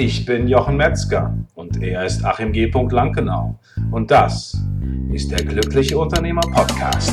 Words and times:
Ich 0.00 0.24
bin 0.24 0.46
Jochen 0.46 0.76
Metzger 0.76 1.36
und 1.56 1.82
er 1.82 2.04
ist 2.04 2.24
Achim 2.24 2.52
G. 2.52 2.70
Lankenau. 2.70 3.58
Und 3.90 4.12
das 4.12 4.56
ist 5.12 5.28
der 5.32 5.44
Glückliche 5.44 5.98
Unternehmer 5.98 6.40
Podcast. 6.40 7.12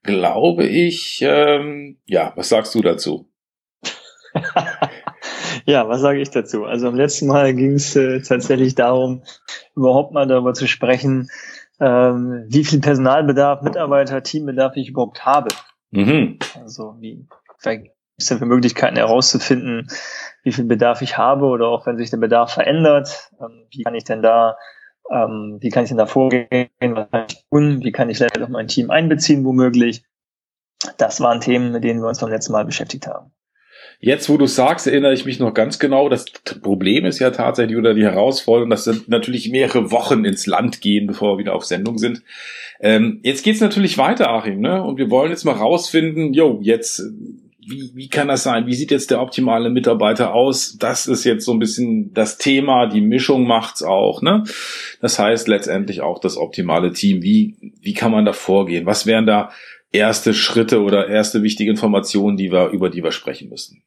glaube 0.05 0.67
ich, 0.67 1.21
ähm, 1.27 1.99
ja, 2.05 2.33
was 2.37 2.51
sagst 2.51 2.75
du 2.75 2.83
dazu? 2.83 3.29
ja, 5.67 5.89
was 5.89 6.01
sage 6.01 6.21
ich 6.21 6.31
dazu? 6.31 6.65
Also 6.65 6.89
am 6.89 6.95
letzten 6.95 7.27
Mal 7.27 7.55
ging 7.55 7.73
es 7.73 7.97
äh, 7.97 8.21
tatsächlich 8.21 8.75
darum, 8.75 9.23
überhaupt 9.75 10.13
mal 10.13 10.27
darüber 10.27 10.55
zu 10.55 10.69
sprechen, 10.69 11.29
ähm, 11.81 12.45
wie 12.49 12.65
viel 12.65 12.81
Personalbedarf, 12.81 13.63
Mitarbeiter, 13.63 14.23
Teambedarf 14.23 14.77
ich 14.77 14.91
überhaupt 14.91 15.25
habe. 15.25 15.49
Mhm. 15.91 16.39
Also 16.61 16.97
wie 17.01 17.27
gibt 17.63 17.93
es 18.19 18.29
für 18.29 18.47
Möglichkeiten 18.47 18.97
herauszufinden, 18.97 19.89
wie 20.43 20.53
viel 20.53 20.67
Bedarf 20.67 21.03
ich 21.03 21.17
habe 21.17 21.47
oder 21.47 21.69
auch 21.69 21.87
wenn 21.87 21.97
sich 21.97 22.11
der 22.11 22.19
Bedarf 22.19 22.53
verändert, 22.53 23.31
ähm, 23.41 23.67
wie 23.71 23.83
kann 23.83 23.95
ich 23.95 24.05
denn 24.05 24.23
da 24.23 24.57
ähm, 25.11 25.59
wie 25.61 25.71
kann 25.71 25.85
ich 25.85 25.89
denn 25.89 25.99
da 25.99 26.07
vorgehen? 26.07 26.69
Was 26.81 27.11
kann 27.11 27.27
ich 27.29 27.45
tun? 27.51 27.85
Wie 27.85 27.93
kann 27.93 28.11
ich 28.11 28.19
vielleicht 28.19 28.41
auch 28.41 28.49
mein 28.49 28.69
Team 28.69 28.91
einbeziehen, 28.91 29.45
womöglich? 29.45 30.05
Das 30.99 31.21
waren 31.21 31.41
Themen, 31.41 31.73
mit 31.73 31.85
denen 31.85 32.01
wir 32.01 32.09
uns 32.09 32.21
beim 32.21 32.31
letzten 32.31 32.53
Mal 32.53 32.65
beschäftigt 32.65 33.07
haben. 33.07 33.33
Jetzt, 34.01 34.29
wo 34.29 34.37
du 34.37 34.47
sagst, 34.47 34.87
erinnere 34.87 35.15
ich 35.15 35.25
mich 35.25 35.39
noch 35.39 35.55
ganz 35.55 35.79
genau. 35.79 36.09
Das 36.09 36.27
Problem 36.63 37.07
ist 37.07 37.21
ja 37.21 37.31
tatsächlich 37.31 37.79
oder 37.79 37.95
die 37.95 38.03
Herausforderung, 38.03 38.71
dass 38.71 38.91
natürlich 39.07 39.51
mehrere 39.51 39.91
Wochen 39.91 40.25
ins 40.25 40.47
Land 40.47 40.81
gehen, 40.81 41.07
bevor 41.07 41.35
wir 41.35 41.39
wieder 41.39 41.55
auf 41.55 41.65
Sendung 41.65 41.97
sind. 41.97 42.23
Ähm, 42.81 43.21
jetzt 43.23 43.45
geht's 43.45 43.61
natürlich 43.61 43.97
weiter, 43.97 44.31
Achim, 44.31 44.61
ne? 44.61 44.83
Und 44.83 44.99
wir 44.99 45.11
wollen 45.11 45.31
jetzt 45.31 45.45
mal 45.45 45.53
rausfinden, 45.53 46.35
jo, 46.35 46.59
jetzt 46.61 47.03
wie, 47.69 47.91
wie 47.95 48.09
kann 48.09 48.29
das 48.29 48.43
sein? 48.43 48.67
Wie 48.67 48.75
sieht 48.75 48.91
jetzt 48.91 49.11
der 49.11 49.21
optimale 49.21 49.71
Mitarbeiter 49.71 50.35
aus? 50.35 50.77
Das 50.79 51.07
ist 51.07 51.25
jetzt 51.25 51.45
so 51.45 51.53
ein 51.53 51.59
bisschen 51.59 52.13
das 52.13 52.39
Thema, 52.39 52.87
die 52.87 53.01
Mischung 53.01 53.47
macht's 53.47 53.83
auch, 53.83 54.23
ne? 54.23 54.45
Das 55.01 55.19
heißt 55.19 55.49
letztendlich 55.49 56.01
auch 56.01 56.19
das 56.19 56.37
optimale 56.37 56.93
Team. 56.93 57.23
Wie, 57.23 57.75
wie 57.81 57.95
kann 57.95 58.13
man 58.13 58.25
da 58.25 58.33
vorgehen? 58.33 58.87
Was 58.87 59.07
wären 59.07 59.27
da 59.27 59.51
erste 59.93 60.35
Schritte 60.35 60.83
oder 60.83 61.09
erste 61.09 61.43
wichtige 61.43 61.71
Informationen, 61.71 62.37
die 62.37 62.51
wir, 62.51 62.69
über 62.69 62.91
die 62.91 63.03
wir 63.03 63.13
sprechen 63.13 63.49
müssen? 63.49 63.83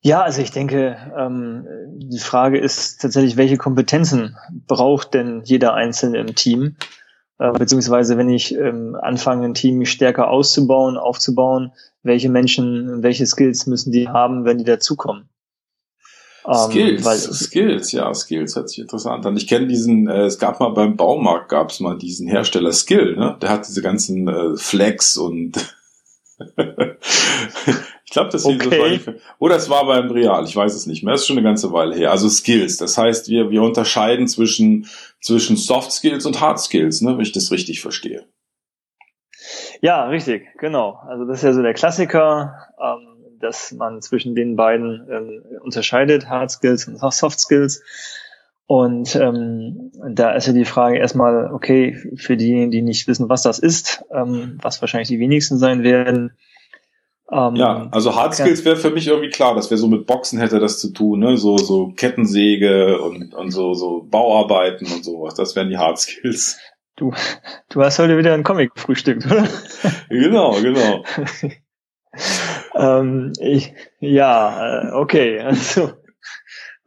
Ja, 0.00 0.22
also 0.22 0.40
ich 0.40 0.52
denke, 0.52 0.96
ähm, 1.18 1.66
die 1.96 2.20
Frage 2.20 2.58
ist 2.58 3.02
tatsächlich, 3.02 3.36
welche 3.36 3.56
Kompetenzen 3.56 4.36
braucht 4.66 5.14
denn 5.14 5.42
jeder 5.44 5.74
Einzelne 5.74 6.18
im 6.18 6.34
Team? 6.34 6.76
Äh, 7.38 7.52
beziehungsweise 7.52 8.16
wenn 8.16 8.28
ich 8.28 8.54
ähm, 8.54 8.96
anfange, 9.00 9.44
ein 9.44 9.54
Team 9.54 9.84
stärker 9.84 10.28
auszubauen, 10.28 10.96
aufzubauen, 10.96 11.72
welche 12.02 12.28
Menschen, 12.28 13.02
welche 13.02 13.26
Skills 13.26 13.66
müssen 13.66 13.92
die 13.92 14.08
haben, 14.08 14.44
wenn 14.44 14.58
die 14.58 14.64
dazukommen? 14.64 15.28
Ähm, 16.46 16.70
Skills, 16.70 17.04
weil, 17.04 17.18
Skills, 17.18 17.92
ja, 17.92 18.12
Skills 18.12 18.56
hört 18.56 18.70
sich 18.70 18.80
interessant 18.80 19.24
an. 19.26 19.36
Ich 19.36 19.46
kenne 19.46 19.66
diesen, 19.66 20.08
äh, 20.08 20.24
es 20.24 20.38
gab 20.38 20.58
mal 20.60 20.70
beim 20.70 20.96
Baumarkt, 20.96 21.48
gab 21.50 21.70
es 21.70 21.80
mal 21.80 21.96
diesen 21.96 22.26
Hersteller 22.26 22.72
Skill, 22.72 23.16
ne? 23.16 23.36
Der 23.40 23.50
hat 23.50 23.68
diese 23.68 23.82
ganzen 23.82 24.26
äh, 24.28 24.56
Flex 24.56 25.16
und 25.16 25.52
ich 28.08 28.12
glaube, 28.12 28.30
das, 28.30 28.46
okay. 28.46 29.00
das 29.04 29.14
oder 29.38 29.56
es 29.56 29.68
war 29.68 29.84
beim 29.84 30.10
Real, 30.10 30.42
ich 30.42 30.56
weiß 30.56 30.74
es 30.74 30.86
nicht 30.86 31.04
mehr. 31.04 31.12
Das 31.12 31.20
ist 31.20 31.26
schon 31.26 31.36
eine 31.36 31.46
ganze 31.46 31.74
Weile 31.74 31.94
her. 31.94 32.10
Also 32.10 32.26
Skills, 32.30 32.78
das 32.78 32.96
heißt, 32.96 33.28
wir 33.28 33.50
wir 33.50 33.60
unterscheiden 33.60 34.26
zwischen 34.26 34.86
zwischen 35.20 35.58
Soft 35.58 35.92
Skills 35.92 36.24
und 36.24 36.40
Hard 36.40 36.58
Skills, 36.58 37.02
ne, 37.02 37.12
wenn 37.12 37.20
ich 37.20 37.32
das 37.32 37.50
richtig 37.50 37.82
verstehe. 37.82 38.24
Ja, 39.82 40.06
richtig, 40.06 40.46
genau. 40.56 40.98
Also 41.06 41.26
das 41.26 41.40
ist 41.40 41.42
ja 41.42 41.52
so 41.52 41.60
der 41.60 41.74
Klassiker, 41.74 42.54
ähm, 42.82 43.36
dass 43.40 43.72
man 43.72 44.00
zwischen 44.00 44.34
den 44.34 44.56
beiden 44.56 45.06
ähm, 45.10 45.42
unterscheidet, 45.60 46.30
Hard 46.30 46.50
Skills 46.50 46.88
und 46.88 46.96
Soft 47.12 47.38
Skills. 47.38 47.82
Und 48.64 49.16
ähm, 49.16 49.92
da 50.12 50.32
ist 50.32 50.46
ja 50.46 50.54
die 50.54 50.64
Frage 50.64 50.96
erstmal, 50.96 51.52
okay, 51.52 51.94
für 52.16 52.38
diejenigen, 52.38 52.70
die 52.70 52.80
nicht 52.80 53.06
wissen, 53.06 53.28
was 53.28 53.42
das 53.42 53.58
ist, 53.58 54.02
ähm, 54.10 54.56
was 54.62 54.80
wahrscheinlich 54.80 55.08
die 55.08 55.20
wenigsten 55.20 55.58
sein 55.58 55.82
werden. 55.82 56.32
Ähm, 57.30 57.56
ja, 57.56 57.88
also 57.90 58.14
Hard 58.16 58.34
Skills 58.34 58.64
wäre 58.64 58.76
für 58.76 58.90
mich 58.90 59.06
irgendwie 59.06 59.28
klar, 59.28 59.54
dass 59.54 59.70
wir 59.70 59.76
so 59.76 59.86
mit 59.88 60.06
Boxen 60.06 60.40
hätte 60.40 60.60
das 60.60 60.78
zu 60.78 60.92
tun, 60.92 61.20
ne? 61.20 61.36
So, 61.36 61.58
so 61.58 61.88
Kettensäge 61.88 63.00
und, 63.00 63.34
und 63.34 63.50
so, 63.50 63.74
so 63.74 64.06
Bauarbeiten 64.08 64.86
und 64.90 65.04
sowas. 65.04 65.34
Das 65.34 65.54
wären 65.54 65.68
die 65.68 65.76
Hard 65.76 65.98
Skills. 65.98 66.58
Du, 66.96 67.12
du 67.68 67.82
hast 67.82 67.98
heute 67.98 68.16
wieder 68.18 68.34
ein 68.34 68.44
Comic 68.44 68.72
frühstückt, 68.76 69.26
oder? 69.26 69.46
genau, 70.08 70.60
genau. 70.60 71.04
ähm, 72.74 73.32
ich, 73.40 73.74
ja, 74.00 74.88
äh, 74.88 74.92
okay, 74.92 75.40
also 75.40 75.92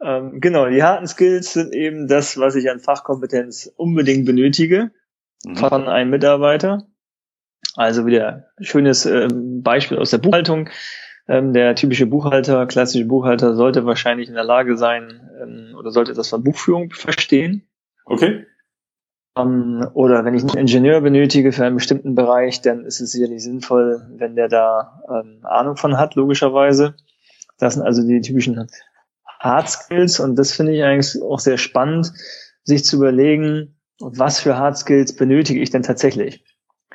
ähm, 0.02 0.40
genau, 0.40 0.68
die 0.68 0.82
harten 0.82 1.06
Skills 1.06 1.52
sind 1.52 1.72
eben 1.72 2.08
das, 2.08 2.36
was 2.38 2.56
ich 2.56 2.68
an 2.68 2.80
Fachkompetenz 2.80 3.72
unbedingt 3.76 4.26
benötige 4.26 4.90
mhm. 5.44 5.56
von 5.56 5.88
einem 5.88 6.10
Mitarbeiter. 6.10 6.86
Also 7.76 8.06
wieder 8.06 8.46
schönes 8.60 9.06
ähm, 9.06 9.62
Beispiel 9.62 9.98
aus 9.98 10.10
der 10.10 10.18
Buchhaltung. 10.18 10.68
Ähm, 11.28 11.52
der 11.52 11.74
typische 11.74 12.06
Buchhalter, 12.06 12.66
klassische 12.66 13.04
Buchhalter 13.04 13.54
sollte 13.54 13.86
wahrscheinlich 13.86 14.28
in 14.28 14.34
der 14.34 14.44
Lage 14.44 14.76
sein 14.76 15.30
ähm, 15.40 15.74
oder 15.78 15.90
sollte 15.90 16.14
das 16.14 16.28
von 16.28 16.42
Buchführung 16.42 16.90
verstehen. 16.90 17.68
Okay. 18.04 18.46
Oder 19.34 20.26
wenn 20.26 20.34
ich 20.34 20.42
einen 20.42 20.58
Ingenieur 20.58 21.00
benötige 21.00 21.52
für 21.52 21.64
einen 21.64 21.76
bestimmten 21.76 22.14
Bereich, 22.14 22.60
dann 22.60 22.84
ist 22.84 23.00
es 23.00 23.12
sicherlich 23.12 23.42
sinnvoll, 23.42 24.06
wenn 24.16 24.36
der 24.36 24.48
da 24.48 25.02
ähm, 25.08 25.40
Ahnung 25.42 25.76
von 25.76 25.96
hat, 25.96 26.16
logischerweise. 26.16 26.96
Das 27.56 27.74
sind 27.74 27.82
also 27.82 28.06
die 28.06 28.20
typischen 28.20 28.66
Hard 29.40 29.70
Skills 29.70 30.20
und 30.20 30.36
das 30.36 30.52
finde 30.52 30.74
ich 30.74 30.82
eigentlich 30.82 31.22
auch 31.22 31.38
sehr 31.38 31.56
spannend, 31.56 32.12
sich 32.64 32.84
zu 32.84 32.96
überlegen, 32.96 33.80
was 34.00 34.38
für 34.38 34.58
Hard 34.58 34.76
Skills 34.76 35.16
benötige 35.16 35.60
ich 35.60 35.70
denn 35.70 35.82
tatsächlich. 35.82 36.44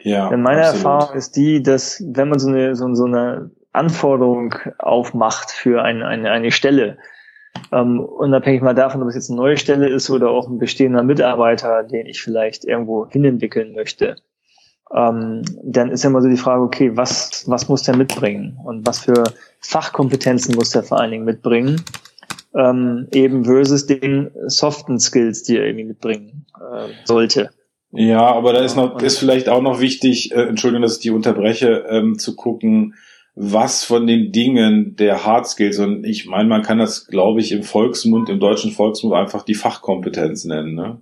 Ja, 0.01 0.29
Denn 0.29 0.41
meine 0.41 0.61
absolut. 0.61 0.85
Erfahrung 0.85 1.15
ist 1.15 1.35
die, 1.35 1.61
dass 1.63 2.03
wenn 2.05 2.29
man 2.29 2.39
so 2.39 2.49
eine, 2.49 2.75
so, 2.75 2.93
so 2.93 3.05
eine 3.05 3.51
Anforderung 3.73 4.55
aufmacht 4.79 5.51
für 5.51 5.83
eine, 5.83 6.05
eine, 6.05 6.31
eine 6.31 6.51
Stelle, 6.51 6.97
ähm, 7.71 7.99
unabhängig 7.99 8.61
mal 8.61 8.75
davon, 8.75 9.01
ob 9.01 9.09
es 9.09 9.15
jetzt 9.15 9.29
eine 9.29 9.37
neue 9.37 9.57
Stelle 9.57 9.87
ist 9.87 10.09
oder 10.09 10.29
auch 10.29 10.47
ein 10.47 10.59
bestehender 10.59 11.03
Mitarbeiter, 11.03 11.83
den 11.83 12.05
ich 12.05 12.21
vielleicht 12.21 12.65
irgendwo 12.65 13.07
hinentwickeln 13.07 13.73
möchte, 13.73 14.15
ähm, 14.95 15.43
dann 15.63 15.91
ist 15.91 16.03
ja 16.03 16.09
immer 16.09 16.21
so 16.21 16.29
die 16.29 16.37
Frage, 16.37 16.61
okay, 16.61 16.95
was, 16.95 17.43
was 17.47 17.67
muss 17.67 17.83
der 17.83 17.95
mitbringen 17.95 18.57
und 18.63 18.85
was 18.85 18.99
für 18.99 19.23
Fachkompetenzen 19.59 20.55
muss 20.55 20.69
der 20.69 20.83
vor 20.83 20.99
allen 20.99 21.11
Dingen 21.11 21.25
mitbringen, 21.25 21.83
ähm, 22.55 23.07
eben 23.11 23.45
versus 23.45 23.85
den 23.85 24.31
soften 24.47 24.99
Skills, 24.99 25.43
die 25.43 25.57
er 25.57 25.65
irgendwie 25.65 25.85
mitbringen 25.85 26.45
äh, 26.55 26.87
sollte. 27.05 27.49
Ja, 27.91 28.21
aber 28.21 28.53
da 28.53 28.59
ist 28.59 28.75
noch, 28.75 29.01
ist 29.01 29.17
vielleicht 29.17 29.49
auch 29.49 29.61
noch 29.61 29.79
wichtig, 29.79 30.31
äh, 30.31 30.43
Entschuldigung, 30.43 30.81
dass 30.81 30.97
ich 30.97 31.01
die 31.01 31.11
unterbreche, 31.11 31.85
ähm, 31.89 32.19
zu 32.19 32.35
gucken, 32.35 32.95
was 33.35 33.83
von 33.83 34.07
den 34.07 34.31
Dingen 34.31 34.95
der 34.95 35.25
Hard 35.25 35.47
Skills, 35.47 35.79
und 35.79 36.03
ich 36.05 36.25
meine, 36.25 36.49
man 36.49 36.63
kann 36.63 36.79
das, 36.79 37.05
glaube 37.05 37.39
ich, 37.39 37.51
im 37.51 37.63
Volksmund, 37.63 38.29
im 38.29 38.39
deutschen 38.39 38.71
Volksmund 38.71 39.13
einfach 39.13 39.43
die 39.43 39.53
Fachkompetenz 39.53 40.45
nennen, 40.45 40.73
ne? 40.73 41.01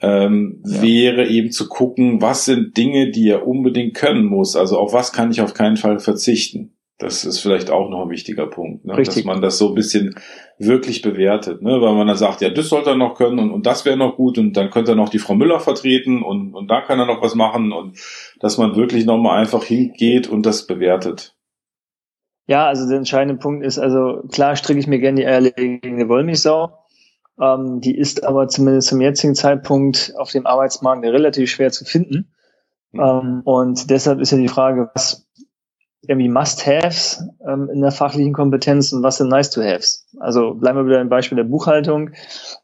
ähm, 0.00 0.62
ja. 0.66 0.82
wäre 0.82 1.26
eben 1.26 1.50
zu 1.50 1.68
gucken, 1.68 2.20
was 2.20 2.44
sind 2.44 2.76
Dinge, 2.76 3.10
die 3.10 3.28
er 3.28 3.46
unbedingt 3.46 3.94
können 3.94 4.24
muss. 4.24 4.56
Also 4.56 4.78
auf 4.78 4.92
was 4.92 5.12
kann 5.12 5.30
ich 5.30 5.40
auf 5.40 5.54
keinen 5.54 5.76
Fall 5.76 5.98
verzichten. 5.98 6.72
Das 6.98 7.24
ist 7.24 7.40
vielleicht 7.40 7.70
auch 7.70 7.90
noch 7.90 8.04
ein 8.04 8.10
wichtiger 8.10 8.46
Punkt, 8.46 8.84
ne? 8.84 8.96
dass 8.96 9.24
man 9.24 9.42
das 9.42 9.58
so 9.58 9.68
ein 9.68 9.74
bisschen 9.74 10.14
wirklich 10.58 11.02
bewertet, 11.02 11.62
ne? 11.62 11.80
weil 11.80 11.94
man 11.94 12.06
dann 12.06 12.16
sagt, 12.16 12.40
ja, 12.40 12.48
das 12.48 12.68
sollte 12.68 12.90
er 12.90 12.96
noch 12.96 13.14
können 13.14 13.38
und, 13.38 13.50
und 13.50 13.66
das 13.66 13.84
wäre 13.84 13.96
noch 13.96 14.16
gut 14.16 14.38
und 14.38 14.54
dann 14.56 14.70
könnte 14.70 14.92
er 14.92 14.96
noch 14.96 15.10
die 15.10 15.18
Frau 15.18 15.34
Müller 15.34 15.60
vertreten 15.60 16.22
und, 16.22 16.54
und 16.54 16.70
da 16.70 16.80
kann 16.80 16.98
er 16.98 17.06
noch 17.06 17.20
was 17.20 17.34
machen 17.34 17.72
und 17.72 17.98
dass 18.40 18.56
man 18.56 18.74
wirklich 18.74 19.04
nochmal 19.04 19.38
einfach 19.38 19.64
hingeht 19.64 20.28
und 20.28 20.46
das 20.46 20.66
bewertet. 20.66 21.34
Ja, 22.46 22.66
also 22.66 22.88
der 22.88 22.98
entscheidende 22.98 23.38
Punkt 23.40 23.64
ist, 23.66 23.78
also 23.78 24.22
klar 24.30 24.56
stricke 24.56 24.78
ich 24.78 24.86
mir 24.86 25.00
gerne 25.00 25.20
die 25.20 25.26
eierlegende 25.26 26.08
Wollmilchsau, 26.08 26.78
ähm, 27.40 27.80
die 27.80 27.96
ist 27.96 28.24
aber 28.24 28.48
zumindest 28.48 28.88
zum 28.88 29.00
jetzigen 29.00 29.34
Zeitpunkt 29.34 30.14
auf 30.16 30.30
dem 30.30 30.46
Arbeitsmarkt 30.46 31.04
relativ 31.04 31.50
schwer 31.50 31.70
zu 31.70 31.84
finden. 31.84 32.32
Mhm. 32.92 33.00
Ähm, 33.00 33.42
und 33.44 33.90
deshalb 33.90 34.20
ist 34.20 34.30
ja 34.30 34.38
die 34.38 34.48
Frage, 34.48 34.90
was 34.94 35.25
irgendwie 36.08 36.28
Must-Haves 36.28 37.24
ähm, 37.46 37.68
in 37.72 37.80
der 37.80 37.92
fachlichen 37.92 38.32
Kompetenz 38.32 38.92
und 38.92 39.02
was 39.02 39.18
sind 39.18 39.28
Nice-to-Haves. 39.28 40.06
Also 40.18 40.54
bleiben 40.54 40.78
wir 40.78 40.86
wieder 40.86 41.00
im 41.00 41.08
Beispiel 41.08 41.36
der 41.36 41.44
Buchhaltung. 41.44 42.10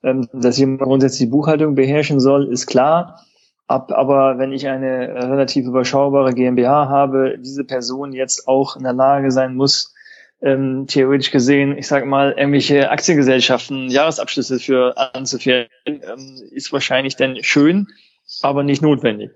Ähm, 0.03 0.29
dass 0.33 0.59
jemand 0.59 0.81
grundsätzlich 0.81 1.29
die 1.29 1.33
Buchhaltung 1.33 1.75
beherrschen 1.75 2.21
soll, 2.21 2.49
ist 2.49 2.67
klar. 2.67 3.25
Ab, 3.69 3.93
aber 3.93 4.39
wenn 4.39 4.53
ich 4.53 4.69
eine 4.69 5.15
relativ 5.31 5.67
überschaubare 5.67 6.35
GmbH 6.35 6.89
habe, 6.89 7.39
diese 7.39 7.65
Person 7.65 8.12
jetzt 8.12 8.47
auch 8.49 8.77
in 8.77 8.83
der 8.83 8.93
Lage 8.93 9.31
sein 9.31 9.55
muss, 9.55 9.95
ähm, 10.43 10.87
theoretisch 10.88 11.31
gesehen, 11.31 11.79
ich 11.79 11.87
sage 11.87 12.05
mal, 12.05 12.33
irgendwelche 12.33 12.91
Aktiengesellschaften, 12.91 13.88
Jahresabschlüsse 13.88 14.59
für 14.59 14.97
anzuführen, 15.15 15.69
ähm, 15.87 16.43
ist 16.50 16.73
wahrscheinlich 16.73 17.17
dann 17.17 17.43
schön, 17.43 17.87
aber 18.43 18.65
nicht 18.65 18.83
notwendig. 18.83 19.31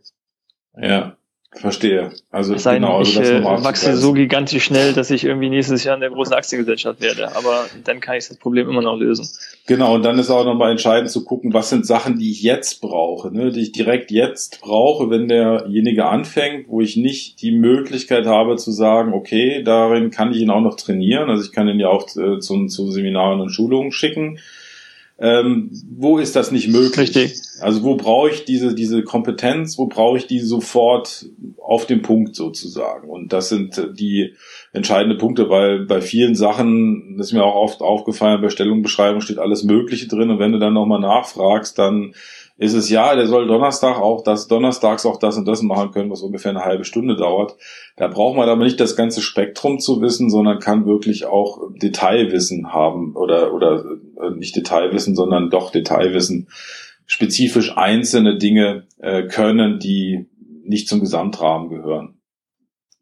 Ja, 0.77 1.17
Verstehe. 1.53 2.11
Also 2.31 2.55
es 2.55 2.65
genau, 2.65 2.99
also 2.99 3.21
ich 3.21 3.29
äh, 3.29 3.43
wachse 3.43 3.97
so 3.97 4.13
gigantisch 4.13 4.65
schnell, 4.65 4.93
dass 4.93 5.11
ich 5.11 5.25
irgendwie 5.25 5.49
nächstes 5.49 5.85
Jahr 5.85 5.95
in 5.95 6.01
der 6.01 6.11
großen 6.11 6.35
Aktiengesellschaft 6.35 7.01
werde. 7.01 7.35
Aber 7.35 7.67
dann 7.85 8.01
kann 8.01 8.17
ich 8.17 8.29
das 8.29 8.37
Problem 8.37 8.69
immer 8.69 8.83
noch 8.83 8.97
lösen. 8.97 9.27
Genau, 9.67 9.95
und 9.95 10.05
dann 10.05 10.19
ist 10.19 10.31
auch 10.31 10.45
nochmal 10.45 10.73
entscheidend 10.73 11.11
zu 11.11 11.25
gucken, 11.25 11.55
was 11.55 11.71
sind 11.71 11.87
Sachen, 11.87 12.19
die 12.19 12.31
ich 12.31 12.43
jetzt 12.43 12.83
brauche, 12.83 13.33
ne? 13.33 13.53
die 13.53 13.63
ich 13.63 13.73
direkt 13.73 14.11
jetzt 14.11 14.61
brauche, 14.61 15.09
wenn 15.09 15.29
derjenige 15.29 16.07
anfängt, 16.07 16.69
wo 16.69 16.81
ich 16.81 16.97
nicht 16.97 17.41
die 17.41 17.53
Möglichkeit 17.53 18.27
habe 18.27 18.57
zu 18.57 18.71
sagen, 18.71 19.15
okay, 19.15 19.63
darin 19.63 20.11
kann 20.11 20.33
ich 20.33 20.41
ihn 20.41 20.51
auch 20.51 20.61
noch 20.61 20.77
trainieren. 20.77 21.31
Also 21.31 21.45
ich 21.45 21.53
kann 21.53 21.69
ihn 21.69 21.81
ja 21.81 21.89
auch 21.89 22.07
äh, 22.17 22.39
zu, 22.39 22.67
zu 22.67 22.91
Seminaren 22.91 23.41
und 23.41 23.51
Schulungen 23.51 23.93
schicken 23.93 24.39
ähm, 25.19 25.71
wo 25.89 26.19
ist 26.19 26.37
das 26.37 26.51
nicht 26.51 26.69
möglich? 26.69 27.17
Richtig. 27.17 27.35
Also 27.61 27.83
wo 27.83 27.97
brauche 27.97 28.31
ich 28.31 28.45
diese, 28.45 28.75
diese 28.75 29.03
Kompetenz, 29.03 29.79
wo 29.79 29.87
brauche 29.87 30.19
ich 30.19 30.27
die 30.27 30.41
sofort 30.41 31.27
auf 31.63 31.87
dem 31.87 32.03
Punkt 32.03 32.37
sozusagen? 32.37 33.09
Und 33.09 33.33
das 33.33 33.49
sind 33.49 33.83
die 33.99 34.35
entscheidenden 34.73 35.17
Punkte, 35.17 35.49
weil 35.49 35.87
bei 35.87 36.03
vielen 36.03 36.35
Sachen, 36.35 37.17
das 37.17 37.29
ist 37.29 37.33
mir 37.33 37.45
auch 37.45 37.55
oft 37.55 37.81
aufgefallen, 37.81 38.43
bei 38.43 38.51
Stellungbeschreibung 38.51 39.23
steht 39.23 39.39
alles 39.39 39.65
Mögliche 39.65 40.07
drin 40.07 40.29
und 40.29 40.39
wenn 40.39 40.53
du 40.53 40.59
dann 40.59 40.75
nochmal 40.75 41.01
nachfragst, 41.01 41.79
dann 41.79 42.15
ist 42.59 42.73
es 42.73 42.89
ja, 42.89 43.15
der 43.15 43.27
soll 43.27 43.47
Donnerstag 43.47 43.99
auch 43.99 44.23
das, 44.23 44.49
donnerstags 44.49 45.05
auch 45.05 45.19
das 45.19 45.37
und 45.37 45.47
das 45.47 45.61
machen 45.63 45.91
können, 45.91 46.11
was 46.11 46.23
ungefähr 46.23 46.53
eine 46.53 46.65
halbe 46.65 46.85
Stunde 46.85 47.15
dauert. 47.17 47.57
Da 47.97 48.09
braucht 48.09 48.37
man 48.37 48.49
aber 48.49 48.65
nicht 48.65 48.81
das 48.81 48.97
ganze 48.97 49.21
Spektrum 49.21 49.79
zu 49.79 50.01
wissen, 50.01 50.31
sondern 50.31 50.59
kann 50.59 50.87
wirklich 50.87 51.27
auch 51.27 51.61
Detailwissen 51.83 52.73
haben 52.73 53.15
oder, 53.15 53.53
oder 53.53 53.85
äh, 54.21 54.31
nicht 54.31 54.57
Detailwissen, 54.57 55.15
sondern 55.15 55.51
doch 55.51 55.71
Detailwissen, 55.71 56.49
spezifisch 57.05 57.77
einzelne 57.77 58.39
Dinge 58.39 58.87
äh, 58.99 59.25
können, 59.25 59.79
die 59.79 60.27
nicht 60.65 60.89
zum 60.89 61.01
Gesamtrahmen 61.01 61.69
gehören. 61.69 62.15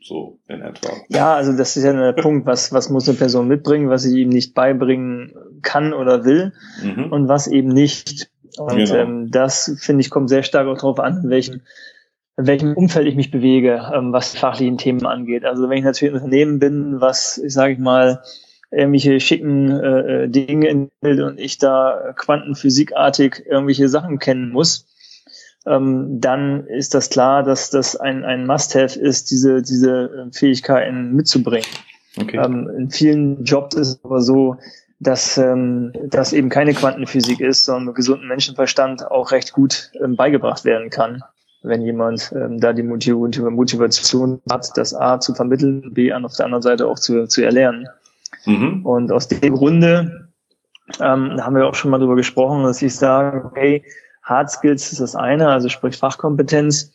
So 0.00 0.38
in 0.48 0.60
etwa. 0.60 0.90
Ja, 1.08 1.34
also 1.34 1.56
das 1.56 1.76
ist 1.76 1.84
ja 1.84 1.92
der 1.92 2.12
Punkt, 2.22 2.44
was, 2.44 2.72
was 2.72 2.90
muss 2.90 3.08
eine 3.08 3.16
Person 3.16 3.46
mitbringen, 3.46 3.88
was 3.88 4.02
sie 4.02 4.20
ihm 4.20 4.28
nicht 4.30 4.52
beibringen 4.52 5.32
kann 5.62 5.94
oder 5.94 6.24
will 6.24 6.52
mhm. 6.82 7.12
und 7.12 7.28
was 7.28 7.46
eben 7.46 7.68
nicht 7.68 8.30
und 8.58 8.76
genau. 8.76 8.94
ähm, 8.94 9.30
das, 9.30 9.76
finde 9.80 10.00
ich, 10.00 10.10
kommt 10.10 10.28
sehr 10.28 10.42
stark 10.42 10.66
auch 10.66 10.76
darauf 10.76 11.00
an, 11.00 11.22
in 11.24 11.30
welchem, 11.30 11.60
in 12.36 12.46
welchem 12.46 12.74
Umfeld 12.74 13.06
ich 13.06 13.16
mich 13.16 13.30
bewege, 13.30 13.90
ähm, 13.94 14.12
was 14.12 14.36
fachlichen 14.36 14.78
Themen 14.78 15.06
angeht. 15.06 15.44
Also 15.44 15.68
wenn 15.68 15.78
ich 15.78 15.84
natürlich 15.84 16.12
ein 16.14 16.22
Unternehmen 16.22 16.58
bin, 16.58 17.00
was, 17.00 17.34
sage 17.34 17.74
ich 17.74 17.78
mal, 17.78 18.22
irgendwelche 18.70 19.20
schicken 19.20 19.70
äh, 19.70 20.24
äh, 20.24 20.28
Dinge 20.28 20.68
entwickelt 20.68 21.20
und 21.20 21.38
ich 21.38 21.58
da 21.58 22.12
quantenphysikartig 22.16 23.44
irgendwelche 23.46 23.88
Sachen 23.88 24.18
kennen 24.18 24.50
muss, 24.50 24.86
ähm, 25.66 26.20
dann 26.20 26.66
ist 26.66 26.94
das 26.94 27.08
klar, 27.08 27.42
dass 27.42 27.70
das 27.70 27.96
ein, 27.96 28.24
ein 28.24 28.46
Must-Have 28.46 28.98
ist, 28.98 29.30
diese, 29.30 29.62
diese 29.62 30.28
Fähigkeiten 30.32 31.12
mitzubringen. 31.12 31.68
Okay. 32.20 32.36
Ähm, 32.36 32.70
in 32.76 32.90
vielen 32.90 33.44
Jobs 33.44 33.74
ist 33.76 33.88
es 33.88 34.04
aber 34.04 34.20
so, 34.20 34.56
dass 35.04 35.38
ähm, 35.38 35.92
das 36.08 36.32
eben 36.32 36.48
keine 36.48 36.72
Quantenphysik 36.72 37.40
ist, 37.40 37.64
sondern 37.64 37.86
mit 37.86 37.94
gesundem 37.96 38.28
Menschenverstand 38.28 39.10
auch 39.10 39.32
recht 39.32 39.52
gut 39.52 39.90
ähm, 40.02 40.16
beigebracht 40.16 40.64
werden 40.64 40.90
kann, 40.90 41.22
wenn 41.62 41.82
jemand 41.82 42.32
ähm, 42.34 42.58
da 42.58 42.72
die 42.72 42.82
Motivation 42.82 44.40
hat, 44.50 44.70
das 44.76 44.94
A 44.94 45.20
zu 45.20 45.34
vermitteln, 45.34 45.92
B 45.92 46.12
an 46.12 46.24
auf 46.24 46.36
der 46.36 46.46
anderen 46.46 46.62
Seite 46.62 46.86
auch 46.86 46.98
zu, 46.98 47.26
zu 47.26 47.44
erlernen. 47.44 47.86
Mhm. 48.46 48.84
Und 48.84 49.12
aus 49.12 49.28
dem 49.28 49.54
Grunde 49.54 50.30
ähm, 51.00 51.40
haben 51.40 51.56
wir 51.56 51.66
auch 51.66 51.74
schon 51.74 51.90
mal 51.90 51.98
darüber 51.98 52.16
gesprochen, 52.16 52.64
dass 52.64 52.82
ich 52.82 52.96
sage, 52.96 53.44
okay, 53.44 53.84
Hard 54.22 54.50
Skills 54.50 54.90
ist 54.92 55.00
das 55.00 55.14
eine, 55.14 55.48
also 55.48 55.68
sprich 55.68 55.96
Fachkompetenz, 55.96 56.92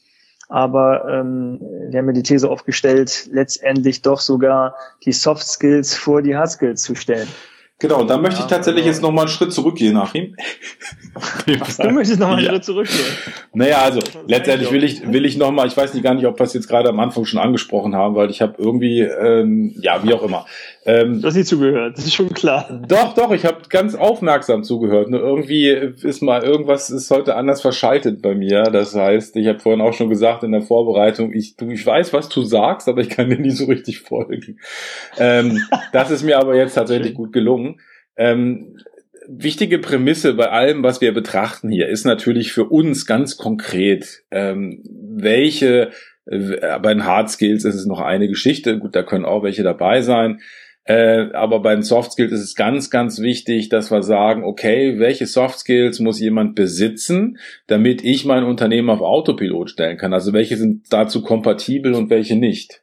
aber 0.47 1.07
ähm, 1.07 1.59
wir 1.89 1.99
haben 1.99 2.07
ja 2.07 2.13
die 2.13 2.23
These 2.23 2.49
aufgestellt, 2.49 3.29
letztendlich 3.31 4.01
doch 4.01 4.19
sogar 4.19 4.75
die 5.05 5.11
Soft 5.11 5.45
Skills 5.45 5.95
vor 5.95 6.23
die 6.23 6.35
Hard 6.35 6.49
Skills 6.49 6.81
zu 6.81 6.95
stellen. 6.95 7.27
Genau, 7.81 8.03
da 8.03 8.17
möchte 8.17 8.41
ich 8.41 8.47
tatsächlich 8.47 8.83
genau. 8.83 8.93
jetzt 8.93 9.01
nochmal 9.01 9.25
einen 9.25 9.33
Schritt 9.33 9.53
zurückgehen, 9.53 9.95
Achim. 9.95 10.35
Was, 11.13 11.77
du 11.77 11.89
möchtest 11.91 12.19
nochmal 12.19 12.35
einen 12.35 12.45
ja. 12.45 12.51
Schritt 12.51 12.65
zurückgehen? 12.65 13.05
Naja, 13.53 13.81
also 13.81 14.01
letztendlich 14.27 14.69
will 14.71 14.83
ich, 14.83 15.09
will 15.09 15.25
ich 15.25 15.37
nochmal, 15.37 15.67
ich 15.67 15.77
weiß 15.77 15.93
nicht 15.93 16.03
gar 16.03 16.13
nicht, 16.13 16.25
ob 16.25 16.37
wir 16.37 16.43
es 16.43 16.53
jetzt 16.53 16.67
gerade 16.67 16.89
am 16.89 16.99
Anfang 16.99 17.23
schon 17.23 17.39
angesprochen 17.39 17.95
haben, 17.95 18.15
weil 18.15 18.29
ich 18.29 18.41
habe 18.41 18.55
irgendwie, 18.57 18.99
ähm, 18.99 19.73
ja, 19.81 20.03
wie 20.03 20.13
auch 20.13 20.23
immer. 20.23 20.45
Ähm, 20.85 21.21
du 21.21 21.27
hast 21.27 21.35
nicht 21.35 21.47
zugehört, 21.47 21.97
das 21.97 22.05
ist 22.05 22.13
schon 22.13 22.29
klar. 22.29 22.81
Doch, 22.87 23.13
doch, 23.13 23.31
ich 23.31 23.45
habe 23.45 23.61
ganz 23.69 23.95
aufmerksam 23.95 24.63
zugehört. 24.63 25.09
Nur 25.09 25.19
irgendwie 25.19 25.67
ist 25.67 26.21
mal, 26.21 26.43
irgendwas 26.43 26.89
ist 26.89 27.11
heute 27.11 27.35
anders 27.35 27.61
verschaltet 27.61 28.21
bei 28.21 28.33
mir. 28.33 28.63
Das 28.63 28.95
heißt, 28.95 29.35
ich 29.35 29.47
habe 29.47 29.59
vorhin 29.59 29.81
auch 29.81 29.93
schon 29.93 30.09
gesagt 30.09 30.43
in 30.43 30.51
der 30.51 30.61
Vorbereitung, 30.61 31.33
ich, 31.33 31.55
du, 31.57 31.69
ich 31.69 31.85
weiß, 31.85 32.13
was 32.13 32.29
du 32.29 32.43
sagst, 32.43 32.87
aber 32.87 33.01
ich 33.01 33.09
kann 33.09 33.29
dir 33.29 33.39
nie 33.39 33.51
so 33.51 33.65
richtig 33.65 33.99
folgen. 33.99 34.59
Ähm, 35.17 35.59
das 35.91 36.11
ist 36.11 36.23
mir 36.23 36.39
aber 36.39 36.55
jetzt 36.55 36.75
tatsächlich 36.75 37.13
gut 37.13 37.33
gelungen. 37.33 37.81
Ähm, 38.15 38.77
wichtige 39.29 39.79
Prämisse 39.79 40.33
bei 40.33 40.49
allem, 40.49 40.81
was 40.81 41.01
wir 41.01 41.13
betrachten 41.13 41.69
hier, 41.69 41.87
ist 41.87 42.05
natürlich 42.05 42.51
für 42.51 42.65
uns 42.65 43.05
ganz 43.05 43.37
konkret, 43.37 44.23
ähm, 44.31 44.81
welche, 44.83 45.91
äh, 46.25 46.79
bei 46.79 46.93
den 46.93 47.05
Hard 47.05 47.29
Skills 47.29 47.63
ist 47.63 47.75
es 47.75 47.85
noch 47.85 47.99
eine 47.99 48.27
Geschichte, 48.27 48.79
gut, 48.79 48.95
da 48.95 49.03
können 49.03 49.25
auch 49.25 49.43
welche 49.43 49.63
dabei 49.63 50.01
sein, 50.01 50.39
äh, 50.89 51.31
aber 51.33 51.59
bei 51.59 51.75
den 51.75 51.83
Soft 51.83 52.13
Skills 52.13 52.31
ist 52.31 52.41
es 52.41 52.55
ganz, 52.55 52.89
ganz 52.89 53.19
wichtig, 53.21 53.69
dass 53.69 53.91
wir 53.91 54.01
sagen, 54.01 54.43
okay, 54.43 54.97
welche 54.97 55.27
Soft 55.27 55.59
Skills 55.59 55.99
muss 55.99 56.19
jemand 56.19 56.55
besitzen, 56.55 57.37
damit 57.67 58.03
ich 58.03 58.25
mein 58.25 58.43
Unternehmen 58.43 58.89
auf 58.89 59.01
Autopilot 59.01 59.69
stellen 59.69 59.99
kann? 59.99 60.13
Also 60.13 60.33
welche 60.33 60.57
sind 60.57 60.91
dazu 60.91 61.21
kompatibel 61.21 61.93
und 61.93 62.09
welche 62.09 62.35
nicht? 62.35 62.81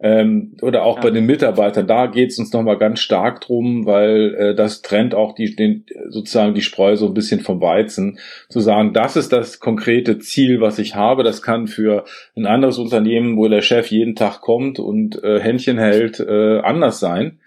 Ähm, 0.00 0.56
oder 0.60 0.82
auch 0.82 0.96
ja. 0.96 1.02
bei 1.02 1.10
den 1.10 1.24
Mitarbeitern, 1.24 1.86
da 1.86 2.06
geht 2.06 2.30
es 2.30 2.38
uns 2.38 2.52
nochmal 2.52 2.78
ganz 2.78 2.98
stark 2.98 3.40
drum, 3.40 3.86
weil 3.86 4.34
äh, 4.34 4.54
das 4.54 4.82
trennt 4.82 5.14
auch 5.14 5.34
die, 5.34 5.54
den, 5.54 5.86
sozusagen 6.08 6.54
die 6.54 6.62
Spreu 6.62 6.96
so 6.96 7.06
ein 7.06 7.14
bisschen 7.14 7.40
vom 7.40 7.60
Weizen, 7.60 8.18
zu 8.48 8.58
sagen, 8.58 8.92
das 8.92 9.16
ist 9.16 9.32
das 9.32 9.60
konkrete 9.60 10.18
Ziel, 10.18 10.60
was 10.60 10.80
ich 10.80 10.96
habe. 10.96 11.22
Das 11.22 11.42
kann 11.42 11.68
für 11.68 12.04
ein 12.36 12.46
anderes 12.46 12.78
Unternehmen, 12.78 13.36
wo 13.36 13.46
der 13.46 13.62
Chef 13.62 13.86
jeden 13.90 14.16
Tag 14.16 14.40
kommt 14.40 14.80
und 14.80 15.22
äh, 15.22 15.38
Händchen 15.38 15.78
hält, 15.78 16.18
äh, 16.18 16.58
anders 16.58 16.98
sein. 16.98 17.38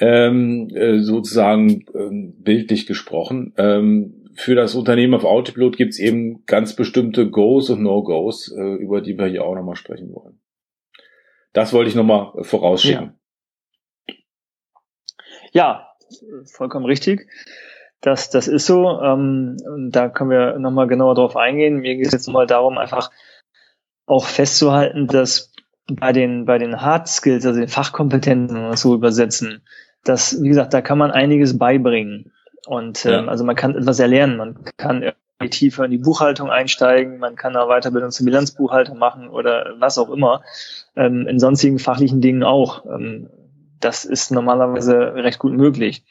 Ähm, 0.00 0.68
äh, 0.74 0.98
sozusagen 0.98 1.86
äh, 1.94 2.32
bildlich 2.42 2.86
gesprochen. 2.86 3.54
Ähm, 3.56 4.26
für 4.34 4.54
das 4.54 4.74
Unternehmen 4.74 5.14
auf 5.14 5.24
Autopilot 5.24 5.76
gibt 5.76 5.94
es 5.94 5.98
eben 5.98 6.44
ganz 6.46 6.76
bestimmte 6.76 7.30
Goes 7.30 7.70
und 7.70 7.82
No-Goes, 7.82 8.54
äh, 8.56 8.74
über 8.74 9.00
die 9.00 9.16
wir 9.16 9.26
hier 9.26 9.44
auch 9.44 9.54
nochmal 9.54 9.74
sprechen 9.76 10.14
wollen. 10.14 10.37
Das 11.58 11.72
wollte 11.72 11.90
ich 11.90 11.96
nochmal 11.96 12.30
vorausschicken. 12.42 13.18
Ja. 14.06 14.14
ja, 15.52 15.88
vollkommen 16.44 16.86
richtig. 16.86 17.28
Das, 18.00 18.30
das 18.30 18.46
ist 18.46 18.64
so. 18.64 19.00
Ähm, 19.02 19.56
da 19.90 20.08
können 20.08 20.30
wir 20.30 20.60
nochmal 20.60 20.86
genauer 20.86 21.16
drauf 21.16 21.36
eingehen. 21.36 21.80
Mir 21.80 21.96
geht 21.96 22.06
es 22.06 22.12
jetzt 22.12 22.28
mal 22.28 22.46
darum, 22.46 22.78
einfach 22.78 23.10
auch 24.06 24.24
festzuhalten, 24.24 25.08
dass 25.08 25.52
bei 25.88 26.12
den, 26.12 26.44
bei 26.44 26.58
den 26.58 26.80
Hard 26.80 27.08
Skills, 27.08 27.44
also 27.44 27.58
den 27.58 27.68
Fachkompetenzen, 27.68 28.56
wenn 28.56 28.62
wir 28.62 28.70
das 28.70 28.82
so 28.82 28.94
übersetzen, 28.94 29.66
dass, 30.04 30.40
wie 30.40 30.48
gesagt, 30.48 30.72
da 30.74 30.80
kann 30.80 30.98
man 30.98 31.10
einiges 31.10 31.58
beibringen. 31.58 32.32
Und 32.68 33.04
ähm, 33.04 33.10
ja. 33.10 33.24
also 33.24 33.42
man 33.42 33.56
kann 33.56 33.74
etwas 33.74 33.98
erlernen, 33.98 34.36
man 34.36 34.64
kann 34.76 35.12
tiefer 35.46 35.84
in 35.84 35.92
die 35.92 35.98
Buchhaltung 35.98 36.50
einsteigen, 36.50 37.18
man 37.18 37.36
kann 37.36 37.52
da 37.52 37.66
Weiterbildung 37.68 38.10
zum 38.10 38.26
Bilanzbuchhalter 38.26 38.94
machen 38.94 39.28
oder 39.28 39.76
was 39.78 39.98
auch 39.98 40.10
immer. 40.10 40.42
Ähm, 40.96 41.28
in 41.28 41.38
sonstigen 41.38 41.78
fachlichen 41.78 42.20
Dingen 42.20 42.42
auch. 42.42 42.84
Ähm, 42.86 43.30
das 43.78 44.04
ist 44.04 44.32
normalerweise 44.32 45.14
recht 45.14 45.38
gut 45.38 45.52
möglich. 45.52 46.04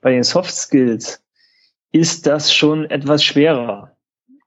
Bei 0.00 0.12
den 0.12 0.22
Soft 0.22 0.54
Skills 0.54 1.24
ist 1.90 2.26
das 2.26 2.54
schon 2.54 2.88
etwas 2.88 3.24
schwerer, 3.24 3.96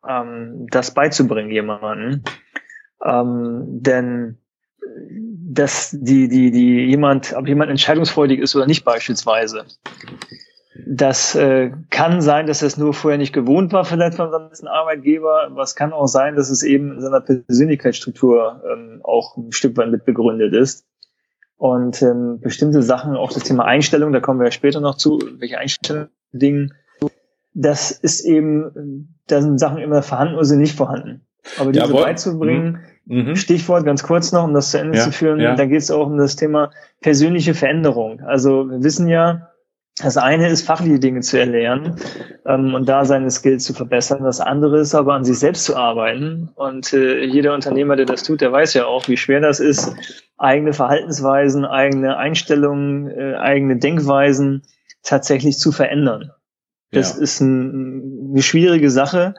ähm, 0.08 0.68
das 0.72 0.94
beizubringen 0.94 1.52
jemandem. 1.52 2.24
Ähm, 3.04 3.64
denn 3.82 4.38
dass 5.54 5.92
die, 5.92 6.28
die, 6.28 6.52
die 6.52 6.86
jemand, 6.86 7.34
ob 7.34 7.48
jemand 7.48 7.70
entscheidungsfreudig 7.70 8.40
ist 8.40 8.56
oder 8.56 8.68
nicht 8.68 8.86
beispielsweise. 8.86 9.66
Das 10.88 11.36
äh, 11.36 11.72
kann 11.90 12.22
sein, 12.22 12.48
dass 12.48 12.62
es 12.62 12.78
nur 12.78 12.94
vorher 12.94 13.18
nicht 13.18 13.34
gewohnt 13.34 13.74
war, 13.74 13.84
vielleicht 13.84 14.16
von 14.16 14.32
seinem 14.32 14.68
Arbeitgeber. 14.68 15.44
Aber 15.48 15.63
es 15.63 15.75
kann 15.75 15.92
auch 15.92 16.08
sein, 16.08 16.36
dass 16.36 16.50
es 16.50 16.63
eben 16.63 16.94
in 16.94 17.01
seiner 17.01 17.22
Persönlichkeitsstruktur 17.22 18.63
ähm, 18.72 19.01
auch 19.04 19.36
ein 19.36 19.51
Stück 19.51 19.75
weit 19.78 19.92
mit 19.92 20.06
begründet 20.06 20.54
ist. 20.54 20.86
Und 21.58 22.01
ähm, 22.01 22.40
bestimmte 22.40 22.82
Sachen, 22.82 23.16
auch 23.16 23.32
das 23.32 23.44
Thema 23.44 23.66
Einstellung, 23.66 24.13
da 24.13 24.20
kommen 24.20 24.40
wir 24.40 24.46
ja 24.46 24.51
später 24.51 24.80
noch 24.80 24.96
zu, 24.96 25.20
welche 25.38 25.60
Einstellungen, 25.60 26.74
das 27.54 27.92
ist 27.92 28.22
eben, 28.22 29.13
da 29.28 29.42
sind 29.42 29.60
Sachen 29.60 29.78
immer 29.78 30.01
vorhanden 30.01 30.36
oder 30.36 30.46
sind 30.46 30.60
nicht 30.60 30.75
vorhanden. 30.75 31.22
Aber 31.60 31.72
diese 31.72 31.86
Jawohl. 31.86 32.04
beizubringen, 32.04 32.80
mhm. 33.06 33.30
mhm. 33.30 33.36
Stichwort 33.36 33.86
ganz 33.86 34.04
kurz 34.04 34.32
noch, 34.32 34.44
um 34.44 34.54
das 34.54 34.72
zu 34.72 34.80
Ende 34.80 34.98
ja, 34.98 35.04
zu 35.04 35.12
führen, 35.12 35.40
ja. 35.40 35.56
da 35.56 35.66
geht 35.66 35.82
es 35.82 35.92
auch 35.92 36.08
um 36.08 36.18
das 36.18 36.36
Thema 36.36 36.72
persönliche 37.01 37.54
Veränderung. 37.54 38.22
Also 38.22 38.70
wir 38.70 38.84
wissen 38.84 39.08
ja, 39.08 39.50
das 40.03 40.17
eine 40.17 40.50
ist, 40.50 40.65
fachliche 40.65 41.00
Dinge 41.00 41.22
zu 41.22 41.39
erlernen 41.39 41.96
ähm, 42.46 42.74
und 42.74 42.88
da 42.88 43.05
seine 43.05 43.29
Skills 43.29 43.65
zu 43.65 43.74
verbessern. 43.74 44.24
Das 44.24 44.39
andere 44.39 44.79
ist 44.79 44.96
aber, 44.96 45.13
an 45.13 45.24
sich 45.24 45.39
selbst 45.39 45.65
zu 45.65 45.75
arbeiten. 45.75 46.50
Und 46.55 46.93
äh, 46.93 47.24
jeder 47.24 47.53
Unternehmer, 47.53 47.96
der 47.96 48.05
das 48.05 48.24
tut, 48.24 48.41
der 48.41 48.51
weiß 48.51 48.74
ja 48.74 48.86
auch, 48.86 49.08
wie 49.08 49.17
schwer 49.17 49.41
das 49.41 49.60
ist, 49.60 49.93
eigene 50.38 50.74
Verhaltensweisen, 50.74 51.65
eigene 51.65 52.17
Einstellungen, 52.17 53.10
äh, 53.10 53.36
eigene 53.36 53.77
Denkweisen 53.77 54.63
tatsächlich 55.03 55.58
zu 55.58 55.72
verändern. 55.72 56.31
Das 56.91 57.15
ja. 57.15 57.24
ist 57.24 57.39
ein, 57.39 58.31
eine 58.31 58.41
schwierige 58.41 58.89
Sache. 58.89 59.36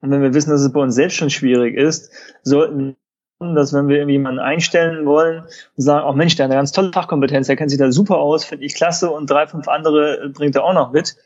Und 0.00 0.10
wenn 0.10 0.22
wir 0.22 0.34
wissen, 0.34 0.50
dass 0.50 0.62
es 0.62 0.72
bei 0.72 0.80
uns 0.80 0.94
selbst 0.94 1.16
schon 1.16 1.30
schwierig 1.30 1.76
ist, 1.76 2.10
sollten 2.42 2.96
dass 3.40 3.72
wenn 3.72 3.88
wir 3.88 3.96
irgendwie 3.96 4.12
jemanden 4.12 4.38
einstellen 4.38 5.06
wollen 5.06 5.40
und 5.40 5.82
sagen, 5.82 6.06
oh 6.06 6.12
Mensch, 6.12 6.36
der 6.36 6.44
hat 6.44 6.50
eine 6.50 6.58
ganz 6.58 6.72
tolle 6.72 6.92
Fachkompetenz, 6.92 7.46
der 7.46 7.56
kennt 7.56 7.70
sich 7.70 7.78
da 7.78 7.90
super 7.90 8.18
aus, 8.18 8.44
finde 8.44 8.66
ich 8.66 8.74
klasse 8.74 9.10
und 9.10 9.30
drei, 9.30 9.46
fünf 9.46 9.66
andere 9.66 10.30
bringt 10.34 10.56
er 10.56 10.64
auch 10.64 10.74
noch 10.74 10.92
mit. 10.92 11.16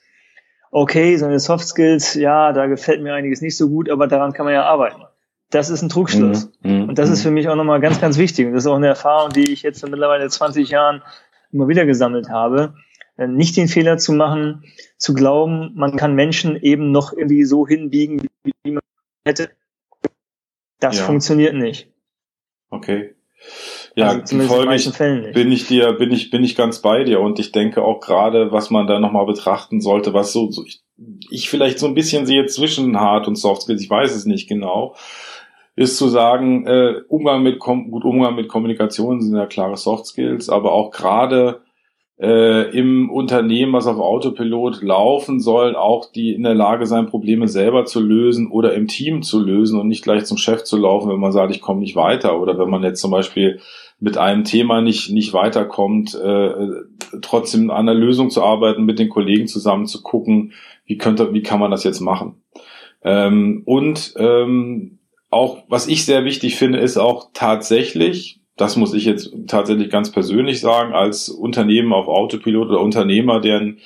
Okay, 0.70 1.16
seine 1.16 1.40
Soft 1.40 1.66
Skills, 1.66 2.14
ja, 2.14 2.52
da 2.52 2.66
gefällt 2.66 3.02
mir 3.02 3.14
einiges 3.14 3.40
nicht 3.40 3.56
so 3.56 3.68
gut, 3.68 3.90
aber 3.90 4.06
daran 4.06 4.32
kann 4.32 4.44
man 4.44 4.54
ja 4.54 4.64
arbeiten. 4.64 5.02
Das 5.50 5.70
ist 5.70 5.82
ein 5.82 5.88
Trugschluss. 5.88 6.50
Mhm. 6.62 6.72
mhm 6.72 6.88
und 6.88 6.98
das 6.98 7.10
ist 7.10 7.20
mhm. 7.20 7.22
für 7.22 7.30
mich 7.32 7.48
auch 7.48 7.56
nochmal 7.56 7.80
ganz, 7.80 8.00
ganz 8.00 8.16
wichtig. 8.16 8.46
Und 8.46 8.54
das 8.54 8.64
ist 8.64 8.70
auch 8.70 8.76
eine 8.76 8.88
Erfahrung, 8.88 9.32
die 9.32 9.52
ich 9.52 9.62
jetzt 9.62 9.82
in 9.82 9.90
mittlerweile 9.90 10.28
20 10.28 10.68
Jahren 10.68 11.02
immer 11.52 11.68
wieder 11.68 11.84
gesammelt 11.84 12.28
habe. 12.28 12.74
Äh, 13.16 13.26
nicht 13.26 13.56
den 13.56 13.68
Fehler 13.68 13.98
zu 13.98 14.12
machen, 14.12 14.64
zu 14.98 15.14
glauben, 15.14 15.72
man 15.74 15.96
kann 15.96 16.14
Menschen 16.14 16.56
eben 16.56 16.92
noch 16.92 17.12
irgendwie 17.12 17.44
so 17.44 17.66
hinbiegen, 17.66 18.26
wie 18.42 18.70
man 18.70 18.82
hätte. 19.24 19.50
Das 20.80 20.98
ja. 20.98 21.04
funktioniert 21.04 21.54
nicht. 21.54 21.93
Okay. 22.74 23.14
Ja, 23.96 24.08
also 24.08 24.38
folglich 24.40 24.90
bin 25.32 25.52
ich 25.52 25.66
dir, 25.66 25.92
bin 25.92 26.10
ich, 26.10 26.30
bin 26.30 26.42
ich 26.42 26.56
ganz 26.56 26.80
bei 26.80 27.04
dir 27.04 27.20
und 27.20 27.38
ich 27.38 27.52
denke 27.52 27.82
auch 27.82 28.00
gerade, 28.00 28.50
was 28.50 28.70
man 28.70 28.86
da 28.86 28.98
nochmal 28.98 29.26
betrachten 29.26 29.80
sollte, 29.80 30.14
was 30.14 30.32
so, 30.32 30.50
so 30.50 30.64
ich, 30.64 30.82
ich 31.30 31.48
vielleicht 31.48 31.78
so 31.78 31.86
ein 31.86 31.94
bisschen 31.94 32.26
sehe 32.26 32.46
zwischen 32.46 32.98
Hard 32.98 33.28
und 33.28 33.36
Soft 33.36 33.62
Skills, 33.62 33.82
ich 33.82 33.90
weiß 33.90 34.14
es 34.14 34.24
nicht 34.24 34.48
genau, 34.48 34.96
ist 35.76 35.96
zu 35.96 36.08
sagen, 36.08 36.66
äh, 36.66 37.02
Umgang 37.08 37.42
mit, 37.42 37.60
gut 37.60 38.04
Umgang 38.04 38.34
mit 38.34 38.48
Kommunikation 38.48 39.20
sind 39.20 39.36
ja 39.36 39.46
klare 39.46 39.76
Soft 39.76 40.06
Skills, 40.06 40.48
aber 40.48 40.72
auch 40.72 40.90
gerade 40.90 41.60
äh, 42.20 42.70
im 42.76 43.10
Unternehmen, 43.10 43.72
was 43.72 43.86
auf 43.86 43.98
Autopilot 43.98 44.82
laufen 44.82 45.40
soll, 45.40 45.74
auch 45.74 46.10
die 46.12 46.32
in 46.32 46.44
der 46.44 46.54
Lage 46.54 46.86
sein, 46.86 47.06
Probleme 47.06 47.48
selber 47.48 47.84
zu 47.84 48.00
lösen 48.00 48.50
oder 48.50 48.74
im 48.74 48.86
Team 48.86 49.22
zu 49.22 49.40
lösen 49.40 49.80
und 49.80 49.88
nicht 49.88 50.04
gleich 50.04 50.24
zum 50.24 50.36
Chef 50.36 50.62
zu 50.62 50.76
laufen, 50.76 51.10
wenn 51.10 51.18
man 51.18 51.32
sagt, 51.32 51.54
ich 51.54 51.60
komme 51.60 51.80
nicht 51.80 51.96
weiter. 51.96 52.40
Oder 52.40 52.58
wenn 52.58 52.70
man 52.70 52.84
jetzt 52.84 53.00
zum 53.00 53.10
Beispiel 53.10 53.60
mit 53.98 54.16
einem 54.16 54.44
Thema 54.44 54.80
nicht, 54.80 55.10
nicht 55.10 55.32
weiterkommt, 55.32 56.14
äh, 56.14 56.52
trotzdem 57.20 57.70
an 57.70 57.88
einer 57.88 57.98
Lösung 57.98 58.30
zu 58.30 58.42
arbeiten, 58.42 58.84
mit 58.84 58.98
den 58.98 59.08
Kollegen 59.08 59.48
zusammen 59.48 59.86
zu 59.86 60.02
gucken, 60.02 60.52
wie 60.86 60.98
könnte, 60.98 61.32
wie 61.32 61.42
kann 61.42 61.60
man 61.60 61.70
das 61.70 61.84
jetzt 61.84 62.00
machen. 62.00 62.42
Ähm, 63.02 63.62
und 63.64 64.14
ähm, 64.18 64.98
auch, 65.30 65.64
was 65.68 65.88
ich 65.88 66.04
sehr 66.04 66.24
wichtig 66.24 66.56
finde, 66.56 66.78
ist 66.78 66.96
auch 66.96 67.30
tatsächlich, 67.32 68.40
das 68.56 68.76
muss 68.76 68.94
ich 68.94 69.04
jetzt 69.04 69.34
tatsächlich 69.48 69.90
ganz 69.90 70.12
persönlich 70.12 70.60
sagen, 70.60 70.94
als 70.94 71.28
Unternehmen 71.28 71.92
auf 71.92 72.06
Autopilot 72.08 72.68
oder 72.68 72.80
Unternehmer, 72.80 73.40
der 73.40 73.60
ein 73.60 73.78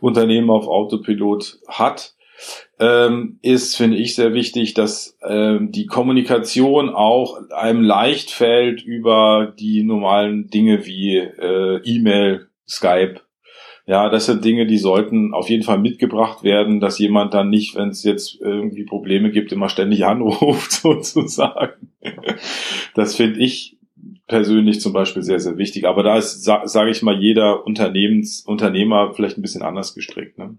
Unternehmen 0.00 0.50
auf 0.50 0.66
Autopilot 0.66 1.58
hat, 1.68 2.14
ähm, 2.78 3.38
ist, 3.42 3.76
finde 3.76 3.96
ich, 3.96 4.14
sehr 4.14 4.34
wichtig, 4.34 4.74
dass 4.74 5.16
ähm, 5.26 5.70
die 5.72 5.86
Kommunikation 5.86 6.90
auch 6.90 7.38
einem 7.50 7.82
leicht 7.82 8.30
fällt 8.30 8.82
über 8.82 9.54
die 9.58 9.82
normalen 9.82 10.48
Dinge 10.48 10.84
wie 10.86 11.16
äh, 11.16 11.80
E-Mail, 11.84 12.48
Skype. 12.68 13.20
Ja, 13.86 14.08
das 14.08 14.26
sind 14.26 14.44
Dinge, 14.44 14.66
die 14.66 14.78
sollten 14.78 15.32
auf 15.32 15.48
jeden 15.48 15.62
Fall 15.62 15.78
mitgebracht 15.78 16.42
werden, 16.42 16.80
dass 16.80 16.98
jemand 16.98 17.32
dann 17.34 17.50
nicht, 17.50 17.76
wenn 17.76 17.90
es 17.90 18.02
jetzt 18.02 18.40
irgendwie 18.40 18.84
Probleme 18.84 19.30
gibt, 19.30 19.52
immer 19.52 19.68
ständig 19.68 20.04
anruft, 20.04 20.72
sozusagen. 20.82 21.92
Das 22.94 23.14
finde 23.14 23.38
ich 23.38 23.75
persönlich 24.26 24.80
zum 24.80 24.92
Beispiel 24.92 25.22
sehr, 25.22 25.40
sehr 25.40 25.56
wichtig. 25.58 25.86
Aber 25.86 26.02
da 26.02 26.18
ist, 26.18 26.44
sa 26.44 26.66
sage 26.66 26.90
ich 26.90 27.02
mal, 27.02 27.16
jeder 27.16 27.66
Unternehmens, 27.66 28.40
Unternehmer 28.40 29.12
vielleicht 29.14 29.38
ein 29.38 29.42
bisschen 29.42 29.62
anders 29.62 29.94
gestrickt. 29.94 30.38
Ne? 30.38 30.58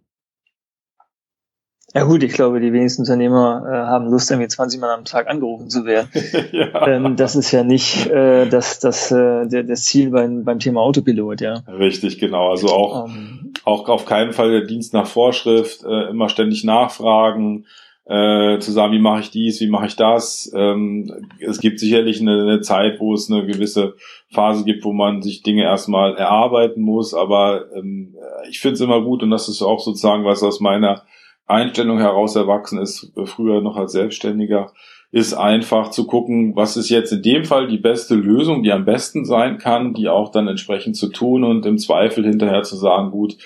Ja 1.94 2.04
gut, 2.04 2.22
ich 2.22 2.34
glaube, 2.34 2.60
die 2.60 2.74
wenigsten 2.74 3.04
Unternehmer 3.04 3.64
äh, 3.66 3.76
haben 3.76 4.10
Lust, 4.10 4.30
irgendwie 4.30 4.50
20 4.50 4.80
Mal 4.80 4.94
am 4.94 5.06
Tag 5.06 5.28
angerufen 5.28 5.70
zu 5.70 5.86
werden. 5.86 6.10
ja. 6.52 6.88
ähm, 6.88 7.16
das 7.16 7.36
ist 7.36 7.52
ja 7.52 7.64
nicht 7.64 8.08
äh, 8.08 8.48
das, 8.48 8.80
das, 8.80 9.12
äh, 9.12 9.48
der, 9.48 9.64
das 9.64 9.86
Ziel 9.86 10.12
beim, 10.12 10.44
beim 10.44 10.60
Thema 10.60 10.82
Autopilot, 10.82 11.42
ja. 11.42 11.64
Richtig, 11.68 12.20
genau. 12.20 12.50
Also 12.52 12.68
auch, 12.68 13.08
ähm. 13.08 13.54
auch 13.64 13.88
auf 13.88 14.06
keinen 14.06 14.34
Fall 14.34 14.52
der 14.52 14.68
Dienst 14.68 14.94
nach 14.94 15.08
Vorschrift, 15.08 15.84
äh, 15.86 16.10
immer 16.10 16.28
ständig 16.28 16.66
nachfragen, 16.66 17.66
äh, 18.10 18.60
zu 18.60 18.72
sagen, 18.72 18.94
wie 18.94 19.00
mache 19.00 19.20
ich 19.20 19.32
dies, 19.32 19.60
wie 19.60 19.68
mache 19.68 19.88
ich 19.88 19.96
das. 19.96 20.52
Ähm, 20.56 21.28
es 21.40 21.60
gibt 21.60 21.80
sicherlich 21.80 22.22
eine, 22.22 22.42
eine, 22.42 22.62
Zeit, 22.62 23.00
wo 23.00 23.14
es 23.14 23.30
eine 23.30 23.46
gewisse 23.46 23.96
Phase 24.30 24.64
gibt, 24.64 24.86
wo 24.86 24.94
man 24.94 25.22
sich 25.22 25.44
Dinge 25.44 25.64
erstmal 25.64 26.16
erarbeiten 26.16 26.82
muss, 26.82 27.14
aber 27.14 27.66
ähm, 27.76 28.16
ich 28.50 28.60
finde 28.60 28.76
es 28.76 28.82
immer 28.82 29.02
gut 29.02 29.24
und 29.24 29.30
das 29.30 29.50
ist 29.50 29.62
auch 29.62 29.80
sozusagen 29.80 30.24
was 30.24 30.42
aus 30.42 30.62
meiner 30.62 31.04
Einstellung 31.48 32.00
heraus 32.00 32.36
erwachsen 32.36 32.80
ist, 32.80 33.12
früher 33.26 33.62
noch 33.62 33.78
als 33.78 33.94
Selbstständiger, 33.94 34.72
ist 35.12 35.34
einfach 35.34 35.92
zu 35.92 36.06
gucken, 36.06 36.56
was 36.56 36.76
ist 36.76 36.90
jetzt 36.90 37.14
in 37.14 37.22
dem 37.22 37.46
Fall 37.46 37.68
die 37.68 37.78
beste 37.78 38.16
Lösung, 38.16 38.64
die 38.64 38.72
am 38.74 38.84
besten 38.84 39.24
sein 39.24 39.58
kann, 39.58 39.94
die 39.94 40.10
auch 40.10 40.32
dann 40.32 40.48
entsprechend 40.50 40.98
zu 40.98 41.08
tun 41.10 41.46
und 41.46 41.66
im 41.66 41.78
Zweifel 41.78 42.26
hinterher 42.26 42.64
zu 42.64 42.76
sagen, 42.76 43.12
gut, 43.12 43.38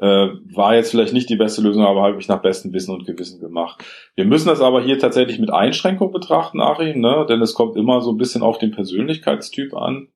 äh, 0.00 0.28
war 0.54 0.74
jetzt 0.74 0.90
vielleicht 0.90 1.12
nicht 1.12 1.28
die 1.28 1.36
beste 1.36 1.60
Lösung, 1.60 1.84
aber 1.84 2.02
habe 2.02 2.18
ich 2.20 2.28
nach 2.28 2.42
bestem 2.42 2.72
Wissen 2.72 2.94
und 2.94 3.06
Gewissen 3.06 3.40
gemacht. 3.40 3.84
Wir 4.14 4.24
müssen 4.24 4.48
das 4.48 4.60
aber 4.60 4.82
hier 4.82 4.98
tatsächlich 4.98 5.38
mit 5.38 5.52
Einschränkung 5.52 6.12
betrachten, 6.12 6.60
Achim, 6.60 7.00
ne? 7.00 7.26
denn 7.28 7.42
es 7.42 7.54
kommt 7.54 7.76
immer 7.76 8.00
so 8.00 8.12
ein 8.12 8.16
bisschen 8.16 8.42
auf 8.42 8.58
den 8.58 8.70
Persönlichkeitstyp 8.70 9.74
an. 9.74 10.08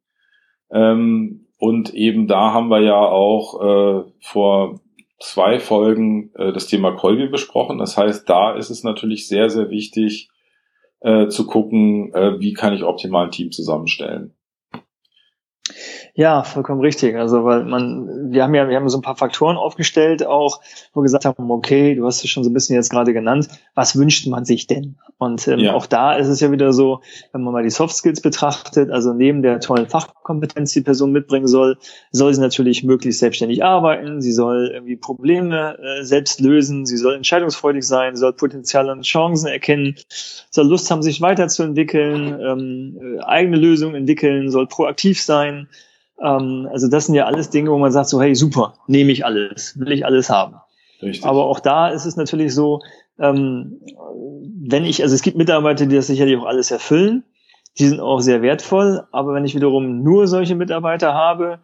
Ähm, 0.71 1.49
und 1.59 1.95
eben 1.95 2.27
da 2.27 2.53
haben 2.53 2.69
wir 2.69 2.81
ja 2.81 2.99
auch 2.99 3.61
äh, 3.61 4.11
vor 4.21 4.81
zwei 5.21 5.61
Folgen 5.61 6.33
äh, 6.35 6.53
das 6.53 6.67
Thema 6.67 6.93
Kolbi 6.93 7.29
besprochen. 7.29 7.79
Das 7.79 7.97
heißt, 7.97 8.29
da 8.29 8.55
ist 8.55 8.71
es 8.71 8.85
natürlich 8.85 9.29
sehr, 9.29 9.51
sehr 9.51 9.71
wichtig 9.71 10.29
äh, 11.01 11.29
zu 11.29 11.47
gucken, 11.47 12.12
äh, 12.15 12.39
wie 12.41 12.53
kann 12.53 12.75
ich 12.75 12.83
optimal 12.83 13.27
ein 13.27 13.31
Team 13.31 13.51
zusammenstellen. 13.51 14.35
Ja, 16.14 16.42
vollkommen 16.42 16.83
richtig. 16.83 17.16
Also, 17.16 17.45
weil 17.45 17.64
man, 17.64 18.33
wir 18.33 18.42
haben 18.42 18.54
ja, 18.54 18.69
wir 18.69 18.76
haben 18.76 18.88
so 18.90 18.99
ein 18.99 19.02
paar 19.02 19.16
Faktoren 19.16 19.57
aufgestellt, 19.57 20.26
auch, 20.26 20.61
wo 20.92 21.00
wir 21.00 21.04
gesagt 21.04 21.25
haben, 21.25 21.50
okay, 21.50 21.95
du 21.95 22.04
hast 22.07 22.23
es 22.23 22.28
schon 22.28 22.45
so 22.45 22.50
ein 22.50 22.52
bisschen 22.52 22.76
jetzt 22.76 22.90
gerade 22.90 23.14
genannt, 23.14 23.49
was 23.75 23.97
wünscht 23.97 24.26
man 24.26 24.45
sich 24.45 24.66
denn? 24.66 24.97
Und 25.16 25.49
ähm, 25.49 25.61
ja. 25.61 25.73
auch 25.73 25.87
da 25.87 26.14
ist 26.14 26.28
es 26.28 26.40
ja 26.40 26.52
wieder 26.52 26.75
so, 26.75 27.00
wenn 27.33 27.42
man 27.42 27.54
mal 27.54 27.62
die 27.62 27.71
Soft 27.71 27.97
Skills 27.97 28.21
betrachtet, 28.21 28.90
also 28.90 29.14
neben 29.14 29.40
der 29.40 29.61
tollen 29.61 29.87
Fachkompetenz, 29.87 30.73
die 30.73 30.83
Person 30.83 31.12
mitbringen 31.12 31.47
soll, 31.47 31.78
soll 32.11 32.35
sie 32.35 32.42
natürlich 32.42 32.85
möglichst 32.85 33.21
selbstständig 33.21 33.64
arbeiten, 33.64 34.21
sie 34.21 34.33
soll 34.33 34.71
irgendwie 34.75 34.97
Probleme 34.97 35.78
äh, 35.78 36.04
selbst 36.04 36.40
lösen, 36.40 36.85
sie 36.85 36.99
soll 36.99 37.14
entscheidungsfreudig 37.14 37.87
sein, 37.87 38.16
soll 38.16 38.35
Potenziale 38.35 38.92
und 38.92 39.02
Chancen 39.02 39.49
erkennen, 39.49 39.95
soll 40.50 40.66
Lust 40.66 40.90
haben, 40.90 41.02
sich 41.02 41.23
weiterzuentwickeln, 41.23 42.38
ähm, 42.38 42.99
äh, 43.00 43.23
eigene 43.23 43.57
Lösungen 43.57 43.95
entwickeln, 43.95 44.50
soll 44.50 44.66
proaktiv 44.66 45.23
sein, 45.23 45.69
ähm, 46.23 46.69
also 46.71 46.88
das 46.88 47.07
sind 47.07 47.14
ja 47.14 47.26
alles 47.26 47.50
Dinge, 47.50 47.71
wo 47.71 47.79
man 47.79 47.93
sagt 47.93 48.09
so, 48.09 48.21
hey, 48.21 48.35
super, 48.35 48.75
nehme 48.87 49.12
ich 49.12 49.25
alles, 49.25 49.79
will 49.79 49.93
ich 49.93 50.07
alles 50.07 50.31
haben. 50.31 50.57
Richtig. 51.02 51.25
Aber 51.26 51.47
auch 51.47 51.61
da 51.61 51.88
ist 51.88 52.07
es 52.07 52.17
natürlich 52.17 52.55
so, 52.55 52.81
ähm, 53.19 53.81
wenn 54.64 54.85
ich, 54.85 55.02
also 55.02 55.14
es 55.14 55.23
gibt 55.23 55.37
Mitarbeiter, 55.37 55.87
die 55.87 55.97
das 55.97 56.07
sicherlich 56.07 56.37
auch 56.37 56.47
alles 56.47 56.71
erfüllen, 56.71 57.25
die 57.79 57.87
sind 57.87 58.00
auch 58.00 58.21
sehr 58.21 58.43
wertvoll, 58.43 59.05
aber 59.12 59.35
wenn 59.35 59.45
ich 59.45 59.55
wiederum 59.55 60.02
nur 60.02 60.26
solche 60.29 60.55
Mitarbeiter 60.55 61.14
habe, 61.14 61.59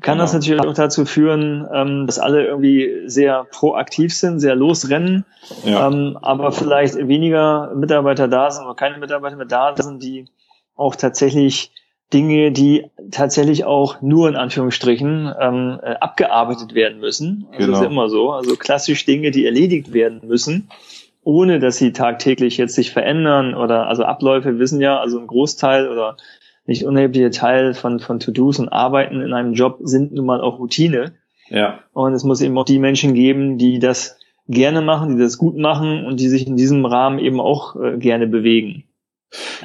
kann 0.00 0.14
genau. 0.14 0.24
das 0.24 0.32
natürlich 0.32 0.60
auch 0.60 0.74
dazu 0.74 1.04
führen, 1.04 1.66
ähm, 1.72 2.06
dass 2.06 2.18
alle 2.18 2.44
irgendwie 2.44 3.04
sehr 3.06 3.44
proaktiv 3.44 4.14
sind, 4.14 4.40
sehr 4.40 4.56
losrennen, 4.56 5.24
ja. 5.64 5.86
ähm, 5.86 6.18
aber 6.20 6.50
vielleicht 6.50 6.96
weniger 6.96 7.72
Mitarbeiter 7.74 8.26
da 8.26 8.50
sind 8.50 8.64
oder 8.64 8.74
keine 8.74 8.98
Mitarbeiter 8.98 9.36
mehr 9.36 9.46
da 9.46 9.74
sind, 9.76 10.02
die 10.02 10.26
auch 10.74 10.96
tatsächlich 10.96 11.70
Dinge, 12.12 12.52
die 12.52 12.86
tatsächlich 13.10 13.64
auch 13.64 14.00
nur 14.02 14.28
in 14.28 14.36
Anführungsstrichen 14.36 15.32
ähm, 15.40 15.80
äh, 15.82 15.94
abgearbeitet 15.94 16.74
werden 16.74 17.00
müssen. 17.00 17.46
Also 17.50 17.58
genau. 17.58 17.70
Das 17.70 17.80
ist 17.80 17.88
genau. 17.88 17.92
immer 17.92 18.08
so. 18.08 18.30
Also 18.30 18.56
klassisch 18.56 19.04
Dinge, 19.04 19.30
die 19.30 19.46
erledigt 19.46 19.92
werden 19.92 20.20
müssen, 20.26 20.68
ohne 21.24 21.58
dass 21.58 21.76
sie 21.76 21.92
tagtäglich 21.92 22.56
jetzt 22.56 22.74
sich 22.74 22.90
verändern 22.90 23.54
oder 23.54 23.88
also 23.88 24.04
Abläufe 24.04 24.58
wissen 24.58 24.80
ja, 24.80 24.98
also 24.98 25.18
ein 25.18 25.26
Großteil 25.26 25.88
oder 25.88 26.16
nicht 26.66 26.84
unerheblicher 26.84 27.30
Teil 27.30 27.74
von, 27.74 27.98
von 27.98 28.20
To-Dos 28.20 28.58
und 28.58 28.68
Arbeiten 28.68 29.20
in 29.20 29.32
einem 29.32 29.54
Job 29.54 29.78
sind 29.82 30.12
nun 30.12 30.26
mal 30.26 30.40
auch 30.40 30.58
Routine. 30.58 31.12
Ja. 31.48 31.80
Und 31.92 32.14
es 32.14 32.24
muss 32.24 32.40
eben 32.40 32.56
auch 32.56 32.64
die 32.64 32.78
Menschen 32.78 33.14
geben, 33.14 33.58
die 33.58 33.78
das 33.78 34.18
gerne 34.48 34.80
machen, 34.80 35.16
die 35.16 35.22
das 35.22 35.38
gut 35.38 35.56
machen 35.56 36.04
und 36.04 36.20
die 36.20 36.28
sich 36.28 36.46
in 36.46 36.56
diesem 36.56 36.84
Rahmen 36.84 37.18
eben 37.18 37.40
auch 37.40 37.76
äh, 37.76 37.98
gerne 37.98 38.26
bewegen. 38.26 38.84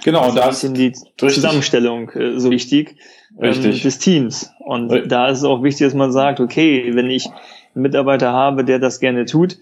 Genau, 0.04 0.22
also 0.22 0.38
da 0.38 0.50
ist 0.50 0.64
die 0.64 0.94
Zusammenstellung 1.18 2.10
äh, 2.12 2.40
so 2.40 2.52
wichtig 2.52 2.96
ähm, 3.40 3.62
des 3.62 4.00
Teams. 4.00 4.52
Und 4.60 4.92
richtig. 4.92 5.10
da 5.10 5.28
ist 5.30 5.40
es 5.40 5.44
auch 5.44 5.64
wichtig, 5.64 5.88
dass 5.88 5.94
man 5.94 6.12
sagt, 6.12 6.40
okay, 6.40 6.96
wenn 6.96 7.10
ich 7.10 7.26
einen 7.26 7.84
Mitarbeiter 7.84 8.32
habe, 8.32 8.64
der 8.64 8.80
das 8.80 9.00
gerne 9.00 9.26
tut, 9.26 9.58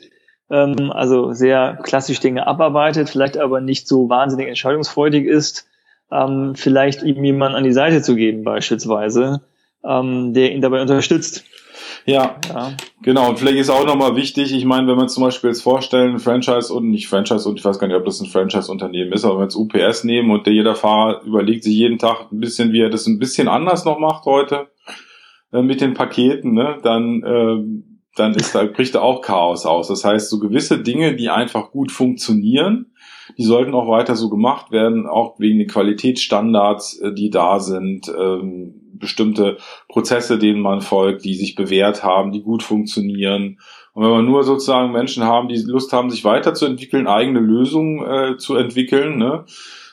ähm, 0.49 0.91
also 0.91 1.33
sehr 1.33 1.79
klassisch 1.83 2.19
Dinge 2.19 2.45
abarbeitet, 2.45 3.09
vielleicht 3.09 3.37
aber 3.37 3.61
nicht 3.61 3.87
so 3.87 4.09
wahnsinnig 4.09 4.47
entscheidungsfreudig 4.47 5.25
ist, 5.25 5.67
ähm, 6.11 6.53
vielleicht 6.55 7.03
ihm 7.03 7.23
jemanden 7.23 7.57
an 7.57 7.63
die 7.63 7.73
Seite 7.73 8.01
zu 8.01 8.15
geben 8.15 8.43
beispielsweise, 8.43 9.41
ähm, 9.83 10.33
der 10.33 10.51
ihn 10.51 10.61
dabei 10.61 10.81
unterstützt. 10.81 11.43
Ja, 12.05 12.39
ja, 12.49 12.73
genau. 13.01 13.29
Und 13.29 13.39
vielleicht 13.39 13.57
ist 13.57 13.69
auch 13.69 13.85
nochmal 13.85 14.15
wichtig, 14.15 14.53
ich 14.53 14.65
meine, 14.65 14.87
wenn 14.87 14.97
man 14.97 15.09
zum 15.09 15.23
Beispiel 15.23 15.49
jetzt 15.49 15.63
vorstellen, 15.63 16.19
Franchise 16.19 16.73
und 16.73 16.89
nicht 16.89 17.07
Franchise 17.07 17.47
und 17.47 17.59
ich 17.59 17.65
weiß 17.65 17.79
gar 17.79 17.87
nicht, 17.87 17.97
ob 17.97 18.05
das 18.05 18.21
ein 18.21 18.27
Franchise-Unternehmen 18.27 19.11
ist, 19.11 19.25
aber 19.25 19.35
wenn 19.35 19.39
wir 19.39 19.45
jetzt 19.45 19.55
UPS 19.55 20.03
nehmen 20.03 20.31
und 20.31 20.45
der 20.45 20.53
jeder 20.53 20.75
Fahrer 20.75 21.23
überlegt 21.23 21.63
sich 21.63 21.73
jeden 21.73 21.97
Tag 21.97 22.31
ein 22.31 22.39
bisschen, 22.39 22.73
wie 22.73 22.81
er 22.81 22.89
das 22.89 23.07
ein 23.07 23.19
bisschen 23.19 23.47
anders 23.47 23.85
noch 23.85 23.99
macht 23.99 24.25
heute 24.25 24.67
äh, 25.51 25.61
mit 25.61 25.81
den 25.81 25.93
Paketen, 25.93 26.53
ne, 26.53 26.77
dann 26.83 27.23
äh, 27.23 27.91
dann 28.15 28.33
ist 28.33 28.55
da 28.55 28.63
bricht 28.63 28.95
da 28.95 29.01
auch 29.01 29.21
Chaos 29.21 29.65
aus. 29.65 29.89
Das 29.89 30.05
heißt, 30.05 30.29
so 30.29 30.39
gewisse 30.39 30.79
Dinge, 30.79 31.15
die 31.15 31.29
einfach 31.29 31.71
gut 31.71 31.91
funktionieren, 31.91 32.93
die 33.37 33.43
sollten 33.43 33.73
auch 33.73 33.87
weiter 33.87 34.15
so 34.15 34.29
gemacht 34.29 34.71
werden, 34.71 35.07
auch 35.07 35.39
wegen 35.39 35.59
den 35.59 35.67
Qualitätsstandards, 35.67 36.99
äh, 36.99 37.13
die 37.13 37.29
da 37.29 37.59
sind, 37.59 38.07
ähm, 38.17 38.81
bestimmte 38.93 39.57
Prozesse, 39.89 40.37
denen 40.37 40.61
man 40.61 40.81
folgt, 40.81 41.25
die 41.25 41.35
sich 41.35 41.55
bewährt 41.55 42.03
haben, 42.03 42.31
die 42.31 42.41
gut 42.41 42.63
funktionieren. 42.63 43.59
Und 43.93 44.03
wenn 44.03 44.11
wir 44.11 44.21
nur 44.21 44.43
sozusagen 44.43 44.91
Menschen 44.91 45.23
haben, 45.23 45.47
die 45.47 45.57
Lust 45.57 45.93
haben, 45.93 46.09
sich 46.09 46.23
weiterzuentwickeln, 46.23 47.07
eigene 47.07 47.39
Lösungen 47.39 48.05
äh, 48.05 48.37
zu 48.37 48.55
entwickeln, 48.55 49.17
ne? 49.17 49.45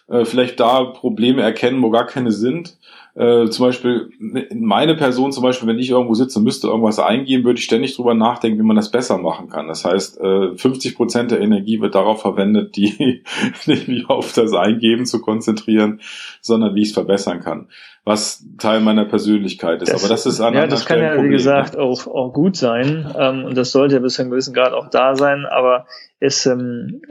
äh, 0.09 0.25
vielleicht 0.25 0.61
da 0.61 0.85
Probleme 0.85 1.43
erkennen, 1.43 1.83
wo 1.83 1.91
gar 1.91 2.07
keine 2.07 2.33
sind, 2.33 2.79
äh, 3.15 3.49
zum 3.51 3.67
Beispiel 3.67 4.11
meine 4.55 4.95
Person 4.95 5.33
zum 5.33 5.43
Beispiel, 5.43 5.69
wenn 5.69 5.79
ich 5.79 5.91
irgendwo 5.91 6.15
sitze 6.15 6.41
müsste 6.41 6.69
irgendwas 6.69 6.99
eingeben, 6.99 7.45
würde 7.45 7.59
ich 7.59 7.65
ständig 7.65 7.95
drüber 7.95 8.15
nachdenken, 8.15 8.59
wie 8.59 8.67
man 8.67 8.77
das 8.77 8.91
besser 8.91 9.19
machen 9.19 9.51
kann. 9.51 9.69
Das 9.69 9.85
heißt, 9.85 10.21
äh, 10.21 10.57
50 10.57 10.97
Prozent 10.97 11.31
der 11.31 11.41
Energie 11.41 11.81
wird 11.81 11.95
darauf 11.95 12.23
verwendet, 12.23 12.77
die 12.77 13.23
nicht 13.67 13.89
mich 13.89 14.09
auf 14.09 14.33
das 14.33 14.55
Eingeben 14.55 15.05
zu 15.05 15.21
konzentrieren, 15.21 16.01
sondern 16.41 16.75
wie 16.75 16.83
ich 16.83 16.89
es 16.89 16.95
verbessern 16.95 17.41
kann 17.41 17.69
was 18.05 18.45
Teil 18.59 18.81
meiner 18.81 19.05
Persönlichkeit 19.05 19.81
ist. 19.81 19.93
Das, 19.93 20.03
Aber 20.03 20.09
das 20.09 20.27
ist 20.27 20.41
an 20.41 20.55
Ja, 20.55 20.67
das 20.67 20.87
kann 20.87 20.99
ja, 20.99 21.23
wie 21.23 21.29
gesagt, 21.29 21.77
auch, 21.77 22.09
auch 22.09 22.33
gut 22.33 22.57
sein. 22.57 23.09
Ähm, 23.17 23.45
und 23.45 23.57
das 23.57 23.71
sollte 23.71 23.95
ja 23.95 24.01
bis 24.01 24.15
zu 24.15 24.23
einem 24.23 24.33
gewissen 24.33 24.55
Grad 24.55 24.73
auch 24.73 24.91
da 24.91 25.15
sein. 25.15 25.47
Aber 25.47 25.87
es 26.19 26.45
ähm, 26.47 27.03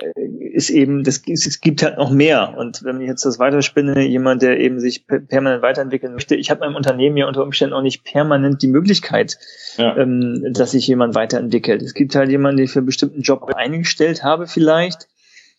ist 0.53 0.69
eben, 0.69 1.05
das, 1.05 1.21
es 1.25 1.61
gibt 1.61 1.81
halt 1.81 1.97
noch 1.97 2.11
mehr. 2.11 2.55
Und 2.57 2.83
wenn 2.83 2.99
ich 2.99 3.07
jetzt 3.07 3.23
das 3.23 3.39
weiterspinne, 3.39 4.01
jemand, 4.01 4.41
der 4.41 4.59
eben 4.59 4.81
sich 4.81 5.07
permanent 5.07 5.61
weiterentwickeln 5.61 6.13
möchte, 6.13 6.35
ich 6.35 6.51
habe 6.51 6.59
meinem 6.59 6.75
Unternehmen 6.75 7.15
ja 7.15 7.27
unter 7.27 7.43
Umständen 7.43 7.73
auch 7.73 7.81
nicht 7.81 8.03
permanent 8.03 8.61
die 8.61 8.67
Möglichkeit, 8.67 9.37
ja. 9.77 9.95
ähm, 9.95 10.43
dass 10.51 10.71
sich 10.71 10.85
jemand 10.87 11.15
weiterentwickelt. 11.15 11.81
Es 11.81 11.93
gibt 11.93 12.15
halt 12.15 12.29
jemanden, 12.29 12.57
den 12.57 12.65
ich 12.65 12.71
für 12.71 12.79
einen 12.79 12.85
bestimmten 12.85 13.21
Job 13.21 13.49
eingestellt 13.55 14.25
habe 14.25 14.45
vielleicht. 14.45 15.07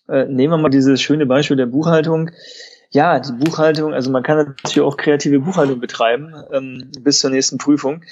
Äh, 0.09 0.27
nehmen 0.27 0.53
wir 0.53 0.59
mal 0.59 0.68
dieses 0.68 1.01
schöne 1.01 1.25
Beispiel 1.25 1.57
der 1.57 1.66
Buchhaltung 1.66 2.31
ja, 2.92 3.18
die 3.20 3.33
Buchhaltung, 3.33 3.94
also 3.94 4.11
man 4.11 4.22
kann 4.22 4.37
natürlich 4.37 4.81
auch 4.81 4.96
kreative 4.96 5.40
Buchhaltung 5.40 5.81
betreiben 5.81 6.35
ähm, 6.52 6.90
bis 7.00 7.20
zur 7.20 7.31
nächsten 7.31 7.59
Prüfung. 7.59 8.02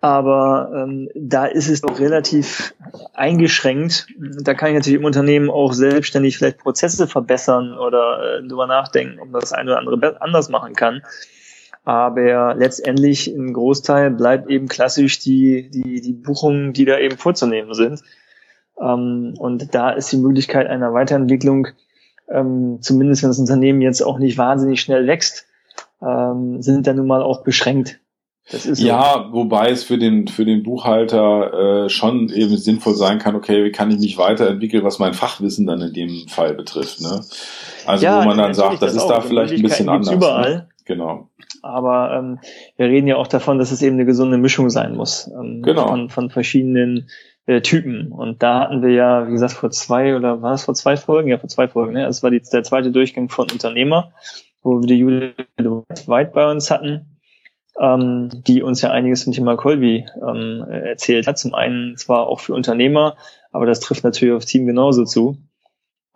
Aber 0.00 0.70
ähm, 0.74 1.08
da 1.16 1.46
ist 1.46 1.68
es 1.68 1.82
noch 1.82 1.98
relativ 1.98 2.74
eingeschränkt. 3.14 4.06
Da 4.18 4.54
kann 4.54 4.68
ich 4.68 4.74
natürlich 4.76 5.00
im 5.00 5.04
Unternehmen 5.04 5.50
auch 5.50 5.72
selbstständig 5.72 6.38
vielleicht 6.38 6.58
Prozesse 6.58 7.08
verbessern 7.08 7.76
oder 7.76 8.38
äh, 8.38 8.46
drüber 8.46 8.68
nachdenken, 8.68 9.18
ob 9.18 9.30
man 9.30 9.40
das 9.40 9.52
eine 9.52 9.72
oder 9.72 9.80
andere 9.80 10.20
anders 10.20 10.50
machen 10.50 10.74
kann. 10.74 11.02
Aber 11.84 12.54
letztendlich 12.54 13.28
ein 13.28 13.54
Großteil 13.54 14.10
bleibt 14.10 14.50
eben 14.50 14.68
klassisch 14.68 15.20
die, 15.20 15.70
die, 15.70 16.02
die 16.02 16.12
Buchungen, 16.12 16.74
die 16.74 16.84
da 16.84 16.98
eben 16.98 17.16
vorzunehmen 17.16 17.72
sind. 17.72 18.02
Ähm, 18.80 19.34
und 19.38 19.74
da 19.74 19.90
ist 19.90 20.12
die 20.12 20.18
Möglichkeit 20.18 20.66
einer 20.68 20.92
Weiterentwicklung 20.92 21.68
ähm, 22.32 22.78
zumindest 22.80 23.22
wenn 23.22 23.30
das 23.30 23.38
Unternehmen 23.38 23.80
jetzt 23.80 24.02
auch 24.02 24.18
nicht 24.18 24.38
wahnsinnig 24.38 24.80
schnell 24.80 25.06
wächst, 25.06 25.46
ähm, 26.02 26.62
sind 26.62 26.86
dann 26.86 26.96
nun 26.96 27.06
mal 27.06 27.22
auch 27.22 27.42
beschränkt. 27.42 28.00
Das 28.50 28.64
ist 28.64 28.78
so. 28.78 28.86
Ja, 28.86 29.28
wobei 29.30 29.70
es 29.70 29.84
für 29.84 29.98
den, 29.98 30.26
für 30.26 30.46
den 30.46 30.62
Buchhalter 30.62 31.84
äh, 31.84 31.88
schon 31.90 32.30
eben 32.30 32.56
sinnvoll 32.56 32.94
sein 32.94 33.18
kann, 33.18 33.36
okay, 33.36 33.64
wie 33.64 33.72
kann 33.72 33.90
ich 33.90 33.98
mich 33.98 34.16
weiterentwickeln, 34.16 34.84
was 34.84 34.98
mein 34.98 35.12
Fachwissen 35.12 35.66
dann 35.66 35.82
in 35.82 35.92
dem 35.92 36.28
Fall 36.28 36.54
betrifft. 36.54 37.02
Ne? 37.02 37.20
Also 37.84 38.04
ja, 38.04 38.22
wo 38.22 38.26
man 38.26 38.38
dann 38.38 38.54
sagt, 38.54 38.80
das, 38.82 38.94
das 38.94 39.02
ist 39.02 39.06
da 39.08 39.20
vielleicht 39.20 39.54
ein 39.54 39.62
bisschen 39.62 39.88
anders. 39.88 40.10
Ne? 40.10 40.16
Überall. 40.16 40.54
Ne? 40.54 40.68
Genau. 40.86 41.28
Aber 41.62 42.14
ähm, 42.14 42.38
wir 42.76 42.86
reden 42.86 43.06
ja 43.06 43.16
auch 43.16 43.26
davon, 43.26 43.58
dass 43.58 43.72
es 43.72 43.82
eben 43.82 43.96
eine 43.96 44.06
gesunde 44.06 44.38
Mischung 44.38 44.70
sein 44.70 44.96
muss 44.96 45.30
ähm, 45.38 45.60
genau. 45.62 45.88
von, 45.88 46.08
von 46.08 46.30
verschiedenen 46.30 47.10
äh, 47.48 47.62
Typen. 47.62 48.12
Und 48.12 48.42
da 48.42 48.60
hatten 48.60 48.82
wir 48.82 48.90
ja, 48.90 49.26
wie 49.26 49.32
gesagt, 49.32 49.54
vor 49.54 49.70
zwei 49.70 50.14
oder 50.14 50.42
war 50.42 50.52
es 50.52 50.64
vor 50.64 50.74
zwei 50.74 50.98
Folgen? 50.98 51.30
Ja, 51.30 51.38
vor 51.38 51.48
zwei 51.48 51.66
Folgen. 51.66 51.94
Ne? 51.94 52.04
Das 52.04 52.22
war 52.22 52.30
die, 52.30 52.40
der 52.40 52.62
zweite 52.62 52.92
Durchgang 52.92 53.30
von 53.30 53.50
Unternehmer, 53.50 54.12
wo 54.62 54.80
wir 54.80 54.86
die 54.86 54.98
Julia 54.98 55.32
White 55.56 56.32
bei 56.34 56.50
uns 56.50 56.70
hatten, 56.70 57.18
ähm, 57.80 58.28
die 58.46 58.62
uns 58.62 58.82
ja 58.82 58.90
einiges 58.90 59.24
zum 59.24 59.32
Thema 59.32 59.56
Colby 59.56 60.04
ähm, 60.20 60.62
erzählt 60.68 61.26
hat. 61.26 61.38
Zum 61.38 61.54
einen 61.54 61.96
zwar 61.96 62.26
auch 62.26 62.40
für 62.40 62.52
Unternehmer, 62.52 63.16
aber 63.50 63.64
das 63.64 63.80
trifft 63.80 64.04
natürlich 64.04 64.34
aufs 64.34 64.46
Team 64.46 64.66
genauso 64.66 65.06
zu. 65.06 65.38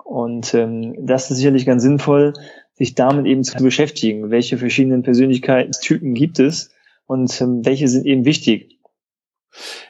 Und 0.04 0.52
ähm, 0.52 0.94
das 0.98 1.30
ist 1.30 1.38
sicherlich 1.38 1.64
ganz 1.64 1.82
sinnvoll, 1.82 2.34
sich 2.74 2.94
damit 2.94 3.24
eben 3.24 3.42
zu 3.42 3.56
beschäftigen. 3.56 4.30
Welche 4.30 4.58
verschiedenen 4.58 5.02
Persönlichkeitstypen 5.02 6.12
gibt 6.12 6.38
es 6.40 6.74
und 7.06 7.40
ähm, 7.40 7.64
welche 7.64 7.88
sind 7.88 8.04
eben 8.04 8.26
wichtig? 8.26 8.71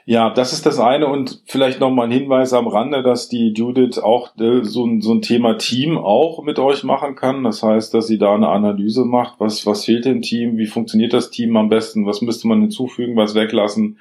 Ja, 0.05 0.31
das 0.31 0.53
ist 0.53 0.67
das 0.67 0.81
eine 0.81 1.07
und 1.07 1.43
vielleicht 1.47 1.79
nochmal 1.79 2.07
ein 2.07 2.13
Hinweis 2.13 2.53
am 2.53 2.67
Rande, 2.67 3.03
dass 3.03 3.29
die 3.29 3.53
Judith 3.55 3.99
auch 3.99 4.37
äh, 4.39 4.65
so, 4.65 4.85
ein, 4.85 5.01
so 5.01 5.13
ein 5.13 5.23
Thema 5.23 5.57
Team 5.57 5.97
auch 5.99 6.43
mit 6.43 6.59
euch 6.59 6.83
machen 6.83 7.15
kann. 7.15 7.45
Das 7.45 7.63
heißt, 7.63 7.95
dass 7.95 8.09
sie 8.09 8.19
da 8.19 8.35
eine 8.35 8.49
Analyse 8.49 9.05
macht, 9.05 9.39
was, 9.39 9.65
was 9.65 9.85
fehlt 9.85 10.05
dem 10.05 10.23
Team, 10.23 10.59
wie 10.59 10.67
funktioniert 10.67 11.13
das 11.13 11.31
Team 11.31 11.57
am 11.57 11.69
besten, 11.69 12.07
was 12.07 12.23
müsste 12.23 12.49
man 12.49 12.61
hinzufügen, 12.61 13.17
was 13.17 13.35
weglassen. 13.35 13.99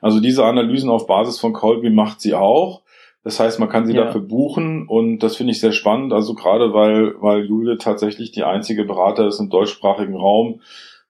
Also 0.00 0.20
diese 0.20 0.44
Analysen 0.44 0.88
auf 0.88 1.06
Basis 1.06 1.38
von 1.38 1.52
Colby 1.52 1.90
macht 1.90 2.20
sie 2.20 2.34
auch. 2.34 2.82
Das 3.24 3.38
heißt, 3.38 3.60
man 3.60 3.68
kann 3.68 3.86
sie 3.86 3.94
ja. 3.94 4.04
dafür 4.04 4.22
buchen 4.22 4.88
und 4.88 5.20
das 5.20 5.36
finde 5.36 5.52
ich 5.52 5.60
sehr 5.60 5.72
spannend. 5.72 6.12
Also 6.12 6.34
gerade 6.34 6.72
weil, 6.74 7.14
weil 7.20 7.44
Judith 7.44 7.78
tatsächlich 7.78 8.32
die 8.32 8.42
einzige 8.42 8.84
Berater 8.84 9.28
ist 9.28 9.38
im 9.38 9.48
deutschsprachigen 9.48 10.16
Raum, 10.16 10.60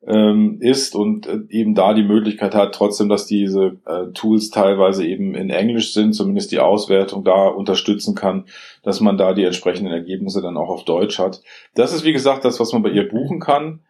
ähm, 0.06 0.58
ist 0.60 0.96
und 0.96 1.26
äh, 1.26 1.38
eben 1.50 1.74
da 1.74 1.94
die 1.94 2.02
Möglichkeit 2.02 2.54
hat, 2.54 2.74
trotzdem, 2.74 3.08
dass 3.08 3.26
diese 3.26 3.78
äh, 3.86 4.12
Tools 4.12 4.50
teilweise 4.50 5.06
eben 5.06 5.34
in 5.34 5.50
Englisch 5.50 5.92
sind, 5.92 6.14
zumindest 6.14 6.50
die 6.50 6.58
Auswertung 6.58 7.24
da 7.24 7.48
unterstützen 7.48 8.14
kann, 8.14 8.46
dass 8.82 9.00
man 9.00 9.16
da 9.16 9.32
die 9.32 9.44
entsprechenden 9.44 9.92
Ergebnisse 9.92 10.42
dann 10.42 10.56
auch 10.56 10.68
auf 10.68 10.84
Deutsch 10.84 11.18
hat. 11.18 11.40
Das 11.74 11.94
ist, 11.94 12.04
wie 12.04 12.12
gesagt, 12.12 12.44
das, 12.44 12.58
was 12.58 12.72
man 12.72 12.82
bei 12.82 12.90
ihr 12.90 13.08
buchen 13.08 13.38
kann. 13.38 13.80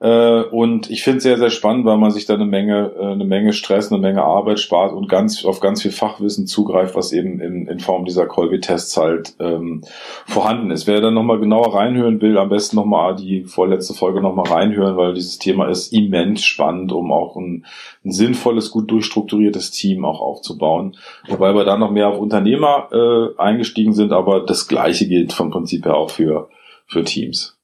Äh, 0.00 0.42
und 0.42 0.90
ich 0.90 1.02
finde 1.02 1.16
es 1.16 1.22
sehr, 1.24 1.38
sehr 1.38 1.50
spannend, 1.50 1.84
weil 1.84 1.96
man 1.96 2.12
sich 2.12 2.24
da 2.24 2.34
eine 2.34 2.44
Menge, 2.44 2.92
äh, 2.96 3.06
eine 3.06 3.24
Menge 3.24 3.52
Stress, 3.52 3.90
eine 3.90 4.00
Menge 4.00 4.22
Arbeit 4.22 4.60
spart 4.60 4.92
und 4.92 5.08
ganz 5.08 5.44
auf 5.44 5.58
ganz 5.58 5.82
viel 5.82 5.90
Fachwissen 5.90 6.46
zugreift, 6.46 6.94
was 6.94 7.12
eben 7.12 7.40
in, 7.40 7.66
in 7.66 7.80
Form 7.80 8.04
dieser 8.04 8.26
Colby-Tests 8.26 8.96
halt 8.96 9.34
ähm, 9.40 9.82
vorhanden 10.26 10.70
ist. 10.70 10.86
Wer 10.86 11.00
dann 11.00 11.14
nochmal 11.14 11.40
genauer 11.40 11.74
reinhören 11.74 12.20
will, 12.20 12.38
am 12.38 12.48
besten 12.48 12.76
nochmal 12.76 13.16
die 13.16 13.42
vorletzte 13.44 13.92
Folge 13.92 14.20
nochmal 14.20 14.48
reinhören, 14.48 14.96
weil 14.96 15.14
dieses 15.14 15.38
Thema 15.38 15.68
ist 15.68 15.92
immens 15.92 16.44
spannend, 16.44 16.92
um 16.92 17.10
auch 17.10 17.34
ein, 17.34 17.66
ein 18.04 18.12
sinnvolles, 18.12 18.70
gut 18.70 18.88
durchstrukturiertes 18.92 19.72
Team 19.72 20.04
auch 20.04 20.20
aufzubauen. 20.20 20.96
Wobei 21.26 21.56
wir 21.56 21.64
da 21.64 21.76
noch 21.76 21.90
mehr 21.90 22.08
auf 22.08 22.20
Unternehmer 22.20 22.88
äh, 22.92 23.40
eingestiegen 23.40 23.94
sind, 23.94 24.12
aber 24.12 24.46
das 24.46 24.68
Gleiche 24.68 25.08
gilt 25.08 25.32
vom 25.32 25.50
Prinzip 25.50 25.86
her 25.86 25.96
auch 25.96 26.10
für, 26.10 26.48
für 26.86 27.02
Teams. 27.02 27.57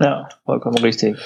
Ja, 0.00 0.28
vollkommen 0.44 0.78
richtig. 0.78 1.16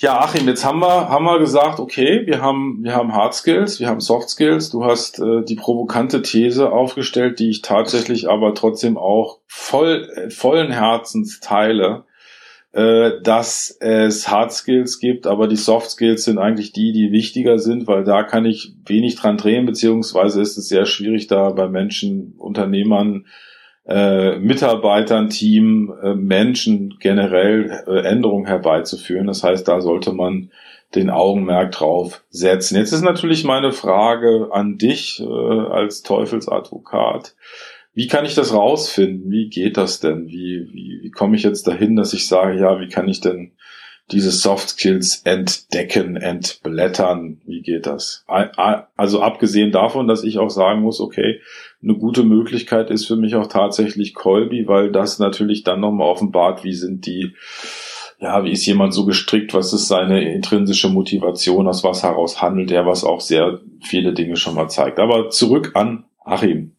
Ja, 0.00 0.18
Achim, 0.20 0.48
jetzt 0.48 0.64
haben 0.64 0.80
wir, 0.80 1.10
haben 1.10 1.26
wir 1.26 1.38
gesagt, 1.38 1.78
okay, 1.78 2.22
wir 2.24 2.40
haben, 2.40 2.82
wir 2.82 2.94
haben 2.94 3.12
Hard 3.12 3.34
Skills, 3.34 3.80
wir 3.80 3.88
haben 3.88 4.00
Soft 4.00 4.30
Skills. 4.30 4.70
Du 4.70 4.82
hast 4.82 5.18
äh, 5.18 5.44
die 5.44 5.56
provokante 5.56 6.22
These 6.22 6.72
aufgestellt, 6.72 7.38
die 7.38 7.50
ich 7.50 7.60
tatsächlich 7.60 8.28
aber 8.30 8.54
trotzdem 8.54 8.96
auch 8.96 9.40
voll, 9.46 10.08
äh, 10.16 10.30
vollen 10.30 10.70
Herzens 10.70 11.40
teile, 11.40 12.04
äh, 12.72 13.20
dass 13.22 13.76
es 13.80 14.26
Hard 14.26 14.52
Skills 14.52 15.00
gibt, 15.00 15.26
aber 15.26 15.48
die 15.48 15.56
Soft 15.56 15.90
Skills 15.90 16.24
sind 16.24 16.38
eigentlich 16.38 16.72
die, 16.72 16.92
die 16.92 17.12
wichtiger 17.12 17.58
sind, 17.58 17.86
weil 17.86 18.02
da 18.02 18.22
kann 18.22 18.46
ich 18.46 18.72
wenig 18.86 19.16
dran 19.16 19.36
drehen, 19.36 19.66
beziehungsweise 19.66 20.40
ist 20.40 20.56
es 20.56 20.68
sehr 20.68 20.86
schwierig, 20.86 21.26
da 21.26 21.50
bei 21.50 21.68
Menschen, 21.68 22.36
Unternehmern, 22.38 23.26
äh, 23.86 24.38
Mitarbeitern, 24.38 25.30
Team, 25.30 25.92
äh, 26.02 26.14
Menschen 26.14 26.96
generell 27.00 27.84
äh, 27.86 28.06
Änderungen 28.06 28.46
herbeizuführen. 28.46 29.26
Das 29.26 29.42
heißt, 29.42 29.66
da 29.66 29.80
sollte 29.80 30.12
man 30.12 30.50
den 30.94 31.10
Augenmerk 31.10 31.72
drauf 31.72 32.24
setzen. 32.30 32.76
Jetzt 32.76 32.92
ist 32.92 33.02
natürlich 33.02 33.44
meine 33.44 33.72
Frage 33.72 34.48
an 34.50 34.76
dich 34.76 35.20
äh, 35.20 35.24
als 35.24 36.02
Teufelsadvokat. 36.02 37.34
Wie 37.92 38.06
kann 38.06 38.24
ich 38.24 38.34
das 38.34 38.54
rausfinden? 38.54 39.30
Wie 39.30 39.48
geht 39.48 39.76
das 39.76 40.00
denn? 40.00 40.26
Wie, 40.28 40.68
wie, 40.72 41.00
wie 41.02 41.10
komme 41.10 41.36
ich 41.36 41.42
jetzt 41.42 41.66
dahin, 41.66 41.96
dass 41.96 42.12
ich 42.12 42.26
sage, 42.26 42.58
ja, 42.58 42.80
wie 42.80 42.88
kann 42.88 43.08
ich 43.08 43.20
denn 43.20 43.52
diese 44.12 44.30
Soft 44.30 44.70
Skills 44.70 45.22
entdecken, 45.24 46.16
entblättern? 46.16 47.40
Wie 47.44 47.62
geht 47.62 47.86
das? 47.86 48.24
Also 48.26 49.22
abgesehen 49.22 49.72
davon, 49.72 50.08
dass 50.08 50.24
ich 50.24 50.38
auch 50.38 50.50
sagen 50.50 50.82
muss, 50.82 51.00
okay, 51.00 51.40
eine 51.82 51.94
gute 51.94 52.24
Möglichkeit 52.24 52.90
ist 52.90 53.06
für 53.06 53.16
mich 53.16 53.34
auch 53.36 53.46
tatsächlich 53.46 54.14
Colby, 54.14 54.68
weil 54.68 54.92
das 54.92 55.18
natürlich 55.18 55.62
dann 55.62 55.80
nochmal 55.80 56.08
offenbart, 56.08 56.62
wie 56.64 56.74
sind 56.74 57.06
die, 57.06 57.34
ja, 58.20 58.44
wie 58.44 58.52
ist 58.52 58.66
jemand 58.66 58.92
so 58.92 59.06
gestrickt, 59.06 59.54
was 59.54 59.72
ist 59.72 59.88
seine 59.88 60.30
intrinsische 60.32 60.90
Motivation, 60.90 61.66
aus 61.68 61.84
was 61.84 62.02
heraus 62.02 62.42
handelt 62.42 62.70
er, 62.70 62.84
was 62.84 63.02
auch 63.04 63.20
sehr 63.20 63.60
viele 63.82 64.12
Dinge 64.12 64.36
schon 64.36 64.54
mal 64.54 64.68
zeigt. 64.68 64.98
Aber 64.98 65.30
zurück 65.30 65.70
an 65.74 66.04
Achim. 66.22 66.76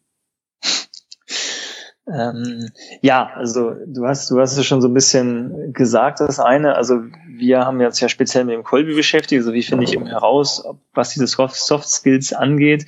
Ähm, 2.06 2.70
ja, 3.00 3.30
also 3.34 3.74
du 3.86 4.06
hast, 4.06 4.30
du 4.30 4.40
hast 4.40 4.56
es 4.56 4.66
schon 4.66 4.80
so 4.80 4.88
ein 4.88 4.94
bisschen 4.94 5.72
gesagt, 5.72 6.20
das 6.20 6.40
eine. 6.40 6.74
Also 6.74 7.00
wir 7.28 7.64
haben 7.64 7.80
jetzt 7.80 8.00
ja 8.00 8.08
speziell 8.08 8.44
mit 8.44 8.54
dem 8.54 8.64
Colby 8.64 8.94
beschäftigt. 8.94 9.40
Also 9.40 9.52
wie 9.52 9.62
finde 9.62 9.84
ich 9.84 9.94
eben 9.94 10.06
heraus, 10.06 10.64
was 10.94 11.10
diese 11.10 11.26
Soft 11.26 11.88
Skills 11.88 12.32
angeht. 12.32 12.86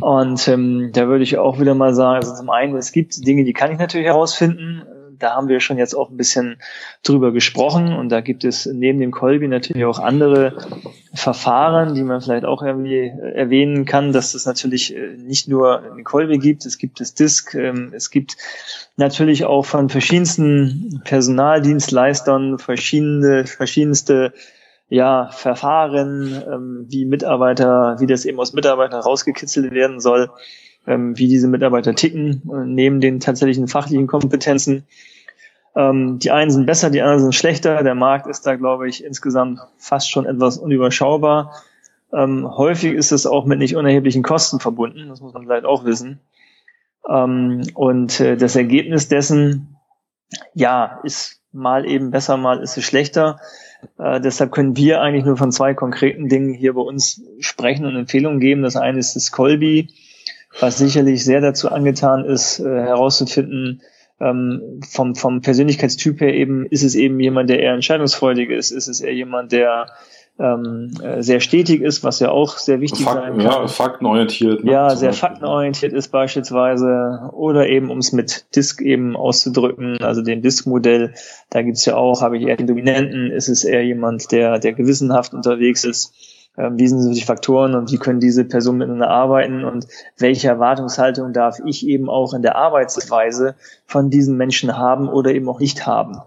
Und 0.00 0.46
ähm, 0.48 0.90
da 0.92 1.08
würde 1.08 1.24
ich 1.24 1.38
auch 1.38 1.58
wieder 1.60 1.74
mal 1.74 1.94
sagen, 1.94 2.16
also 2.16 2.34
zum 2.34 2.50
einen, 2.50 2.76
es 2.76 2.92
gibt 2.92 3.26
Dinge, 3.26 3.44
die 3.44 3.54
kann 3.54 3.72
ich 3.72 3.78
natürlich 3.78 4.06
herausfinden. 4.06 4.82
Da 5.18 5.34
haben 5.34 5.48
wir 5.48 5.60
schon 5.60 5.78
jetzt 5.78 5.94
auch 5.94 6.10
ein 6.10 6.16
bisschen 6.16 6.56
drüber 7.02 7.32
gesprochen 7.32 7.92
und 7.92 8.10
da 8.10 8.20
gibt 8.20 8.44
es 8.44 8.66
neben 8.66 8.98
dem 9.00 9.10
Colby 9.10 9.48
natürlich 9.48 9.84
auch 9.84 9.98
andere 9.98 10.56
Verfahren, 11.14 11.94
die 11.94 12.02
man 12.02 12.20
vielleicht 12.20 12.44
auch 12.44 12.62
irgendwie 12.62 13.12
erwähnen 13.34 13.84
kann, 13.84 14.12
dass 14.12 14.34
es 14.34 14.46
natürlich 14.46 14.94
äh, 14.94 15.16
nicht 15.16 15.48
nur 15.48 15.82
den 15.96 16.04
Colby 16.04 16.38
gibt, 16.38 16.66
es 16.66 16.78
gibt 16.78 17.00
das 17.00 17.14
Disk, 17.14 17.54
ähm, 17.54 17.92
es 17.94 18.10
gibt 18.10 18.36
natürlich 18.96 19.44
auch 19.44 19.64
von 19.64 19.88
verschiedensten 19.88 21.00
Personaldienstleistern 21.04 22.58
verschiedene, 22.58 23.46
verschiedenste 23.46 24.32
ja, 24.88 25.30
Verfahren, 25.32 26.42
ähm, 26.46 26.86
wie 26.88 27.06
Mitarbeiter, 27.06 27.96
wie 27.98 28.06
das 28.06 28.24
eben 28.24 28.38
aus 28.38 28.52
Mitarbeitern 28.52 29.00
rausgekitzelt 29.00 29.72
werden 29.72 30.00
soll, 30.00 30.30
ähm, 30.86 31.18
wie 31.18 31.28
diese 31.28 31.48
Mitarbeiter 31.48 31.94
ticken, 31.94 32.42
äh, 32.52 32.64
neben 32.64 33.00
den 33.00 33.20
tatsächlichen 33.20 33.68
fachlichen 33.68 34.06
Kompetenzen. 34.06 34.84
Ähm, 35.74 36.18
die 36.18 36.30
einen 36.30 36.50
sind 36.50 36.66
besser, 36.66 36.90
die 36.90 37.02
anderen 37.02 37.20
sind 37.20 37.34
schlechter. 37.34 37.82
Der 37.82 37.94
Markt 37.94 38.26
ist 38.26 38.46
da, 38.46 38.56
glaube 38.56 38.88
ich, 38.88 39.04
insgesamt 39.04 39.60
fast 39.76 40.10
schon 40.10 40.26
etwas 40.26 40.58
unüberschaubar. 40.58 41.52
Ähm, 42.12 42.48
häufig 42.56 42.94
ist 42.94 43.12
es 43.12 43.26
auch 43.26 43.44
mit 43.44 43.58
nicht 43.58 43.76
unerheblichen 43.76 44.22
Kosten 44.22 44.60
verbunden, 44.60 45.08
das 45.08 45.20
muss 45.20 45.34
man 45.34 45.42
vielleicht 45.42 45.66
auch 45.66 45.84
wissen. 45.84 46.20
Ähm, 47.08 47.62
und 47.74 48.20
äh, 48.20 48.36
das 48.36 48.56
Ergebnis 48.56 49.08
dessen, 49.08 49.76
ja, 50.54 51.00
ist 51.04 51.42
mal 51.52 51.86
eben 51.86 52.10
besser, 52.10 52.36
mal 52.36 52.62
ist 52.62 52.76
es 52.76 52.84
schlechter. 52.84 53.38
Äh, 53.98 54.20
deshalb 54.20 54.52
können 54.52 54.76
wir 54.76 55.00
eigentlich 55.00 55.24
nur 55.24 55.36
von 55.36 55.52
zwei 55.52 55.74
konkreten 55.74 56.28
Dingen 56.28 56.54
hier 56.54 56.74
bei 56.74 56.80
uns 56.80 57.22
sprechen 57.40 57.86
und 57.86 57.96
Empfehlungen 57.96 58.40
geben. 58.40 58.62
Das 58.62 58.76
eine 58.76 58.98
ist 58.98 59.14
das 59.14 59.32
Colby, 59.32 59.88
was 60.60 60.78
sicherlich 60.78 61.24
sehr 61.24 61.40
dazu 61.40 61.70
angetan 61.70 62.24
ist, 62.24 62.60
äh, 62.60 62.64
herauszufinden, 62.64 63.82
ähm, 64.20 64.80
vom, 64.88 65.14
vom 65.14 65.42
Persönlichkeitstyp 65.42 66.20
her 66.20 66.34
eben, 66.34 66.66
ist 66.66 66.82
es 66.82 66.94
eben 66.94 67.20
jemand, 67.20 67.50
der 67.50 67.60
eher 67.60 67.74
entscheidungsfreudig 67.74 68.50
ist, 68.50 68.70
ist 68.70 68.88
es 68.88 69.00
eher 69.00 69.14
jemand, 69.14 69.52
der 69.52 69.88
ähm, 70.38 70.90
äh, 71.02 71.22
sehr 71.22 71.40
stetig 71.40 71.80
ist, 71.80 72.04
was 72.04 72.20
ja 72.20 72.30
auch 72.30 72.58
sehr 72.58 72.80
wichtig 72.80 73.04
Fakten, 73.04 73.38
sein 73.38 73.48
kann. 73.48 73.62
Ja, 73.62 73.68
faktenorientiert. 73.68 74.64
Ne, 74.64 74.72
ja, 74.72 74.90
sehr 74.90 75.08
Beispiel. 75.08 75.28
faktenorientiert 75.28 75.92
ist 75.92 76.08
beispielsweise. 76.08 77.30
Oder 77.32 77.68
eben, 77.68 77.90
um 77.90 77.98
es 77.98 78.12
mit 78.12 78.44
Disk 78.54 78.82
eben 78.82 79.16
auszudrücken, 79.16 79.98
also 80.02 80.22
dem 80.22 80.42
Disk-Modell, 80.42 81.14
da 81.50 81.62
gibt's 81.62 81.86
ja 81.86 81.96
auch, 81.96 82.20
habe 82.20 82.36
ich 82.36 82.46
eher 82.46 82.56
den 82.56 82.66
Dominanten, 82.66 83.30
ist 83.30 83.48
es 83.48 83.64
eher 83.64 83.84
jemand, 83.84 84.30
der, 84.30 84.58
der 84.58 84.74
gewissenhaft 84.74 85.32
unterwegs 85.32 85.84
ist. 85.84 86.12
Ähm, 86.58 86.78
wie 86.78 86.88
sind 86.88 87.02
so 87.02 87.12
die 87.12 87.22
Faktoren 87.22 87.74
und 87.74 87.92
wie 87.92 87.98
können 87.98 88.20
diese 88.20 88.44
Personen 88.44 88.78
miteinander 88.78 89.10
arbeiten 89.10 89.64
und 89.64 89.86
welche 90.16 90.48
Erwartungshaltung 90.48 91.32
darf 91.32 91.58
ich 91.64 91.86
eben 91.86 92.08
auch 92.08 92.32
in 92.32 92.42
der 92.42 92.56
Arbeitsweise 92.56 93.56
von 93.84 94.08
diesen 94.08 94.36
Menschen 94.36 94.76
haben 94.76 95.08
oder 95.08 95.32
eben 95.32 95.48
auch 95.48 95.60
nicht 95.60 95.86
haben. 95.86 96.18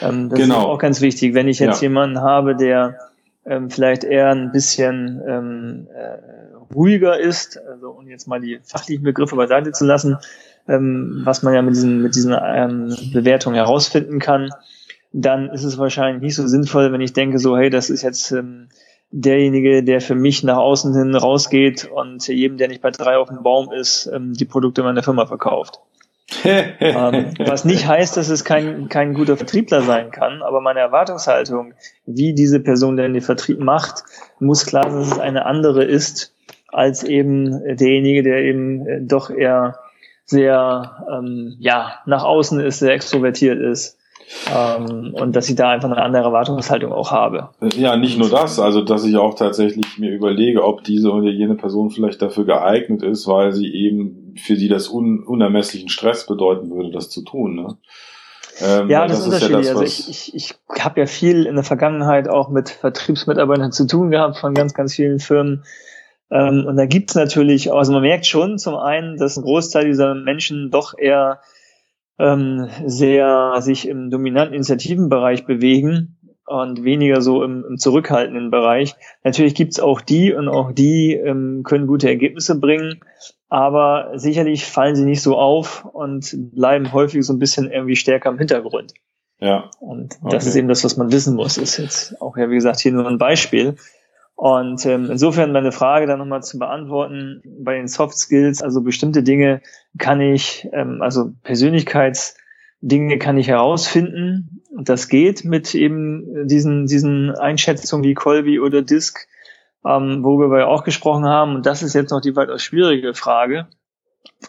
Ähm, 0.00 0.30
das 0.30 0.38
genau. 0.38 0.60
ist 0.60 0.64
auch 0.64 0.78
ganz 0.78 1.00
wichtig. 1.00 1.34
Wenn 1.34 1.48
ich 1.48 1.58
jetzt 1.58 1.82
ja. 1.82 1.88
jemanden 1.88 2.22
habe, 2.22 2.56
der 2.56 2.98
ähm, 3.44 3.68
vielleicht 3.68 4.04
eher 4.04 4.30
ein 4.30 4.52
bisschen 4.52 5.20
äh, 5.20 6.74
ruhiger 6.74 7.20
ist, 7.20 7.58
also 7.58 7.90
um 7.90 8.08
jetzt 8.08 8.26
mal 8.26 8.40
die 8.40 8.60
fachlichen 8.64 9.04
Begriffe 9.04 9.36
beiseite 9.36 9.72
zu 9.72 9.84
lassen, 9.84 10.16
was 10.66 11.42
man 11.42 11.52
ja 11.52 11.60
mit 11.60 11.74
diesen, 11.74 12.00
mit 12.00 12.14
diesen 12.14 12.32
Bewertungen 13.12 13.54
herausfinden 13.54 14.18
kann, 14.18 14.48
dann 15.12 15.50
ist 15.50 15.62
es 15.62 15.76
wahrscheinlich 15.76 16.22
nicht 16.22 16.36
so 16.36 16.46
sinnvoll, 16.46 16.90
wenn 16.90 17.02
ich 17.02 17.12
denke, 17.12 17.38
so, 17.38 17.54
hey, 17.54 17.68
das 17.68 17.90
ist 17.90 18.00
jetzt 18.00 18.34
derjenige, 19.16 19.84
der 19.84 20.00
für 20.00 20.16
mich 20.16 20.42
nach 20.42 20.56
außen 20.56 20.92
hin 20.92 21.14
rausgeht 21.14 21.84
und 21.84 22.26
jedem, 22.26 22.58
der 22.58 22.66
nicht 22.66 22.82
bei 22.82 22.90
drei 22.90 23.16
auf 23.16 23.28
dem 23.28 23.44
Baum 23.44 23.72
ist, 23.72 24.10
ähm, 24.12 24.32
die 24.32 24.44
Produkte 24.44 24.82
meiner 24.82 25.02
Firma 25.02 25.26
verkauft. 25.26 25.80
Ähm, 26.44 27.34
was 27.38 27.64
nicht 27.64 27.86
heißt, 27.86 28.16
dass 28.16 28.28
es 28.28 28.44
kein, 28.44 28.88
kein 28.88 29.14
guter 29.14 29.36
Vertriebler 29.36 29.82
sein 29.82 30.10
kann, 30.10 30.42
aber 30.42 30.60
meine 30.60 30.80
Erwartungshaltung, 30.80 31.74
wie 32.06 32.34
diese 32.34 32.60
Person 32.60 32.96
denn 32.96 33.12
den 33.12 33.22
Vertrieb 33.22 33.60
macht, 33.60 34.04
muss 34.40 34.66
klar 34.66 34.90
sein, 34.90 35.00
dass 35.00 35.12
es 35.12 35.18
eine 35.18 35.46
andere 35.46 35.84
ist, 35.84 36.34
als 36.68 37.04
eben 37.04 37.76
derjenige, 37.76 38.22
der 38.22 38.38
eben 38.42 38.86
äh, 38.86 39.00
doch 39.02 39.30
eher 39.30 39.78
sehr 40.24 41.06
ähm, 41.10 41.56
ja 41.58 42.00
nach 42.06 42.24
außen 42.24 42.58
ist, 42.60 42.78
sehr 42.80 42.92
extrovertiert 42.92 43.60
ist 43.60 43.98
ähm, 44.54 45.14
und 45.14 45.36
dass 45.36 45.48
ich 45.48 45.56
da 45.56 45.70
einfach 45.70 45.90
eine 45.90 46.02
andere 46.02 46.24
Erwartungshaltung 46.24 46.92
auch 46.92 47.10
habe. 47.10 47.50
Ja, 47.76 47.96
nicht 47.96 48.18
nur 48.18 48.28
das, 48.28 48.58
also 48.58 48.82
dass 48.82 49.04
ich 49.04 49.16
auch 49.16 49.34
tatsächlich 49.34 49.98
mir 49.98 50.10
überlege, 50.10 50.64
ob 50.64 50.84
diese 50.84 51.10
oder 51.10 51.30
jene 51.30 51.54
Person 51.54 51.90
vielleicht 51.90 52.22
dafür 52.22 52.44
geeignet 52.44 53.02
ist, 53.02 53.26
weil 53.26 53.52
sie 53.52 53.72
eben 53.72 54.34
für 54.42 54.56
sie 54.56 54.68
das 54.68 54.88
un 54.88 55.22
unermesslichen 55.24 55.88
Stress 55.88 56.26
bedeuten 56.26 56.70
würde, 56.70 56.90
das 56.90 57.10
zu 57.10 57.22
tun. 57.22 57.54
Ne? 57.54 57.76
Ähm, 58.60 58.88
ja, 58.88 59.06
das, 59.06 59.18
das 59.18 59.20
ist 59.20 59.26
unterschiedlich. 59.26 59.66
Ja 59.66 59.72
das, 59.74 59.82
also 59.82 59.82
ich, 59.82 60.34
ich, 60.34 60.54
ich 60.70 60.84
habe 60.84 61.00
ja 61.00 61.06
viel 61.06 61.46
in 61.46 61.54
der 61.54 61.64
Vergangenheit 61.64 62.28
auch 62.28 62.48
mit 62.50 62.70
Vertriebsmitarbeitern 62.70 63.72
zu 63.72 63.86
tun 63.86 64.10
gehabt 64.10 64.38
von 64.38 64.54
ganz, 64.54 64.74
ganz 64.74 64.94
vielen 64.94 65.18
Firmen. 65.18 65.64
Ähm, 66.30 66.64
und 66.66 66.76
da 66.76 66.86
gibt's 66.86 67.14
natürlich, 67.14 67.72
also 67.72 67.92
man 67.92 68.02
merkt 68.02 68.26
schon 68.26 68.58
zum 68.58 68.76
einen, 68.76 69.16
dass 69.16 69.36
ein 69.36 69.42
Großteil 69.42 69.86
dieser 69.86 70.14
Menschen 70.14 70.70
doch 70.70 70.96
eher 70.96 71.40
ähm, 72.18 72.68
sehr 72.86 73.56
sich 73.60 73.88
im 73.88 74.10
dominanten 74.10 74.54
Initiativenbereich 74.54 75.46
bewegen 75.46 76.16
und 76.46 76.84
weniger 76.84 77.22
so 77.22 77.42
im, 77.42 77.64
im 77.68 77.78
zurückhaltenden 77.78 78.50
Bereich. 78.50 78.94
Natürlich 79.22 79.54
gibt's 79.54 79.80
auch 79.80 80.00
die 80.00 80.32
und 80.32 80.48
auch 80.48 80.72
die 80.72 81.14
ähm, 81.14 81.62
können 81.64 81.86
gute 81.86 82.08
Ergebnisse 82.08 82.58
bringen, 82.58 83.00
aber 83.48 84.12
sicherlich 84.14 84.66
fallen 84.66 84.96
sie 84.96 85.04
nicht 85.04 85.22
so 85.22 85.36
auf 85.36 85.84
und 85.84 86.34
bleiben 86.54 86.92
häufig 86.92 87.24
so 87.24 87.32
ein 87.32 87.38
bisschen 87.38 87.70
irgendwie 87.70 87.96
stärker 87.96 88.30
im 88.30 88.38
Hintergrund. 88.38 88.92
Ja. 89.40 89.70
Und 89.80 90.14
das 90.22 90.34
okay. 90.34 90.48
ist 90.48 90.56
eben 90.56 90.68
das, 90.68 90.84
was 90.84 90.96
man 90.96 91.12
wissen 91.12 91.34
muss. 91.34 91.58
Ist 91.58 91.78
jetzt 91.78 92.20
auch 92.20 92.36
ja, 92.36 92.50
wie 92.50 92.54
gesagt, 92.54 92.80
hier 92.80 92.92
nur 92.92 93.06
ein 93.06 93.18
Beispiel. 93.18 93.76
Und 94.36 94.84
ähm, 94.84 95.10
insofern 95.10 95.52
meine 95.52 95.70
Frage 95.72 96.06
dann 96.06 96.18
nochmal 96.18 96.42
zu 96.42 96.58
beantworten 96.58 97.40
bei 97.60 97.76
den 97.76 97.86
Soft 97.86 98.16
Skills, 98.18 98.62
also 98.62 98.82
bestimmte 98.82 99.22
Dinge 99.22 99.62
kann 99.98 100.20
ich, 100.20 100.68
ähm, 100.72 101.00
also 101.02 101.32
Persönlichkeitsdinge 101.44 103.18
kann 103.18 103.38
ich 103.38 103.48
herausfinden. 103.48 104.62
Das 104.76 105.08
geht 105.08 105.44
mit 105.44 105.74
eben 105.74 106.48
diesen, 106.48 106.86
diesen 106.86 107.30
Einschätzungen 107.30 108.04
wie 108.04 108.14
Colby 108.14 108.58
oder 108.58 108.82
Disk, 108.82 109.28
ähm, 109.86 110.24
worüber 110.24 110.50
wir 110.50 110.66
auch 110.66 110.82
gesprochen 110.82 111.26
haben. 111.26 111.54
Und 111.54 111.66
das 111.66 111.82
ist 111.82 111.94
jetzt 111.94 112.10
noch 112.10 112.20
die 112.20 112.34
weitaus 112.34 112.62
schwierige 112.62 113.14
Frage, 113.14 113.68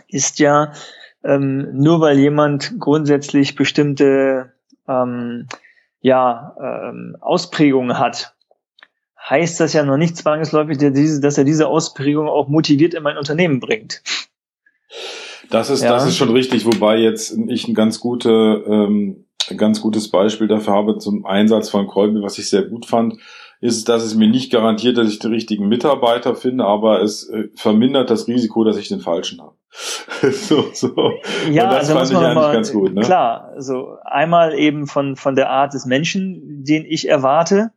ist 0.08 0.40
ja, 0.40 0.74
ähm, 1.24 1.70
nur 1.74 2.02
weil 2.02 2.18
jemand 2.18 2.80
grundsätzlich 2.80 3.56
bestimmte 3.56 4.54
ähm, 4.88 5.48
ja, 6.02 6.56
ähm, 6.60 7.18
Ausprägungen 7.20 7.98
hat, 8.00 8.35
heißt 9.30 9.60
das 9.60 9.74
ja 9.74 9.84
noch 9.84 9.98
nicht 9.98 10.18
zwangsläufig, 10.18 10.78
dass 10.78 11.38
er 11.38 11.44
diese 11.44 11.68
Ausprägung 11.68 12.28
auch 12.28 12.48
motiviert 12.48 12.94
in 12.94 13.04
mein 13.04 13.18
Unternehmen 13.18 13.60
bringt. 13.60 14.02
Das 15.50 15.70
ist, 15.70 15.84
ja. 15.84 15.92
das 15.92 16.08
ist 16.08 16.18
schon 16.18 16.32
richtig, 16.32 16.66
wobei 16.66 16.98
jetzt 16.98 17.38
ich 17.48 17.68
ein 17.68 17.76
ganz 17.76 18.00
gute, 18.00 18.64
ähm, 18.68 19.26
ein 19.50 19.58
ganz 19.58 19.82
gutes 19.82 20.10
Beispiel 20.10 20.48
dafür 20.48 20.74
habe 20.74 20.98
zum 20.98 21.26
Einsatz 21.26 21.70
von 21.70 21.88
Kolben, 21.88 22.22
was 22.24 22.38
ich 22.38 22.50
sehr 22.50 22.64
gut 22.64 22.86
fand, 22.86 23.16
ist, 23.62 23.90
dass 23.90 24.04
es 24.04 24.16
mir 24.16 24.28
nicht 24.28 24.52
garantiert, 24.52 24.98
dass 24.98 25.10
ich 25.10 25.20
den 25.20 25.32
richtigen 25.32 25.68
Mitarbeiter 25.68 26.36
finde, 26.36 26.66
aber 26.66 27.02
es 27.02 27.30
äh, 27.30 27.50
vermindert 27.56 28.10
das 28.10 28.28
Risiko, 28.28 28.64
dass 28.64 28.78
ich 28.78 28.90
den 28.90 29.00
falschen 29.00 29.42
habe. 29.42 29.56
so, 30.32 30.66
so. 30.74 30.94
Ja, 31.52 31.70
das 31.70 31.90
also 31.90 31.94
fand 31.94 32.12
ich 32.12 32.18
eigentlich 32.18 32.36
mal, 32.36 32.54
ganz 32.54 32.72
gut. 32.72 32.94
Ne? 32.94 33.02
Klar, 33.02 33.52
also 33.56 33.98
einmal 34.04 34.58
eben 34.58 34.88
von, 34.88 35.16
von 35.16 35.36
der 35.36 35.50
Art 35.50 35.74
des 35.74 35.86
Menschen, 35.86 36.64
den 36.64 36.86
ich 36.86 37.08
erwarte, 37.08 37.72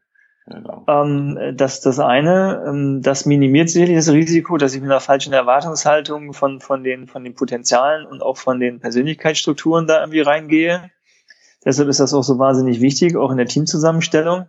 Genau. 0.50 0.84
Ähm, 0.88 1.56
das 1.56 1.80
das 1.80 1.98
eine, 1.98 2.64
ähm, 2.66 3.02
das 3.02 3.26
minimiert 3.26 3.68
sicherlich 3.68 3.96
das 3.96 4.10
Risiko, 4.10 4.56
dass 4.56 4.74
ich 4.74 4.80
mit 4.80 4.90
einer 4.90 5.00
falschen 5.00 5.32
Erwartungshaltung 5.32 6.32
von 6.32 6.60
von 6.60 6.82
den 6.82 7.06
von 7.06 7.22
den 7.22 7.34
Potenzialen 7.34 8.06
und 8.06 8.22
auch 8.22 8.38
von 8.38 8.58
den 8.58 8.80
Persönlichkeitsstrukturen 8.80 9.86
da 9.86 10.00
irgendwie 10.00 10.20
reingehe. 10.20 10.90
Deshalb 11.64 11.88
ist 11.88 12.00
das 12.00 12.14
auch 12.14 12.22
so 12.22 12.38
wahnsinnig 12.38 12.80
wichtig, 12.80 13.16
auch 13.16 13.30
in 13.30 13.36
der 13.36 13.46
Teamzusammenstellung. 13.46 14.46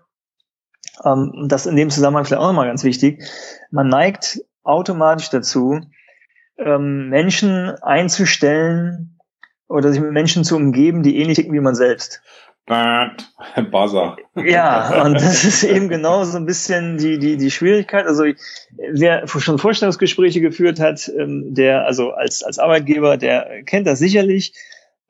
Ähm, 1.03 1.47
das 1.49 1.65
in 1.65 1.75
dem 1.75 1.89
Zusammenhang 1.89 2.23
vielleicht 2.23 2.41
auch 2.41 2.47
nochmal 2.47 2.67
ganz 2.67 2.83
wichtig. 2.85 3.21
Man 3.69 3.89
neigt 3.89 4.41
automatisch 4.63 5.29
dazu, 5.29 5.81
ähm, 6.57 7.09
Menschen 7.09 7.71
einzustellen 7.81 9.19
oder 9.67 9.91
sich 9.91 10.01
mit 10.01 10.11
Menschen 10.11 10.45
zu 10.45 10.55
umgeben, 10.55 11.03
die 11.03 11.17
ähnlich 11.17 11.37
ticken 11.37 11.53
wie 11.53 11.59
man 11.59 11.75
selbst. 11.75 12.21
Buzzer. 13.71 14.17
Ja, 14.35 15.03
und 15.03 15.15
das 15.15 15.43
ist 15.43 15.63
eben 15.63 15.89
genau 15.89 16.23
so 16.23 16.37
ein 16.37 16.45
bisschen 16.45 16.97
die, 16.97 17.17
die, 17.17 17.37
die 17.37 17.49
Schwierigkeit. 17.49 18.05
Also 18.05 18.25
wer 18.91 19.27
schon 19.27 19.57
Vorstellungsgespräche 19.57 20.39
geführt 20.39 20.79
hat, 20.79 21.11
ähm, 21.17 21.53
der, 21.53 21.85
also 21.85 22.11
als, 22.11 22.43
als 22.43 22.59
Arbeitgeber, 22.59 23.17
der 23.17 23.63
kennt 23.63 23.87
das 23.87 23.97
sicherlich. 23.97 24.53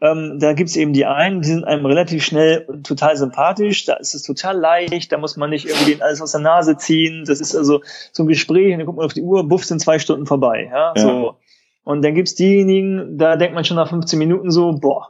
Ähm, 0.01 0.37
da 0.39 0.53
gibt's 0.53 0.77
eben 0.77 0.93
die 0.93 1.05
einen, 1.05 1.41
die 1.41 1.49
sind 1.49 1.65
einem 1.65 1.85
relativ 1.85 2.23
schnell 2.23 2.65
total 2.83 3.17
sympathisch, 3.17 3.83
da 3.83 3.95
ist 3.95 4.15
es 4.15 4.23
total 4.23 4.57
leicht, 4.57 5.11
da 5.11 5.17
muss 5.17 5.35
man 5.35 5.49
nicht 5.49 5.65
irgendwie 5.65 6.01
alles 6.01 6.21
aus 6.21 6.31
der 6.31 6.39
Nase 6.39 6.77
ziehen. 6.77 7.25
Das 7.27 7.41
ist 7.41 7.53
also 7.53 7.81
so 8.13 8.23
ein 8.23 8.27
Gespräch, 8.27 8.71
und 8.71 8.79
dann 8.79 8.85
guckt 8.85 8.97
man 8.97 9.05
auf 9.05 9.13
die 9.13 9.21
Uhr, 9.21 9.45
buff, 9.45 9.65
sind 9.65 9.81
zwei 9.81 9.99
Stunden 9.99 10.25
vorbei. 10.25 10.69
Ja, 10.71 10.93
ja. 10.95 11.01
so. 11.01 11.35
Und 11.83 12.01
dann 12.03 12.15
gibt's 12.15 12.35
diejenigen, 12.35 13.17
da 13.17 13.35
denkt 13.35 13.55
man 13.55 13.65
schon 13.65 13.75
nach 13.75 13.89
15 13.89 14.17
Minuten 14.17 14.51
so, 14.51 14.71
boah, 14.71 15.09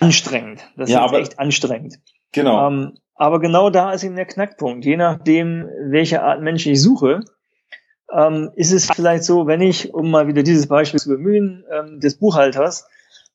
anstrengend. 0.00 0.60
Das 0.76 0.90
ja, 0.90 1.04
ist 1.04 1.10
aber, 1.10 1.20
echt 1.20 1.38
anstrengend. 1.38 1.98
Genau. 2.32 2.68
Ähm, 2.68 2.98
aber 3.14 3.40
genau 3.40 3.70
da 3.70 3.92
ist 3.92 4.04
eben 4.04 4.16
der 4.16 4.26
Knackpunkt. 4.26 4.84
Je 4.84 4.96
nachdem, 4.96 5.68
welche 5.90 6.22
Art 6.22 6.40
Mensch 6.40 6.66
ich 6.66 6.80
suche, 6.80 7.20
ähm, 8.12 8.50
ist 8.54 8.72
es 8.72 8.86
vielleicht 8.90 9.24
so, 9.24 9.46
wenn 9.46 9.60
ich, 9.60 9.92
um 9.92 10.10
mal 10.10 10.28
wieder 10.28 10.42
dieses 10.42 10.66
Beispiel 10.66 11.00
zu 11.00 11.08
bemühen, 11.08 11.64
ähm, 11.70 12.00
des 12.00 12.18
Buchhalters, 12.18 12.86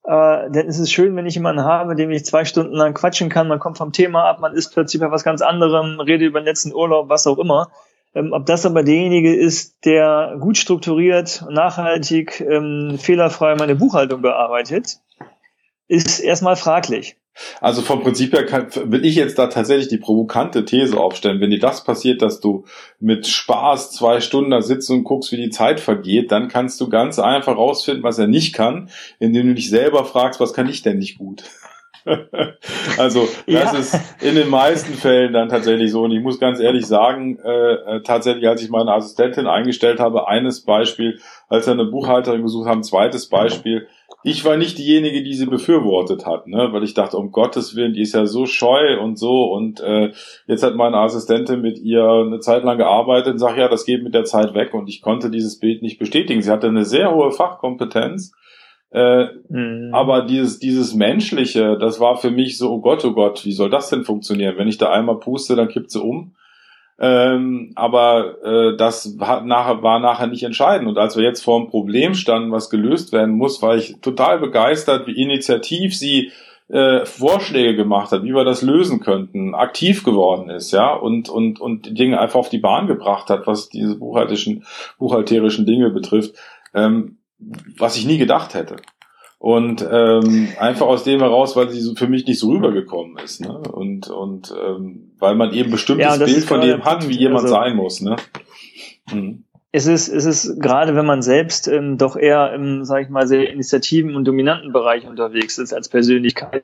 äh, 0.06 0.10
dann 0.10 0.68
ist 0.68 0.80
es 0.80 0.92
schön, 0.92 1.16
wenn 1.16 1.26
ich 1.26 1.36
jemanden 1.36 1.64
habe, 1.64 1.90
mit 1.90 2.00
dem 2.00 2.12
ich 2.12 2.26
zwei 2.26 2.46
Stunden 2.46 2.74
lang 2.74 2.94
quatschen 2.94 3.30
kann, 3.30 3.48
man 3.48 3.60
kommt 3.60 3.78
vom 3.78 3.92
Thema 3.92 4.24
ab, 4.26 4.40
man 4.40 4.54
ist 4.54 4.74
plötzlich 4.74 5.02
bei 5.02 5.12
was 5.12 5.24
ganz 5.24 5.42
anderem, 5.42 6.00
rede 6.00 6.26
über 6.26 6.40
den 6.40 6.46
letzten 6.46 6.74
Urlaub, 6.74 7.10
was 7.10 7.28
auch 7.28 7.38
immer. 7.38 7.70
Ähm, 8.16 8.32
ob 8.32 8.46
das 8.46 8.66
aber 8.66 8.84
derjenige 8.84 9.36
ist, 9.36 9.86
der 9.86 10.38
gut 10.40 10.58
strukturiert, 10.58 11.46
nachhaltig, 11.50 12.42
ähm, 12.42 12.98
fehlerfrei 13.00 13.56
meine 13.56 13.76
Buchhaltung 13.76 14.22
bearbeitet, 14.22 15.00
ist 15.88 16.20
erstmal 16.20 16.56
fraglich. 16.56 17.18
Also 17.62 17.82
vom 17.82 18.02
Prinzip 18.02 18.34
her 18.34 18.46
kann, 18.46 18.68
will 18.92 19.04
ich 19.06 19.16
jetzt 19.16 19.40
da 19.40 19.48
tatsächlich 19.48 19.88
die 19.88 19.98
provokante 19.98 20.66
These 20.66 21.00
aufstellen. 21.00 21.42
Wenn 21.42 21.50
dir 21.50 21.60
das 21.60 21.84
passiert, 21.84 22.22
dass 22.22 22.40
du 22.40 22.66
mit 23.00 23.26
Spaß 23.26 23.92
zwei 23.92 24.20
Stunden 24.20 24.52
da 24.52 24.62
sitzt 24.62 24.90
und 24.92 25.04
guckst, 25.04 25.32
wie 25.32 25.38
die 25.38 25.50
Zeit 25.50 25.80
vergeht, 25.80 26.32
dann 26.32 26.48
kannst 26.48 26.80
du 26.80 26.90
ganz 26.90 27.18
einfach 27.18 27.58
rausfinden, 27.58 28.04
was 28.04 28.20
er 28.20 28.28
nicht 28.28 28.54
kann, 28.54 28.90
indem 29.20 29.48
du 29.48 29.56
dich 29.56 29.70
selber 29.70 30.06
fragst, 30.06 30.40
was 30.40 30.54
kann 30.54 30.70
ich 30.70 30.84
denn 30.84 31.00
nicht 31.00 31.18
gut? 31.18 31.44
also 32.98 33.28
das 33.48 33.74
ja. 33.74 33.78
ist 33.78 34.00
in 34.22 34.36
den 34.36 34.50
meisten 34.50 34.94
Fällen 34.94 35.34
dann 35.34 35.50
tatsächlich 35.50 35.92
so. 35.92 36.04
Und 36.04 36.12
ich 36.12 36.22
muss 36.22 36.40
ganz 36.40 36.60
ehrlich 36.60 36.86
sagen, 36.86 37.40
äh, 37.40 37.74
äh, 37.74 38.04
tatsächlich, 38.04 38.48
als 38.48 38.62
ich 38.62 38.70
meine 38.70 38.92
Assistentin 38.92 39.48
eingestellt 39.48 40.00
habe, 40.00 40.28
eines 40.28 40.66
Beispiel, 40.66 41.20
als 41.48 41.66
wir 41.66 41.74
eine 41.74 41.86
Buchhalterin 41.86 42.42
gesucht 42.42 42.68
haben, 42.68 42.84
zweites 42.84 43.30
Beispiel, 43.30 43.88
ich 44.24 44.46
war 44.46 44.58
nicht 44.58 44.78
diejenige, 44.78 45.22
die 45.22 45.34
sie 45.34 45.46
befürwortet 45.46 46.26
hat, 46.26 46.48
ne? 46.48 46.70
weil 46.72 46.84
ich 46.84 46.94
dachte, 46.94 47.18
um 47.18 47.32
Gottes 47.32 47.76
Willen, 47.76 47.94
die 47.94 48.02
ist 48.02 48.14
ja 48.14 48.26
so 48.26 48.46
scheu 48.46 49.00
und 49.00 49.20
so 49.20 49.52
und 49.52 49.82
äh, 49.82 50.12
jetzt 50.48 50.64
hat 50.64 50.76
meine 50.76 50.98
Assistentin 50.98 51.62
mit 51.62 51.80
ihr 51.80 52.04
eine 52.04 52.40
Zeit 52.40 52.64
lang 52.64 52.78
gearbeitet 52.78 53.34
und 53.34 53.40
sagt, 53.40 53.58
ja, 53.58 53.68
das 53.68 53.86
geht 53.86 54.04
mit 54.04 54.14
der 54.14 54.24
Zeit 54.24 54.54
weg 54.54 54.74
und 54.74 54.88
ich 54.88 55.02
konnte 55.02 55.30
dieses 55.30 55.60
Bild 55.60 55.82
nicht 55.82 56.00
bestätigen. 56.00 56.42
Sie 56.42 56.52
hatte 56.52 56.68
eine 56.68 56.86
sehr 56.86 57.14
hohe 57.14 57.32
Fachkompetenz, 57.32 58.34
äh, 58.92 59.26
mhm. 59.50 59.90
aber 59.92 60.22
dieses, 60.22 60.60
dieses 60.60 60.94
Menschliche, 60.94 61.78
das 61.78 62.00
war 62.00 62.16
für 62.16 62.32
mich 62.32 62.58
so, 62.58 62.72
oh 62.72 62.80
Gott, 62.80 63.04
oh 63.04 63.14
Gott, 63.14 63.44
wie 63.44 63.52
soll 63.52 63.70
das 63.70 63.90
denn 63.90 64.04
funktionieren? 64.04 64.58
Wenn 64.58 64.68
ich 64.68 64.78
da 64.78 64.92
einmal 64.92 65.20
puste, 65.20 65.56
dann 65.56 65.68
kippt 65.68 65.92
sie 65.92 66.02
um. 66.02 66.36
Ähm, 67.06 67.74
aber 67.76 68.42
äh, 68.46 68.78
das 68.78 69.20
war 69.20 69.42
nachher, 69.42 69.84
war 69.84 70.00
nachher 70.00 70.28
nicht 70.28 70.44
entscheidend. 70.44 70.88
Und 70.88 70.98
als 70.98 71.18
wir 71.18 71.24
jetzt 71.26 71.44
vor 71.44 71.60
einem 71.60 71.68
Problem 71.68 72.14
standen, 72.14 72.54
was 72.54 72.70
gelöst 72.70 73.12
werden 73.12 73.36
muss, 73.36 73.62
war 73.62 73.76
ich 73.76 73.98
total 74.00 74.40
begeistert, 74.40 75.06
wie 75.06 75.22
initiativ 75.22 75.98
sie 75.98 76.32
äh, 76.70 77.06
Vorschläge 77.06 77.76
gemacht 77.76 78.14
hat, 78.14 78.24
wie 78.24 78.34
wir 78.34 78.46
das 78.46 78.62
lösen 78.62 79.02
könnten, 79.02 79.54
aktiv 79.54 80.06
geworden 80.06 80.50
ist, 80.50 80.72
ja, 80.72 80.94
und, 80.94 81.28
und, 81.28 81.60
und 81.60 81.88
die 81.88 81.94
Dinge 81.94 82.22
einfach 82.22 82.40
auf 82.40 82.48
die 82.48 82.60
Bahn 82.60 82.88
gebracht 82.88 83.30
hat, 83.30 83.48
was 83.48 83.68
diese 83.68 83.96
buchhalterischen, 83.98 84.64
buchhalterischen 84.98 85.66
Dinge 85.66 85.90
betrifft, 85.90 86.36
ähm, 86.74 87.18
was 87.78 87.98
ich 87.98 88.06
nie 88.06 88.18
gedacht 88.18 88.54
hätte. 88.54 88.78
Und 89.44 89.86
ähm, 89.92 90.48
einfach 90.58 90.86
aus 90.86 91.04
dem 91.04 91.20
heraus, 91.20 91.58
weil 91.58 91.68
sie 91.68 91.82
so 91.82 91.96
für 91.96 92.08
mich 92.08 92.26
nicht 92.26 92.40
so 92.40 92.50
rübergekommen 92.50 93.18
ist. 93.18 93.42
Ne? 93.42 93.50
Und, 93.50 94.10
und 94.10 94.56
ähm, 94.58 95.12
weil 95.20 95.36
man 95.36 95.52
eben 95.52 95.70
bestimmtes 95.70 96.06
ja, 96.06 96.16
Bild 96.16 96.46
von 96.46 96.62
dem 96.62 96.86
hat, 96.86 97.10
wie 97.10 97.18
jemand 97.18 97.44
also, 97.44 97.56
sein 97.56 97.76
muss. 97.76 98.00
Ne? 98.00 98.16
Mhm. 99.12 99.44
Es 99.74 99.86
ist, 99.86 100.08
es 100.08 100.24
ist 100.24 100.62
gerade, 100.62 100.96
wenn 100.96 101.06
man 101.06 101.22
selbst 101.22 101.68
ähm, 101.68 101.98
doch 101.98 102.16
eher 102.16 102.54
im, 102.54 102.86
sag 102.86 103.04
ich 103.04 103.10
mal, 103.10 103.28
sehr 103.28 103.52
initiativen 103.52 104.16
und 104.16 104.24
dominanten 104.24 104.72
Bereich 104.72 105.06
unterwegs 105.10 105.58
ist 105.58 105.74
als 105.74 105.90
Persönlichkeit, 105.90 106.64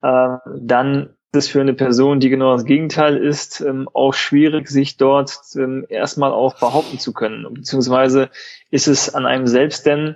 äh, 0.00 0.36
dann 0.56 1.16
ist 1.32 1.46
es 1.46 1.48
für 1.48 1.60
eine 1.60 1.74
Person, 1.74 2.20
die 2.20 2.28
genau 2.28 2.52
das 2.52 2.64
Gegenteil 2.64 3.16
ist, 3.16 3.60
ähm, 3.60 3.88
auch 3.92 4.14
schwierig, 4.14 4.68
sich 4.68 4.96
dort 4.96 5.36
ähm, 5.56 5.84
erstmal 5.88 6.30
auch 6.30 6.60
behaupten 6.60 7.00
zu 7.00 7.12
können. 7.12 7.44
Beziehungsweise 7.52 8.30
ist 8.70 8.86
es 8.86 9.12
an 9.12 9.26
einem 9.26 9.48
selbst 9.48 9.84
denn, 9.84 10.14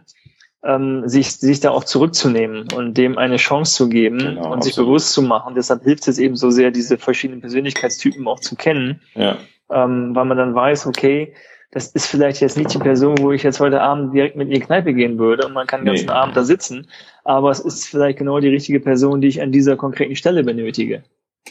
ähm, 0.64 1.06
sich, 1.06 1.32
sich 1.32 1.60
da 1.60 1.70
auch 1.70 1.84
zurückzunehmen 1.84 2.68
und 2.74 2.96
dem 2.96 3.18
eine 3.18 3.36
Chance 3.36 3.74
zu 3.74 3.88
geben 3.88 4.18
genau, 4.18 4.52
und 4.52 4.64
sich 4.64 4.72
absolut. 4.72 4.88
bewusst 4.88 5.12
zu 5.12 5.22
machen. 5.22 5.54
Deshalb 5.54 5.84
hilft 5.84 6.08
es 6.08 6.18
eben 6.18 6.36
so 6.36 6.50
sehr, 6.50 6.70
diese 6.70 6.96
verschiedenen 6.96 7.40
Persönlichkeitstypen 7.40 8.26
auch 8.26 8.40
zu 8.40 8.56
kennen, 8.56 9.00
ja. 9.14 9.36
ähm, 9.70 10.14
weil 10.14 10.24
man 10.24 10.38
dann 10.38 10.54
weiß, 10.54 10.86
okay, 10.86 11.34
das 11.70 11.88
ist 11.88 12.06
vielleicht 12.06 12.40
jetzt 12.40 12.56
nicht 12.56 12.72
die 12.72 12.78
Person, 12.78 13.18
wo 13.18 13.32
ich 13.32 13.42
jetzt 13.42 13.58
heute 13.60 13.82
Abend 13.82 14.14
direkt 14.14 14.36
mit 14.36 14.48
in 14.48 14.54
die 14.54 14.60
Kneipe 14.60 14.94
gehen 14.94 15.18
würde 15.18 15.46
und 15.46 15.52
man 15.52 15.66
kann 15.66 15.80
den 15.80 15.86
ganzen 15.86 16.06
nee. 16.06 16.12
Abend 16.12 16.36
da 16.36 16.44
sitzen, 16.44 16.88
aber 17.24 17.50
es 17.50 17.60
ist 17.60 17.86
vielleicht 17.86 18.18
genau 18.18 18.38
die 18.38 18.48
richtige 18.48 18.80
Person, 18.80 19.20
die 19.20 19.28
ich 19.28 19.42
an 19.42 19.50
dieser 19.50 19.76
konkreten 19.76 20.14
Stelle 20.16 20.44
benötige. 20.44 21.02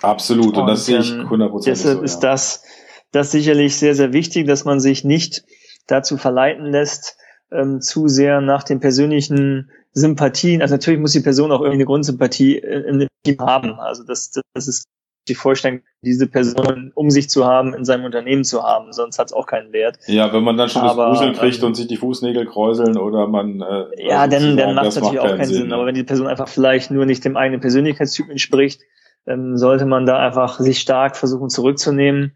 Absolut, 0.02 0.56
und, 0.56 0.62
und 0.62 0.68
das 0.68 0.86
sehe 0.86 1.00
ich 1.00 1.12
100% 1.12 1.66
Deshalb 1.66 1.98
so, 1.98 2.04
ist 2.04 2.24
ja. 2.24 2.32
das, 2.32 2.64
das 3.12 3.32
sicherlich 3.32 3.76
sehr, 3.76 3.96
sehr 3.96 4.14
wichtig, 4.14 4.48
dass 4.48 4.66
man 4.66 4.80
sich 4.80 5.04
nicht 5.04 5.44
dazu 5.88 6.18
verleiten 6.18 6.66
lässt, 6.66 7.18
ähm, 7.54 7.82
zu 7.82 8.08
sehr 8.08 8.42
nach 8.42 8.64
den 8.64 8.80
persönlichen 8.80 9.70
Sympathien, 9.92 10.62
also 10.62 10.74
natürlich 10.76 11.00
muss 11.00 11.12
die 11.12 11.20
Person 11.20 11.52
auch 11.52 11.62
irgendwie 11.62 11.78
eine 11.78 11.86
Grundsympathie 11.86 12.58
im 12.58 13.08
Team 13.24 13.40
haben. 13.40 13.80
Also 13.80 14.04
das, 14.04 14.32
das 14.54 14.68
ist 14.68 14.86
die 15.28 15.36
Vorstellung, 15.36 15.82
diese 16.02 16.28
Person 16.28 16.92
um 16.96 17.10
sich 17.10 17.30
zu 17.30 17.46
haben, 17.46 17.74
in 17.74 17.86
seinem 17.86 18.04
Unternehmen 18.04 18.44
zu 18.44 18.64
haben, 18.64 18.92
sonst 18.92 19.20
hat 19.20 19.28
es 19.28 19.34
auch 19.34 19.46
keinen 19.46 19.72
Wert. 19.72 19.98
Ja, 20.08 20.34
wenn 20.34 20.44
man 20.44 20.58
dann 20.58 20.70
schon 20.70 20.82
aber, 20.82 21.10
das 21.10 21.20
Gruseln 21.20 21.36
kriegt 21.36 21.60
ähm, 21.60 21.66
und 21.68 21.76
sich 21.76 21.88
die 21.88 21.98
Fußnägel 21.98 22.46
kräuseln 22.46 22.98
oder 22.98 23.28
man 23.28 23.62
äh, 23.62 24.06
Ja, 24.08 24.22
also 24.22 24.38
dann, 24.38 24.58
dann 24.58 24.76
macht 24.76 24.88
es 24.88 24.96
natürlich 24.96 25.20
auch 25.20 25.28
keinen 25.28 25.46
Sinn. 25.46 25.58
Sinn. 25.64 25.74
Aber 25.74 25.86
wenn 25.86 25.96
die 25.96 26.04
Person 26.04 26.28
einfach 26.28 26.48
vielleicht 26.48 26.92
nur 26.92 27.06
nicht 27.06 27.24
dem 27.24 27.38
eigenen 27.38 27.62
Persönlichkeitstyp 27.62 28.30
entspricht, 28.30 28.82
ähm, 29.26 29.58
sollte 29.58 29.86
man 29.86 30.06
da 30.06 30.18
einfach 30.18 30.60
sich 30.60 30.80
stark 30.80 31.16
versuchen 31.16 31.50
zurückzunehmen. 31.50 32.36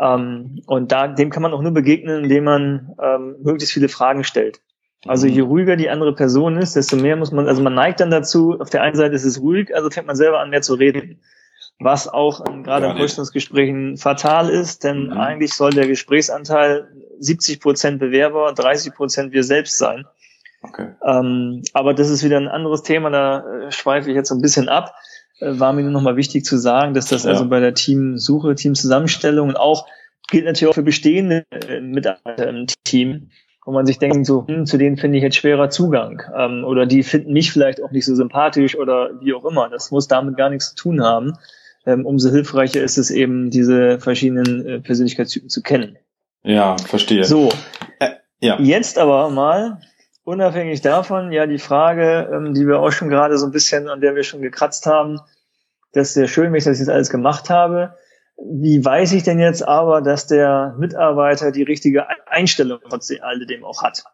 Ähm, 0.00 0.62
und 0.66 0.92
da, 0.92 1.08
dem 1.08 1.30
kann 1.30 1.42
man 1.42 1.52
auch 1.52 1.62
nur 1.62 1.72
begegnen, 1.72 2.24
indem 2.24 2.44
man 2.44 2.94
ähm, 3.02 3.36
möglichst 3.42 3.72
viele 3.72 3.88
Fragen 3.88 4.24
stellt. 4.24 4.60
Also 5.06 5.26
je 5.26 5.40
ruhiger 5.40 5.76
die 5.76 5.90
andere 5.90 6.14
Person 6.14 6.56
ist, 6.56 6.74
desto 6.74 6.96
mehr 6.96 7.16
muss 7.16 7.30
man, 7.30 7.46
also 7.46 7.62
man 7.62 7.74
neigt 7.74 8.00
dann 8.00 8.10
dazu, 8.10 8.58
auf 8.58 8.70
der 8.70 8.82
einen 8.82 8.96
Seite 8.96 9.14
ist 9.14 9.24
es 9.24 9.40
ruhig, 9.40 9.74
also 9.74 9.90
fängt 9.90 10.06
man 10.06 10.16
selber 10.16 10.40
an, 10.40 10.50
mehr 10.50 10.62
zu 10.62 10.74
reden. 10.74 11.20
Was 11.78 12.08
auch 12.08 12.44
ähm, 12.48 12.64
gerade 12.64 12.86
in 12.86 12.96
Vorstellungsgesprächen 12.96 13.98
fatal 13.98 14.48
ist, 14.48 14.82
denn 14.82 15.08
mhm. 15.08 15.12
eigentlich 15.12 15.52
soll 15.54 15.72
der 15.72 15.86
Gesprächsanteil 15.86 16.88
70 17.18 17.60
Prozent 17.60 17.98
Bewerber, 18.00 18.52
30 18.52 18.94
Prozent 18.94 19.32
wir 19.32 19.44
selbst 19.44 19.78
sein. 19.78 20.06
Okay. 20.62 20.88
Ähm, 21.04 21.62
aber 21.74 21.94
das 21.94 22.08
ist 22.08 22.24
wieder 22.24 22.38
ein 22.38 22.48
anderes 22.48 22.82
Thema, 22.82 23.10
da 23.10 23.44
äh, 23.66 23.72
schweife 23.72 24.08
ich 24.08 24.16
jetzt 24.16 24.30
so 24.30 24.34
ein 24.34 24.40
bisschen 24.40 24.68
ab. 24.68 24.94
Äh, 25.40 25.58
war 25.58 25.72
mir 25.72 25.82
nur 25.82 25.92
nochmal 25.92 26.16
wichtig 26.16 26.44
zu 26.44 26.56
sagen, 26.56 26.94
dass 26.94 27.06
das 27.06 27.24
ja. 27.24 27.30
also 27.30 27.48
bei 27.48 27.60
der 27.60 27.74
Teamsuche, 27.74 28.54
Teamzusammenstellung 28.54 29.48
und 29.48 29.56
auch 29.56 29.86
gilt 30.28 30.44
natürlich 30.44 30.70
auch 30.70 30.74
für 30.74 30.82
bestehende 30.82 31.44
äh, 31.50 31.80
Mitarbeiter 31.80 32.48
im 32.48 32.66
Team, 32.84 33.30
wo 33.64 33.72
man 33.72 33.86
sich 33.86 33.98
denkt, 33.98 34.26
so, 34.26 34.46
hm, 34.46 34.66
zu 34.66 34.78
denen 34.78 34.96
finde 34.96 35.18
ich 35.18 35.24
jetzt 35.24 35.36
schwerer 35.36 35.70
Zugang. 35.70 36.22
Ähm, 36.36 36.64
oder 36.64 36.86
die 36.86 37.02
finden 37.02 37.32
mich 37.32 37.52
vielleicht 37.52 37.82
auch 37.82 37.90
nicht 37.90 38.06
so 38.06 38.14
sympathisch 38.14 38.76
oder 38.76 39.10
wie 39.20 39.34
auch 39.34 39.44
immer. 39.44 39.68
Das 39.68 39.90
muss 39.90 40.08
damit 40.08 40.36
gar 40.36 40.50
nichts 40.50 40.70
zu 40.70 40.76
tun 40.76 41.02
haben. 41.02 41.34
Ähm, 41.84 42.04
umso 42.04 42.30
hilfreicher 42.30 42.82
ist 42.82 42.98
es 42.98 43.10
eben, 43.10 43.50
diese 43.50 44.00
verschiedenen 44.00 44.66
äh, 44.66 44.80
Persönlichkeitstypen 44.80 45.48
zu 45.48 45.62
kennen. 45.62 45.98
Ja, 46.42 46.76
verstehe. 46.78 47.24
So. 47.24 47.50
Äh, 48.00 48.10
ja. 48.40 48.58
Jetzt 48.60 48.98
aber 48.98 49.30
mal 49.30 49.80
unabhängig 50.26 50.80
davon, 50.80 51.32
ja, 51.32 51.46
die 51.46 51.58
Frage, 51.58 52.28
ähm, 52.32 52.52
die 52.52 52.66
wir 52.66 52.80
auch 52.80 52.90
schon 52.90 53.08
gerade 53.08 53.38
so 53.38 53.46
ein 53.46 53.52
bisschen, 53.52 53.88
an 53.88 54.00
der 54.00 54.14
wir 54.16 54.24
schon 54.24 54.42
gekratzt 54.42 54.84
haben, 54.86 55.20
das 55.92 56.08
ist 56.08 56.14
sehr 56.14 56.28
schön, 56.28 56.52
wenn 56.52 56.58
ich 56.58 56.64
das 56.64 56.80
jetzt 56.80 56.90
alles 56.90 57.10
gemacht 57.10 57.48
habe. 57.48 57.94
Wie 58.36 58.84
weiß 58.84 59.12
ich 59.12 59.22
denn 59.22 59.38
jetzt 59.38 59.66
aber, 59.66 60.02
dass 60.02 60.26
der 60.26 60.74
Mitarbeiter 60.78 61.52
die 61.52 61.62
richtige 61.62 62.06
Einstellung 62.26 62.80
trotzdem 62.86 63.22
alledem 63.22 63.64
auch 63.64 63.82
hat? 63.82 64.04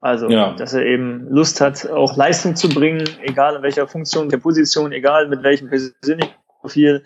Also, 0.00 0.28
ja. 0.28 0.54
dass 0.54 0.74
er 0.74 0.84
eben 0.84 1.28
Lust 1.28 1.60
hat, 1.60 1.88
auch 1.88 2.16
Leistung 2.16 2.56
zu 2.56 2.68
bringen, 2.68 3.08
egal 3.22 3.56
in 3.56 3.62
welcher 3.62 3.86
Funktion, 3.86 4.28
der 4.28 4.38
Position, 4.38 4.92
egal 4.92 5.28
mit 5.28 5.42
welchem 5.42 5.68
Persönlichkeitsprofil, 5.68 7.04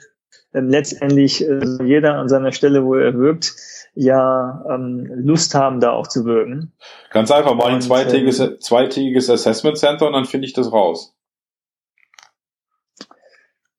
ähm, 0.55 0.69
letztendlich 0.69 1.47
äh, 1.47 1.85
jeder 1.85 2.15
an 2.17 2.29
seiner 2.29 2.53
Stelle, 2.53 2.85
wo 2.85 2.95
er 2.95 3.15
wirkt, 3.15 3.55
ja 3.95 4.65
ähm, 4.71 5.07
Lust 5.15 5.55
haben, 5.55 5.81
da 5.81 5.93
auch 5.93 6.07
zu 6.07 6.25
wirken. 6.25 6.73
Ganz 7.11 7.31
einfach 7.31 7.55
mal 7.55 7.73
ein 7.73 7.81
zweitägiges, 7.81 8.41
äh, 8.41 8.59
zweitägiges 8.59 9.29
Assessment 9.29 9.77
Center 9.77 10.07
und 10.07 10.13
dann 10.13 10.25
finde 10.25 10.47
ich 10.47 10.53
das 10.53 10.73
raus. 10.73 11.15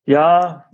Ja, 0.06 0.66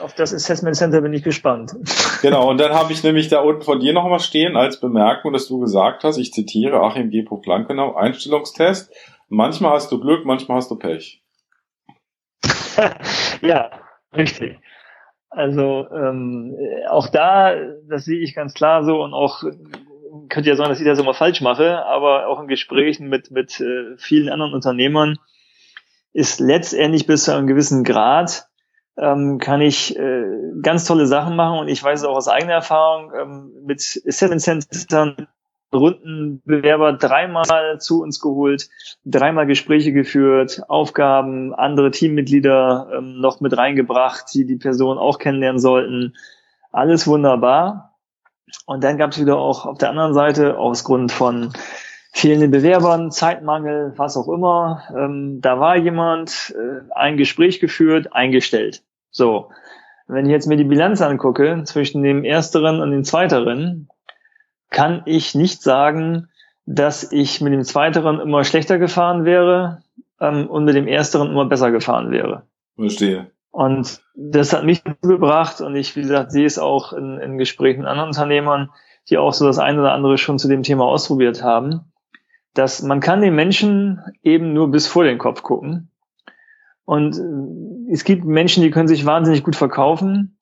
auf 0.00 0.14
das 0.14 0.34
Assessment 0.34 0.76
Center 0.76 1.00
bin 1.00 1.12
ich 1.12 1.22
gespannt. 1.22 1.74
Genau, 2.22 2.50
und 2.50 2.58
dann 2.58 2.72
habe 2.72 2.92
ich 2.92 3.02
nämlich 3.04 3.28
da 3.28 3.40
unten 3.40 3.62
von 3.62 3.80
dir 3.80 3.92
noch 3.92 4.08
mal 4.08 4.20
stehen 4.20 4.56
als 4.56 4.80
Bemerkung, 4.80 5.32
dass 5.32 5.48
du 5.48 5.58
gesagt 5.58 6.04
hast, 6.04 6.18
ich 6.18 6.32
zitiere 6.32 6.80
Achim 6.80 7.10
G. 7.10 7.24
Lankenau, 7.46 7.94
Einstellungstest. 7.94 8.92
Manchmal 9.28 9.72
hast 9.72 9.90
du 9.90 10.00
Glück, 10.00 10.26
manchmal 10.26 10.58
hast 10.58 10.70
du 10.70 10.76
Pech. 10.76 11.22
ja, 13.40 13.70
richtig. 14.16 14.58
Also 15.30 15.88
ähm, 15.90 16.56
auch 16.88 17.08
da, 17.08 17.54
das 17.88 18.04
sehe 18.04 18.20
ich 18.20 18.34
ganz 18.34 18.54
klar 18.54 18.84
so 18.84 19.02
und 19.02 19.14
auch 19.14 19.42
könnte 20.28 20.48
ja 20.48 20.56
sein, 20.56 20.68
dass 20.68 20.78
ich 20.78 20.86
das 20.86 21.00
immer 21.00 21.14
falsch 21.14 21.40
mache, 21.40 21.84
aber 21.86 22.28
auch 22.28 22.40
in 22.40 22.46
Gesprächen 22.46 23.08
mit 23.08 23.30
mit 23.32 23.60
äh, 23.60 23.96
vielen 23.96 24.28
anderen 24.28 24.54
Unternehmern 24.54 25.18
ist 26.12 26.38
letztendlich 26.38 27.06
bis 27.06 27.24
zu 27.24 27.34
einem 27.34 27.48
gewissen 27.48 27.82
Grad 27.82 28.46
ähm, 28.96 29.38
kann 29.38 29.60
ich 29.60 29.96
äh, 29.98 30.24
ganz 30.62 30.84
tolle 30.84 31.06
Sachen 31.06 31.34
machen 31.34 31.58
und 31.58 31.68
ich 31.68 31.82
weiß 31.82 32.00
es 32.00 32.06
auch 32.06 32.16
aus 32.16 32.28
eigener 32.28 32.52
Erfahrung 32.52 33.12
ähm, 33.18 33.52
mit 33.64 33.80
Seven 33.80 34.38
Centern 34.38 35.28
Rundenbewerber 35.74 36.94
dreimal 36.94 37.80
zu 37.80 38.02
uns 38.02 38.20
geholt, 38.20 38.68
dreimal 39.04 39.46
Gespräche 39.46 39.92
geführt, 39.92 40.62
Aufgaben, 40.68 41.54
andere 41.54 41.90
Teammitglieder 41.90 42.88
ähm, 42.96 43.20
noch 43.20 43.40
mit 43.40 43.56
reingebracht, 43.56 44.26
die 44.32 44.46
die 44.46 44.56
Person 44.56 44.98
auch 44.98 45.18
kennenlernen 45.18 45.60
sollten. 45.60 46.14
Alles 46.72 47.06
wunderbar. 47.06 47.96
Und 48.66 48.84
dann 48.84 48.98
gab 48.98 49.10
es 49.10 49.20
wieder 49.20 49.36
auch 49.36 49.66
auf 49.66 49.78
der 49.78 49.90
anderen 49.90 50.14
Seite 50.14 50.58
aus 50.58 50.84
Grund 50.84 51.12
von 51.12 51.52
fehlenden 52.12 52.52
Bewerbern, 52.52 53.10
Zeitmangel, 53.10 53.92
was 53.96 54.16
auch 54.16 54.28
immer. 54.28 54.82
Ähm, 54.96 55.40
da 55.40 55.58
war 55.58 55.76
jemand, 55.76 56.54
äh, 56.56 56.88
ein 56.94 57.16
Gespräch 57.16 57.60
geführt, 57.60 58.12
eingestellt. 58.12 58.84
So. 59.10 59.50
Wenn 60.06 60.26
ich 60.26 60.32
jetzt 60.32 60.46
mir 60.46 60.56
die 60.56 60.64
Bilanz 60.64 61.00
angucke 61.00 61.62
zwischen 61.64 62.02
dem 62.02 62.24
ersteren 62.24 62.80
und 62.80 62.90
dem 62.90 63.04
zweiteren, 63.04 63.88
kann 64.74 65.02
ich 65.06 65.34
nicht 65.34 65.62
sagen, 65.62 66.28
dass 66.66 67.12
ich 67.12 67.40
mit 67.40 67.52
dem 67.52 67.62
zweiteren 67.62 68.20
immer 68.20 68.44
schlechter 68.44 68.78
gefahren 68.78 69.24
wäre 69.24 69.82
ähm, 70.20 70.48
und 70.48 70.64
mit 70.64 70.74
dem 70.74 70.88
ersteren 70.88 71.30
immer 71.30 71.46
besser 71.46 71.70
gefahren 71.70 72.10
wäre. 72.10 72.42
Verstehe. 72.76 73.30
Und 73.50 74.02
das 74.16 74.52
hat 74.52 74.64
mich 74.64 74.82
gebracht 75.00 75.60
und 75.60 75.76
ich, 75.76 75.94
wie 75.94 76.02
gesagt, 76.02 76.32
sehe 76.32 76.44
es 76.44 76.58
auch 76.58 76.92
in, 76.92 77.18
in 77.18 77.38
Gesprächen 77.38 77.80
mit 77.80 77.88
anderen 77.88 78.08
Unternehmern, 78.08 78.70
die 79.08 79.16
auch 79.16 79.32
so 79.32 79.46
das 79.46 79.58
eine 79.58 79.80
oder 79.80 79.92
andere 79.92 80.18
schon 80.18 80.40
zu 80.40 80.48
dem 80.48 80.64
Thema 80.64 80.86
ausprobiert 80.86 81.44
haben, 81.44 81.92
dass 82.52 82.82
man 82.82 82.98
kann 82.98 83.20
den 83.20 83.34
Menschen 83.34 84.00
eben 84.24 84.54
nur 84.54 84.72
bis 84.72 84.88
vor 84.88 85.04
den 85.04 85.18
Kopf 85.18 85.42
gucken. 85.42 85.90
Und 86.84 87.20
es 87.90 88.02
gibt 88.02 88.24
Menschen, 88.24 88.64
die 88.64 88.70
können 88.70 88.88
sich 88.88 89.06
wahnsinnig 89.06 89.44
gut 89.44 89.54
verkaufen 89.54 90.36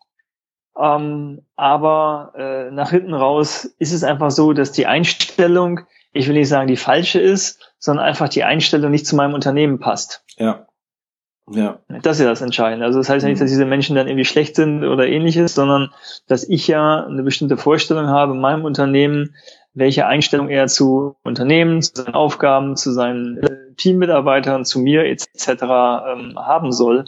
ähm, 0.78 1.42
aber 1.56 2.32
äh, 2.36 2.70
nach 2.70 2.90
hinten 2.90 3.14
raus 3.14 3.74
ist 3.78 3.92
es 3.92 4.04
einfach 4.04 4.30
so, 4.30 4.52
dass 4.52 4.72
die 4.72 4.86
Einstellung, 4.86 5.80
ich 6.12 6.28
will 6.28 6.34
nicht 6.34 6.48
sagen, 6.48 6.68
die 6.68 6.76
falsche 6.76 7.20
ist, 7.20 7.74
sondern 7.78 8.06
einfach 8.06 8.28
die 8.28 8.44
Einstellung 8.44 8.90
nicht 8.90 9.06
zu 9.06 9.16
meinem 9.16 9.34
Unternehmen 9.34 9.78
passt. 9.80 10.24
Ja. 10.36 10.66
Ja. 11.50 11.80
Das 12.02 12.16
ist 12.16 12.22
ja 12.22 12.30
das 12.30 12.40
Entscheidende. 12.40 12.86
Also 12.86 13.00
das 13.00 13.08
heißt 13.08 13.24
ja 13.24 13.28
nicht, 13.28 13.40
dass 13.40 13.50
diese 13.50 13.66
Menschen 13.66 13.96
dann 13.96 14.06
irgendwie 14.06 14.24
schlecht 14.24 14.54
sind 14.56 14.84
oder 14.84 15.08
ähnliches, 15.08 15.54
sondern 15.54 15.90
dass 16.28 16.48
ich 16.48 16.68
ja 16.68 17.04
eine 17.04 17.22
bestimmte 17.22 17.56
Vorstellung 17.56 18.06
habe 18.06 18.34
in 18.34 18.40
meinem 18.40 18.64
Unternehmen, 18.64 19.34
welche 19.74 20.06
Einstellung 20.06 20.48
er 20.48 20.68
zu 20.68 21.16
Unternehmen, 21.22 21.82
zu 21.82 22.02
seinen 22.02 22.14
Aufgaben, 22.14 22.76
zu 22.76 22.92
seinen 22.92 23.38
äh, 23.38 23.74
Teammitarbeitern, 23.76 24.64
zu 24.64 24.78
mir 24.78 25.04
etc. 25.04 25.48
Ähm, 25.48 26.38
haben 26.38 26.72
soll. 26.72 27.06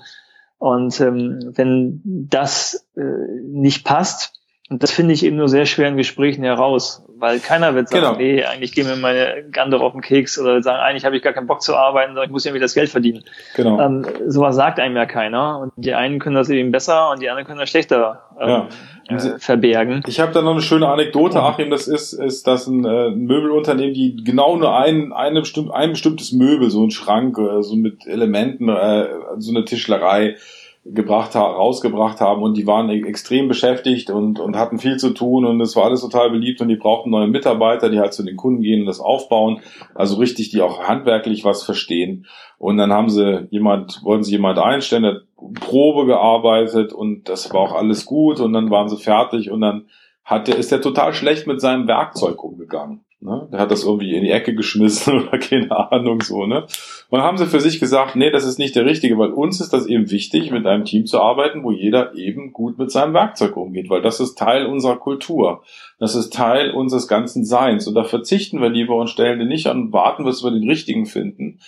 Und 0.59 1.01
ähm, 1.01 1.53
wenn 1.55 2.01
das 2.05 2.87
äh, 2.97 3.03
nicht 3.43 3.85
passt, 3.85 4.41
und 4.71 4.83
das 4.83 4.91
finde 4.91 5.13
ich 5.13 5.25
eben 5.25 5.37
nur 5.37 5.49
sehr 5.49 5.67
schwer 5.67 5.89
in 5.89 5.99
Gesprächen 5.99 6.43
heraus, 6.43 7.05
weil 7.19 7.39
keiner 7.39 7.75
wird 7.75 7.91
sagen, 7.91 8.03
genau. 8.03 8.17
nee, 8.17 8.45
eigentlich 8.45 8.73
gehen 8.73 8.87
mir 8.87 8.97
meine 8.97 9.45
Gander 9.51 9.81
auf 9.83 9.93
den 9.93 10.01
Keks 10.01 10.39
oder 10.39 10.63
sagen, 10.63 10.81
eigentlich 10.81 11.05
habe 11.05 11.17
ich 11.17 11.23
gar 11.23 11.35
keinen 11.35 11.47
Bock 11.47 11.61
zu 11.61 11.77
arbeiten, 11.77 12.13
sondern 12.13 12.25
ich 12.25 12.31
muss 12.31 12.47
irgendwie 12.47 12.63
das 12.63 12.75
Geld 12.75 12.89
verdienen. 12.89 13.25
Genau. 13.57 13.79
Ähm, 13.79 14.07
sowas 14.27 14.57
sagt 14.57 14.81
einem 14.81 14.97
ja 14.97 15.05
keiner. 15.05 15.59
Und 15.61 15.73
die 15.77 15.93
einen 15.93 16.19
können 16.19 16.35
das 16.35 16.49
eben 16.49 16.71
besser 16.71 17.11
und 17.11 17.21
die 17.21 17.29
anderen 17.29 17.47
können 17.47 17.61
das 17.61 17.69
schlechter 17.69 18.23
ähm, 18.41 18.49
ja. 18.49 18.69
Äh, 19.09 19.39
verbergen. 19.39 20.03
Ich 20.07 20.21
habe 20.21 20.33
da 20.33 20.43
noch 20.43 20.53
eine 20.53 20.63
schöne 20.63 20.89
Anekdote, 20.89 21.43
Achim, 21.43 21.71
das 21.71 21.89
ist, 21.89 22.13
ist 22.13 22.47
das 22.47 22.67
ein, 22.67 22.85
äh, 22.85 23.09
ein 23.09 23.25
Möbelunternehmen, 23.25 23.95
die 23.95 24.17
genau 24.25 24.57
nur 24.57 24.77
ein, 24.77 25.13
eine 25.13 25.41
bestimm 25.41 25.71
ein 25.71 25.91
bestimmtes 25.91 26.33
Möbel, 26.33 26.71
so 26.71 26.85
ein 26.85 26.91
Schrank, 26.91 27.39
äh, 27.39 27.63
so 27.63 27.77
mit 27.77 28.07
Elementen, 28.07 28.69
äh, 28.69 29.09
so 29.39 29.51
eine 29.51 29.65
Tischlerei, 29.65 30.37
gebracht 30.85 31.35
rausgebracht 31.35 32.21
haben 32.21 32.43
und 32.43 32.57
die 32.57 32.67
waren 32.67 32.91
e-, 32.91 33.07
extrem 33.07 33.49
beschäftigt 33.49 34.11
und, 34.11 34.39
und 34.39 34.57
hatten 34.57 34.79
viel 34.79 34.99
zu 34.99 35.11
tun 35.11 35.47
und 35.47 35.61
es 35.61 35.77
war 35.77 35.85
alles 35.85 36.03
total 36.03 36.31
beliebt 36.31 36.61
und 36.61 36.69
die 36.69 36.77
brauchten 36.77 37.11
neue 37.11 37.27
Mitarbeiter, 37.27 37.89
die 37.89 38.01
halt 38.01 38.13
zu 38.13 38.23
den 38.23 38.37
Kunden 38.37 38.63
gehen 38.63 38.81
und 38.81 38.87
das 38.87 39.01
aufbauen, 39.01 39.61
also 39.95 40.17
richtig, 40.17 40.51
die 40.51 40.61
auch 40.61 40.83
handwerklich 40.83 41.45
was 41.45 41.63
verstehen. 41.63 42.27
Und 42.59 42.77
dann 42.77 42.93
haben 42.93 43.09
sie 43.09 43.47
jemand, 43.51 44.01
wollten 44.05 44.25
sie 44.25 44.33
jemand 44.33 44.59
einstellen, 44.59 45.03
der 45.03 45.23
Probe 45.61 46.07
gearbeitet 46.07 46.93
und 46.93 47.29
das 47.29 47.53
war 47.53 47.61
auch 47.61 47.75
alles 47.75 48.05
gut 48.05 48.41
und 48.41 48.53
dann 48.53 48.71
waren 48.71 48.89
sie 48.89 48.99
fertig 48.99 49.51
und 49.51 49.63
dann 49.63 49.87
hat 50.25 50.49
der, 50.49 50.57
ist 50.57 50.73
der 50.73 50.81
total 50.81 51.13
schlecht 51.13 51.47
mit 51.47 51.61
seinem 51.61 51.87
Werkzeug 51.87 52.43
umgegangen. 52.43 53.05
Ne? 53.21 53.49
Der 53.53 53.61
hat 53.61 53.71
das 53.71 53.85
irgendwie 53.85 54.15
in 54.15 54.23
die 54.23 54.31
Ecke 54.31 54.55
geschmissen 54.55 55.23
oder 55.29 55.39
keine 55.39 55.71
Ahnung 55.93 56.21
so. 56.21 56.47
Ne? 56.47 56.67
Und 57.11 57.23
haben 57.23 57.39
sie 57.39 57.47
für 57.47 57.61
sich 57.61 57.81
gesagt, 57.81 58.17
nee, 58.17 58.31
das 58.31 58.45
ist 58.45 58.59
nicht 58.59 58.77
der 58.77 58.85
Richtige, 58.85 59.17
weil 59.19 59.31
uns 59.31 59.61
ist 59.61 59.73
das 59.73 59.87
eben 59.87 60.11
wichtig, 60.11 60.51
mit 60.51 60.67
einem 60.67 60.85
Team 60.85 61.07
zu 61.07 61.21
arbeiten, 61.21 61.63
wo 61.63 61.71
jeder 61.71 62.15
eben 62.15 62.53
gut 62.53 62.79
mit 62.79 62.91
seinem 62.91 63.15
Werkzeug 63.15 63.57
umgeht, 63.57 63.89
weil 63.89 64.03
das 64.03 64.21
ist 64.21 64.37
Teil 64.37 64.67
unserer 64.67 64.97
Kultur. 64.97 65.63
Das 65.99 66.15
ist 66.15 66.33
Teil 66.35 66.73
unseres 66.73 67.09
ganzen 67.09 67.45
Seins. 67.45 67.87
Und 67.89 67.95
da 67.95 68.05
verzichten 68.05 68.61
wir 68.61 68.69
lieber 68.69 68.97
und 68.97 69.09
stellen 69.09 69.39
den 69.39 69.49
nicht 69.49 69.67
an 69.69 69.85
und 69.85 69.93
warten, 69.93 70.25
bis 70.25 70.45
wir 70.45 70.51
den 70.51 70.69
Richtigen 70.69 71.07
finden, 71.07 71.61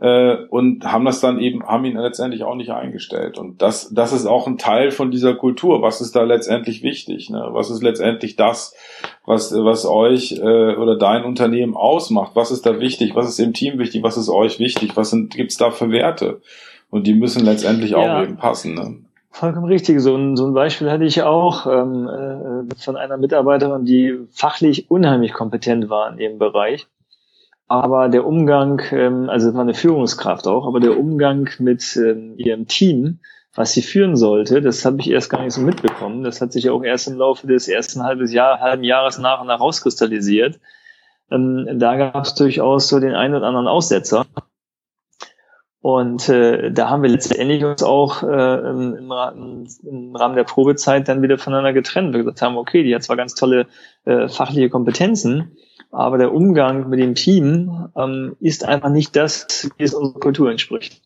äh, 0.00 0.46
und 0.48 0.90
haben 0.90 1.04
das 1.04 1.20
dann 1.20 1.38
eben, 1.38 1.62
haben 1.66 1.84
ihn 1.84 1.98
letztendlich 1.98 2.42
auch 2.42 2.54
nicht 2.54 2.70
eingestellt. 2.70 3.38
Und 3.38 3.60
das, 3.60 3.90
das 3.92 4.12
ist 4.12 4.24
auch 4.24 4.46
ein 4.46 4.56
Teil 4.56 4.90
von 4.90 5.10
dieser 5.10 5.34
Kultur. 5.34 5.82
Was 5.82 6.00
ist 6.00 6.16
da 6.16 6.22
letztendlich 6.22 6.82
wichtig? 6.82 7.28
Ne? 7.28 7.48
Was 7.52 7.70
ist 7.70 7.82
letztendlich 7.82 8.34
das, 8.34 8.74
was, 9.26 9.52
was 9.52 9.84
euch 9.84 10.32
äh, 10.32 10.74
oder 10.76 10.96
dein 10.96 11.24
Unternehmen 11.24 11.76
ausmacht? 11.76 12.32
Was 12.34 12.50
ist 12.50 12.64
da 12.64 12.80
wichtig? 12.80 13.14
Was 13.14 13.28
ist 13.28 13.38
im 13.40 13.52
Team 13.52 13.78
wichtig? 13.78 14.02
Was 14.02 14.16
ist 14.16 14.30
euch 14.30 14.58
wichtig? 14.58 14.96
Was 14.96 15.10
sind, 15.10 15.34
gibt's 15.34 15.58
da 15.58 15.70
für 15.70 15.90
Werte? 15.90 16.40
Und 16.88 17.06
die 17.06 17.14
müssen 17.14 17.44
letztendlich 17.44 17.94
auch 17.94 18.02
ja. 18.02 18.22
eben 18.22 18.38
passen. 18.38 18.74
Ne? 18.74 18.96
Vollkommen 19.30 19.66
richtig. 19.66 20.00
So 20.00 20.16
ein, 20.16 20.34
so 20.34 20.46
ein 20.46 20.54
Beispiel 20.54 20.90
hatte 20.90 21.04
ich 21.04 21.22
auch 21.22 21.66
ähm, 21.66 22.08
äh, 22.08 22.74
von 22.82 22.96
einer 22.96 23.18
Mitarbeiterin, 23.18 23.84
die 23.84 24.18
fachlich 24.30 24.90
unheimlich 24.90 25.34
kompetent 25.34 25.90
war 25.90 26.10
in 26.10 26.18
ihrem 26.18 26.38
Bereich. 26.38 26.86
Aber 27.70 28.08
der 28.08 28.26
Umgang, 28.26 28.82
ähm, 28.90 29.30
also 29.30 29.48
es 29.48 29.54
war 29.54 29.60
eine 29.60 29.74
Führungskraft 29.74 30.48
auch, 30.48 30.66
aber 30.66 30.80
der 30.80 30.98
Umgang 30.98 31.48
mit 31.60 31.96
ähm, 31.96 32.34
ihrem 32.36 32.66
Team, 32.66 33.20
was 33.54 33.70
sie 33.72 33.82
führen 33.82 34.16
sollte, 34.16 34.60
das 34.60 34.84
habe 34.84 34.98
ich 34.98 35.08
erst 35.08 35.30
gar 35.30 35.44
nicht 35.44 35.54
so 35.54 35.60
mitbekommen. 35.60 36.24
Das 36.24 36.40
hat 36.40 36.52
sich 36.52 36.68
auch 36.68 36.82
erst 36.82 37.06
im 37.06 37.16
Laufe 37.16 37.46
des 37.46 37.68
ersten 37.68 38.02
halbes 38.02 38.32
Jahr, 38.32 38.58
halben 38.58 38.82
Jahres 38.82 39.18
nach 39.18 39.40
und 39.40 39.46
nach 39.46 39.60
rauskristallisiert. 39.60 40.58
Ähm, 41.30 41.68
da 41.78 41.94
gab 41.94 42.24
es 42.24 42.34
durchaus 42.34 42.88
so 42.88 42.98
den 42.98 43.14
einen 43.14 43.36
oder 43.36 43.46
anderen 43.46 43.68
Aussetzer. 43.68 44.26
Und 45.82 46.28
äh, 46.28 46.70
da 46.70 46.90
haben 46.90 47.02
wir 47.02 47.08
letztendlich 47.08 47.64
uns 47.64 47.82
auch 47.82 48.22
äh, 48.22 48.26
im, 48.26 49.10
im, 49.82 50.14
Rahmen 50.14 50.36
der 50.36 50.44
Probezeit 50.44 51.08
dann 51.08 51.22
wieder 51.22 51.38
voneinander 51.38 51.72
getrennt. 51.72 52.12
Wir 52.12 52.20
gesagt 52.20 52.42
haben, 52.42 52.58
okay, 52.58 52.82
die 52.82 52.94
hat 52.94 53.02
zwar 53.02 53.16
ganz 53.16 53.34
tolle 53.34 53.66
äh, 54.04 54.28
fachliche 54.28 54.68
Kompetenzen, 54.68 55.56
aber 55.90 56.18
der 56.18 56.34
Umgang 56.34 56.90
mit 56.90 57.00
dem 57.00 57.14
Team 57.14 57.88
ähm, 57.96 58.36
ist 58.40 58.64
einfach 58.64 58.90
nicht 58.90 59.16
das, 59.16 59.70
wie 59.78 59.84
es 59.84 59.94
unserer 59.94 60.20
Kultur 60.20 60.50
entspricht. 60.50 61.00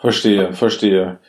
Verstehe, 0.00 0.54
verstehe. 0.54 1.20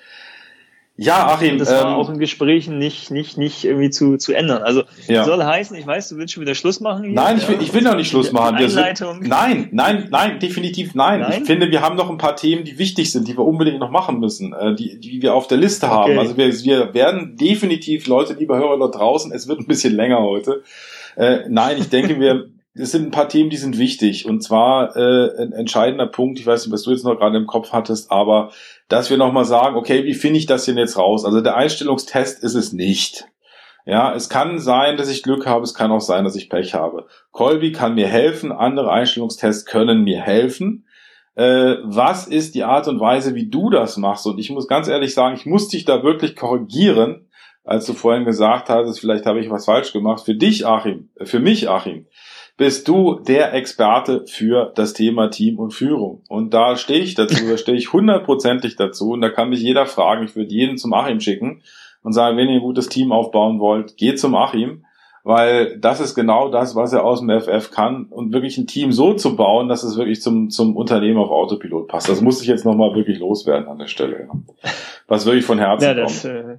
Ja, 0.96 1.28
Achim. 1.28 1.58
Das 1.58 1.72
war 1.72 1.88
ähm, 1.88 1.96
auch 1.96 2.10
in 2.10 2.20
Gesprächen 2.20 2.78
nicht, 2.78 3.10
nicht, 3.10 3.36
nicht 3.36 3.66
irgendwie 3.66 3.89
zu, 3.89 4.18
zu 4.18 4.32
ändern. 4.32 4.62
Also 4.62 4.84
ja. 5.08 5.24
soll 5.24 5.44
heißen, 5.44 5.76
ich 5.76 5.88
weiß, 5.88 6.10
du 6.10 6.18
willst 6.18 6.34
schon 6.34 6.41
wieder 6.41 6.54
Schluss 6.54 6.80
machen. 6.82 7.06
Hier, 7.06 7.14
nein, 7.14 7.38
ich 7.38 7.48
will, 7.48 7.58
ich 7.62 7.74
will 7.74 7.82
noch 7.82 7.96
nicht 7.96 8.10
Schluss 8.10 8.32
machen. 8.32 8.58
Einleitung. 8.58 9.22
Sind, 9.22 9.28
nein, 9.28 9.70
nein, 9.72 10.08
nein, 10.12 10.39
definitiv 10.39 10.94
nein. 10.94 11.22
nein. 11.22 11.41
Ich 11.41 11.48
finde, 11.48 11.72
wir 11.72 11.82
haben 11.82 11.96
noch 11.96 12.12
ein 12.12 12.20
paar 12.20 12.36
Themen, 12.36 12.64
die 12.64 12.78
wichtig 12.78 13.12
sind, 13.12 13.28
die 13.28 13.36
wir 13.36 13.44
unbedingt 13.44 13.80
noch 13.80 13.89
machen 13.89 14.20
müssen, 14.20 14.54
äh, 14.54 14.76
die, 14.76 15.00
die 15.00 15.24
wir 15.24 15.34
auf 15.34 15.48
der 15.48 15.58
Liste 15.58 15.88
okay. 15.88 15.96
haben. 15.96 16.20
Also 16.20 16.38
wir, 16.38 16.54
wir 16.54 16.94
werden 16.94 17.38
definitiv, 17.38 18.06
Leute, 18.06 18.34
liebe 18.34 18.56
Hörer 18.56 18.78
dort 18.78 18.94
draußen, 18.94 19.32
es 19.32 19.48
wird 19.48 19.62
ein 19.62 19.68
bisschen 19.68 19.96
länger 19.96 20.22
heute. 20.22 20.62
Äh, 21.16 21.39
nein, 21.50 21.78
ich 21.80 21.89
denke, 21.89 22.20
wir, 22.20 22.50
es 22.76 22.91
sind 22.91 23.05
ein 23.05 23.11
paar 23.11 23.30
Themen, 23.30 23.49
die 23.49 23.57
sind 23.57 23.78
wichtig. 23.78 24.26
Und 24.26 24.41
zwar 24.41 24.95
äh, 24.95 25.41
ein 25.41 25.51
entscheidender 25.53 26.07
Punkt, 26.07 26.39
ich 26.39 26.45
weiß 26.45 26.65
nicht, 26.65 26.74
was 26.74 26.84
du 26.84 26.91
jetzt 26.91 27.05
noch 27.05 27.17
gerade 27.17 27.38
im 27.38 27.45
Kopf 27.45 27.71
hattest, 27.71 28.11
aber 28.11 28.51
dass 28.89 29.09
wir 29.09 29.17
nochmal 29.17 29.45
sagen, 29.45 29.76
okay, 29.76 30.05
wie 30.05 30.13
finde 30.13 30.39
ich 30.39 30.47
das 30.47 30.65
denn 30.65 30.78
jetzt 30.78 30.97
raus? 30.97 31.24
Also 31.24 31.41
der 31.41 31.55
Einstellungstest 31.55 32.43
ist 32.43 32.55
es 32.55 32.74
nicht. 32.74 33.28
Ja, 33.86 34.15
es 34.15 34.30
kann 34.30 34.59
sein, 34.59 34.97
dass 34.97 35.09
ich 35.09 35.24
Glück 35.24 35.45
habe, 35.45 35.63
es 35.63 35.74
kann 35.74 35.91
auch 35.91 36.01
sein, 36.01 36.24
dass 36.24 36.36
ich 36.36 36.49
Pech 36.49 36.74
habe. 36.74 37.05
Colby 37.32 37.74
kann 37.74 37.95
mir 37.95 38.07
helfen, 38.07 38.51
andere 38.51 38.91
Einstellungstests 38.91 39.65
können 39.65 40.03
mir 40.03 40.21
helfen. 40.21 40.88
Äh, 41.36 41.76
was 41.84 42.28
ist 42.28 42.55
die 42.55 42.63
Art 42.63 42.88
und 42.88 42.99
Weise, 42.99 43.36
wie 43.36 43.49
du 43.49 43.69
das 43.69 43.97
machst? 43.97 44.26
Und 44.26 44.39
ich 44.39 44.49
muss 44.49 44.67
ganz 44.67 44.88
ehrlich 44.88 45.13
sagen, 45.13 45.36
ich 45.36 45.45
muss 45.45 45.67
dich 45.67 45.84
da 45.84 46.01
wirklich 46.01 46.36
korrigieren, 46.36 47.28
als 47.65 47.86
du 47.86 47.93
vorhin 47.93 48.26
gesagt 48.26 48.69
hattest, 48.69 48.99
vielleicht 48.99 49.26
habe 49.26 49.39
ich 49.39 49.49
was 49.49 49.65
falsch 49.65 49.93
gemacht. 49.93 50.24
Für 50.24 50.36
dich, 50.36 50.65
Achim, 50.65 51.09
für 51.21 51.39
mich, 51.39 51.69
Achim, 51.69 52.07
bist 52.58 52.88
du 52.88 53.20
der 53.20 53.54
Experte 53.54 54.26
für 54.28 54.72
das 54.76 54.93
Thema 54.93 55.30
Team 55.30 55.58
und 55.58 55.72
Führung. 55.72 56.22
Und 56.30 56.54
da 56.54 56.76
stehe 56.76 56.99
ich 56.99 57.16
dazu, 57.16 57.47
da 57.49 57.58
stehe 57.58 57.78
ich 57.78 57.93
hundertprozentig 57.93 58.76
dazu. 58.76 59.12
Und 59.12 59.22
da 59.22 59.30
kann 59.30 59.49
mich 59.49 59.62
jeder 59.62 59.86
fragen. 59.86 60.26
Ich 60.26 60.36
würde 60.36 60.54
jeden 60.54 60.78
zum 60.78 60.93
Achim 60.93 61.20
schicken 61.20 61.62
und 62.04 62.14
sagen, 62.14 62.38
wenn 62.38 62.49
ihr 62.49 62.56
ein 62.56 62.62
gutes 62.62 62.89
Team 62.89 63.12
aufbauen 63.12 63.60
wollt, 63.60 63.97
geht 63.97 64.20
zum 64.20 64.36
Achim. 64.36 64.86
Weil 65.26 65.80
das 65.80 66.01
ist 66.01 66.16
genau 66.16 66.49
das, 66.49 66.76
was 66.76 66.91
er 66.91 67.06
aus 67.06 67.22
dem 67.22 67.30
FF 67.30 67.72
kann 67.72 68.08
und 68.10 68.34
wirklich 68.34 68.58
ein 68.58 68.68
Team 68.68 68.91
so 68.91 69.14
zu 69.14 69.38
bauen, 69.38 69.70
dass 69.70 69.84
es 69.84 69.97
wirklich 69.97 70.22
zum, 70.22 70.49
zum 70.49 70.76
Unternehmen 70.76 71.18
auf 71.18 71.30
Autopilot 71.32 71.88
passt. 71.88 72.10
Das 72.10 72.20
muss 72.20 72.41
ich 72.41 72.47
jetzt 72.47 72.66
nochmal 72.66 72.93
wirklich 72.93 73.20
loswerden 73.20 73.70
an 73.70 73.80
der 73.80 73.88
Stelle. 73.88 74.28
Was 75.08 75.26
wirklich 75.26 75.45
von 75.45 75.60
Herzen 75.60 75.86
ja, 75.86 75.93
das, 75.93 76.24
kommt. 76.24 76.36
Äh 76.36 76.58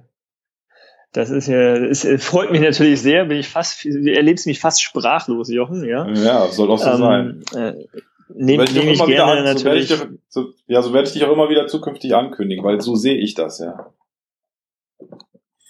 das 1.15 1.29
ist 1.29 1.47
ja, 1.47 1.75
es 1.75 2.05
freut 2.23 2.51
mich 2.51 2.59
natürlich 2.59 3.01
sehr, 3.01 3.23
bin 3.23 3.37
ich 3.37 3.47
fast, 3.47 3.85
erlebst 3.85 4.47
mich 4.47 4.59
fast 4.59 4.83
sprachlos, 4.83 5.49
Jochen, 5.49 5.85
ja. 5.85 6.05
Ja, 6.09 6.47
soll 6.47 6.69
auch 6.69 6.77
so 6.77 6.89
ähm, 6.89 6.97
sein. 6.97 7.43
Äh, 7.55 7.85
Nehme 8.33 8.65
nehm 8.65 8.89
ich, 8.89 9.05
gerne 9.05 9.39
an, 9.39 9.43
natürlich. 9.45 9.87
So 9.87 9.95
dich, 9.95 10.19
so, 10.27 10.47
ja, 10.67 10.81
so 10.81 10.91
werde 10.91 11.07
ich 11.07 11.13
dich 11.13 11.23
auch 11.23 11.31
immer 11.31 11.47
wieder 11.47 11.67
zukünftig 11.67 12.13
ankündigen, 12.15 12.65
weil 12.65 12.81
so 12.81 12.95
sehe 12.95 13.15
ich 13.15 13.33
das, 13.33 13.59
ja. 13.59 13.91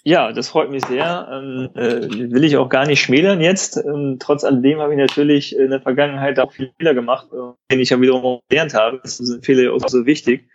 Ja, 0.02 0.32
das 0.32 0.48
freut 0.48 0.70
mich 0.70 0.84
sehr. 0.84 1.28
Ähm, 1.30 1.70
äh, 1.74 2.32
will 2.32 2.44
ich 2.44 2.56
auch 2.56 2.68
gar 2.68 2.86
nicht 2.86 3.00
schmälern 3.00 3.40
jetzt. 3.40 3.76
Ähm, 3.76 4.16
trotz 4.18 4.42
alledem 4.42 4.80
habe 4.80 4.94
ich 4.94 4.98
natürlich 4.98 5.54
in 5.54 5.70
der 5.70 5.80
Vergangenheit 5.80 6.40
auch 6.40 6.50
viele 6.50 6.72
Fehler 6.76 6.94
gemacht, 6.94 7.28
äh, 7.32 7.52
den 7.70 7.80
ich 7.80 7.90
ja 7.90 8.00
wiederum 8.00 8.40
gelernt 8.48 8.74
habe. 8.74 9.00
Das 9.02 9.18
sind 9.18 9.44
Fehler 9.44 9.72
auch 9.72 9.88
so 9.88 10.06
wichtig. 10.06 10.48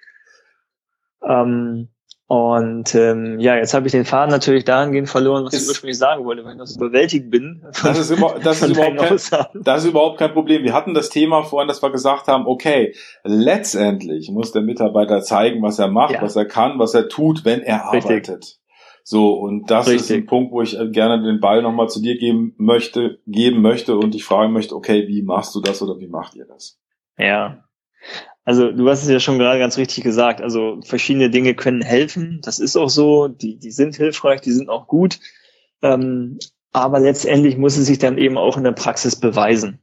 Ähm, 1.21 1.89
und 2.32 2.95
ähm, 2.95 3.41
ja, 3.41 3.57
jetzt 3.57 3.73
habe 3.73 3.88
ich 3.88 3.91
den 3.91 4.05
Faden 4.05 4.32
natürlich 4.32 4.63
dahingehend 4.63 5.09
verloren, 5.09 5.43
was 5.43 5.53
ist, 5.53 5.63
ich 5.63 5.67
ursprünglich 5.67 5.97
sagen 5.97 6.23
wollte, 6.23 6.45
weil 6.45 6.53
ich 6.53 6.57
noch 6.59 6.65
so 6.65 6.79
überwältigt 6.79 7.29
bin. 7.29 7.61
Das, 7.84 7.99
ist, 7.99 8.09
immer, 8.09 8.39
das, 8.43 8.61
ist 8.61 8.69
überhaupt 8.69 8.99
kein, 8.99 9.61
das 9.65 9.84
ist 9.84 9.89
überhaupt 9.89 10.17
kein 10.17 10.32
Problem. 10.32 10.63
Wir 10.63 10.71
hatten 10.71 10.93
das 10.93 11.09
Thema 11.09 11.43
vorhin, 11.43 11.67
dass 11.67 11.84
wir 11.84 11.89
gesagt 11.89 12.29
haben, 12.29 12.47
okay, 12.47 12.95
letztendlich 13.25 14.32
muss 14.32 14.53
der 14.53 14.61
Mitarbeiter 14.61 15.21
zeigen, 15.21 15.61
was 15.61 15.77
er 15.77 15.89
macht, 15.89 16.13
ja. 16.13 16.21
was 16.21 16.38
er 16.38 16.45
kann, 16.45 16.79
was 16.79 16.93
er 16.93 17.09
tut, 17.09 17.43
wenn 17.43 17.63
er 17.63 17.91
Richtig. 17.91 18.05
arbeitet. 18.05 18.59
So, 19.03 19.34
und 19.34 19.69
das 19.69 19.89
Richtig. 19.89 20.01
ist 20.01 20.11
ein 20.11 20.25
Punkt, 20.25 20.53
wo 20.53 20.61
ich 20.61 20.77
gerne 20.93 21.21
den 21.21 21.41
Ball 21.41 21.61
nochmal 21.61 21.89
zu 21.89 22.01
dir 22.01 22.17
geben 22.17 22.55
möchte, 22.55 23.19
geben 23.27 23.61
möchte 23.61 23.97
und 23.97 24.13
dich 24.13 24.23
fragen 24.23 24.53
möchte, 24.53 24.73
okay, 24.73 25.05
wie 25.09 25.21
machst 25.21 25.53
du 25.53 25.59
das 25.59 25.82
oder 25.82 25.99
wie 25.99 26.07
macht 26.07 26.36
ihr 26.36 26.45
das? 26.45 26.79
Ja, 27.17 27.65
also 28.43 28.71
du 28.71 28.89
hast 28.89 29.03
es 29.03 29.09
ja 29.09 29.19
schon 29.19 29.37
gerade 29.37 29.59
ganz 29.59 29.77
richtig 29.77 30.03
gesagt. 30.03 30.41
Also 30.41 30.79
verschiedene 30.83 31.29
Dinge 31.29 31.53
können 31.53 31.81
helfen. 31.81 32.39
Das 32.43 32.59
ist 32.59 32.75
auch 32.75 32.89
so. 32.89 33.27
Die, 33.27 33.57
die 33.57 33.71
sind 33.71 33.95
hilfreich, 33.95 34.41
die 34.41 34.51
sind 34.51 34.69
auch 34.69 34.87
gut. 34.87 35.19
Ähm, 35.81 36.39
aber 36.71 36.99
letztendlich 36.99 37.57
muss 37.57 37.77
es 37.77 37.85
sich 37.85 37.99
dann 37.99 38.17
eben 38.17 38.37
auch 38.37 38.57
in 38.57 38.63
der 38.63 38.71
Praxis 38.71 39.15
beweisen. 39.15 39.79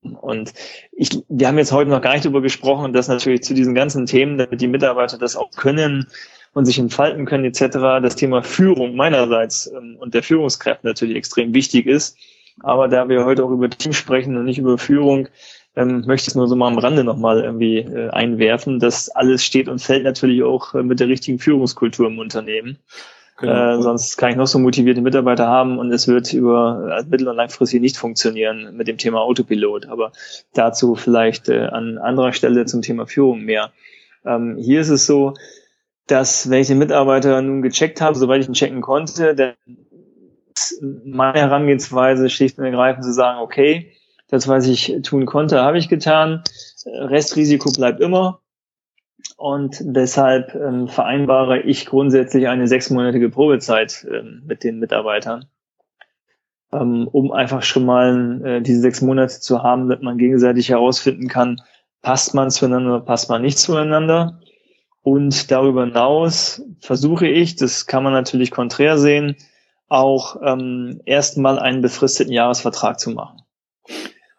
Und 0.00 0.52
ich, 0.92 1.10
wir 1.28 1.48
haben 1.48 1.58
jetzt 1.58 1.72
heute 1.72 1.90
noch 1.90 2.00
gar 2.00 2.12
nicht 2.12 2.24
darüber 2.24 2.40
gesprochen, 2.40 2.92
dass 2.92 3.08
natürlich 3.08 3.42
zu 3.42 3.52
diesen 3.52 3.74
ganzen 3.74 4.06
Themen, 4.06 4.38
damit 4.38 4.60
die 4.60 4.68
Mitarbeiter 4.68 5.18
das 5.18 5.36
auch 5.36 5.50
können 5.50 6.06
und 6.54 6.66
sich 6.66 6.78
entfalten 6.78 7.26
können 7.26 7.44
etc., 7.44 8.00
das 8.00 8.16
Thema 8.16 8.42
Führung 8.42 8.94
meinerseits 8.94 9.66
ähm, 9.66 9.96
und 9.98 10.14
der 10.14 10.22
Führungskräfte 10.22 10.86
natürlich 10.86 11.16
extrem 11.16 11.52
wichtig 11.52 11.86
ist. 11.86 12.16
Aber 12.60 12.88
da 12.88 13.08
wir 13.08 13.24
heute 13.24 13.44
auch 13.44 13.50
über 13.50 13.68
Team 13.68 13.92
sprechen 13.92 14.36
und 14.36 14.44
nicht 14.44 14.58
über 14.58 14.78
Führung, 14.78 15.28
ähm, 15.78 16.04
möchte 16.06 16.24
ich 16.24 16.28
es 16.28 16.34
nur 16.34 16.48
so 16.48 16.56
mal 16.56 16.68
am 16.68 16.78
Rande 16.78 17.04
nochmal 17.04 17.42
irgendwie 17.42 17.78
äh, 17.78 18.10
einwerfen. 18.10 18.80
Das 18.80 19.08
alles 19.10 19.44
steht 19.44 19.68
und 19.68 19.80
fällt 19.80 20.04
natürlich 20.04 20.42
auch 20.42 20.74
äh, 20.74 20.82
mit 20.82 21.00
der 21.00 21.08
richtigen 21.08 21.38
Führungskultur 21.38 22.08
im 22.08 22.18
Unternehmen. 22.18 22.78
Genau. 23.38 23.78
Äh, 23.78 23.82
sonst 23.82 24.16
kann 24.16 24.30
ich 24.30 24.36
noch 24.36 24.48
so 24.48 24.58
motivierte 24.58 25.00
Mitarbeiter 25.00 25.46
haben 25.46 25.78
und 25.78 25.92
es 25.92 26.08
wird 26.08 26.32
über 26.32 26.98
äh, 26.98 27.04
mittel- 27.08 27.28
und 27.28 27.36
langfristig 27.36 27.80
nicht 27.80 27.96
funktionieren 27.96 28.76
mit 28.76 28.88
dem 28.88 28.98
Thema 28.98 29.20
Autopilot. 29.20 29.86
Aber 29.86 30.10
dazu 30.54 30.96
vielleicht 30.96 31.48
äh, 31.48 31.66
an 31.66 31.98
anderer 31.98 32.32
Stelle 32.32 32.66
zum 32.66 32.82
Thema 32.82 33.06
Führung 33.06 33.42
mehr. 33.42 33.70
Ähm, 34.24 34.56
hier 34.58 34.80
ist 34.80 34.88
es 34.88 35.06
so, 35.06 35.34
dass 36.08 36.50
wenn 36.50 36.62
ich 36.62 36.66
den 36.66 36.78
Mitarbeiter 36.78 37.40
nun 37.40 37.62
gecheckt 37.62 38.00
habe, 38.00 38.18
soweit 38.18 38.40
ich 38.40 38.48
ihn 38.48 38.54
checken 38.54 38.80
konnte, 38.80 39.36
dann 39.36 39.54
meine 41.04 41.38
Herangehensweise 41.38 42.28
schlicht 42.30 42.58
und 42.58 42.64
ergreifend 42.64 43.04
zu 43.04 43.12
sagen, 43.12 43.38
okay, 43.40 43.92
das, 44.28 44.46
was 44.46 44.66
ich 44.66 44.94
tun 45.02 45.26
konnte, 45.26 45.60
habe 45.60 45.78
ich 45.78 45.88
getan. 45.88 46.42
Restrisiko 46.86 47.72
bleibt 47.72 48.00
immer. 48.00 48.40
Und 49.36 49.78
deshalb 49.80 50.54
ähm, 50.54 50.88
vereinbare 50.88 51.60
ich 51.60 51.86
grundsätzlich 51.86 52.48
eine 52.48 52.68
sechsmonatige 52.68 53.30
Probezeit 53.30 54.06
ähm, 54.10 54.42
mit 54.46 54.64
den 54.64 54.78
Mitarbeitern, 54.78 55.46
ähm, 56.72 57.08
um 57.10 57.32
einfach 57.32 57.62
schon 57.62 57.84
mal 57.84 58.40
äh, 58.44 58.60
diese 58.60 58.80
sechs 58.80 59.00
Monate 59.00 59.40
zu 59.40 59.62
haben, 59.62 59.88
damit 59.88 60.02
man 60.02 60.18
gegenseitig 60.18 60.68
herausfinden 60.68 61.28
kann, 61.28 61.60
passt 62.00 62.34
man 62.34 62.50
zueinander, 62.50 63.00
passt 63.00 63.28
man 63.28 63.42
nicht 63.42 63.58
zueinander. 63.58 64.40
Und 65.02 65.50
darüber 65.50 65.84
hinaus 65.84 66.62
versuche 66.80 67.26
ich, 67.26 67.56
das 67.56 67.86
kann 67.86 68.04
man 68.04 68.12
natürlich 68.12 68.50
konträr 68.50 68.98
sehen, 68.98 69.36
auch 69.88 70.36
ähm, 70.42 71.00
erstmal 71.06 71.58
einen 71.58 71.80
befristeten 71.80 72.32
Jahresvertrag 72.32 73.00
zu 73.00 73.10
machen. 73.10 73.42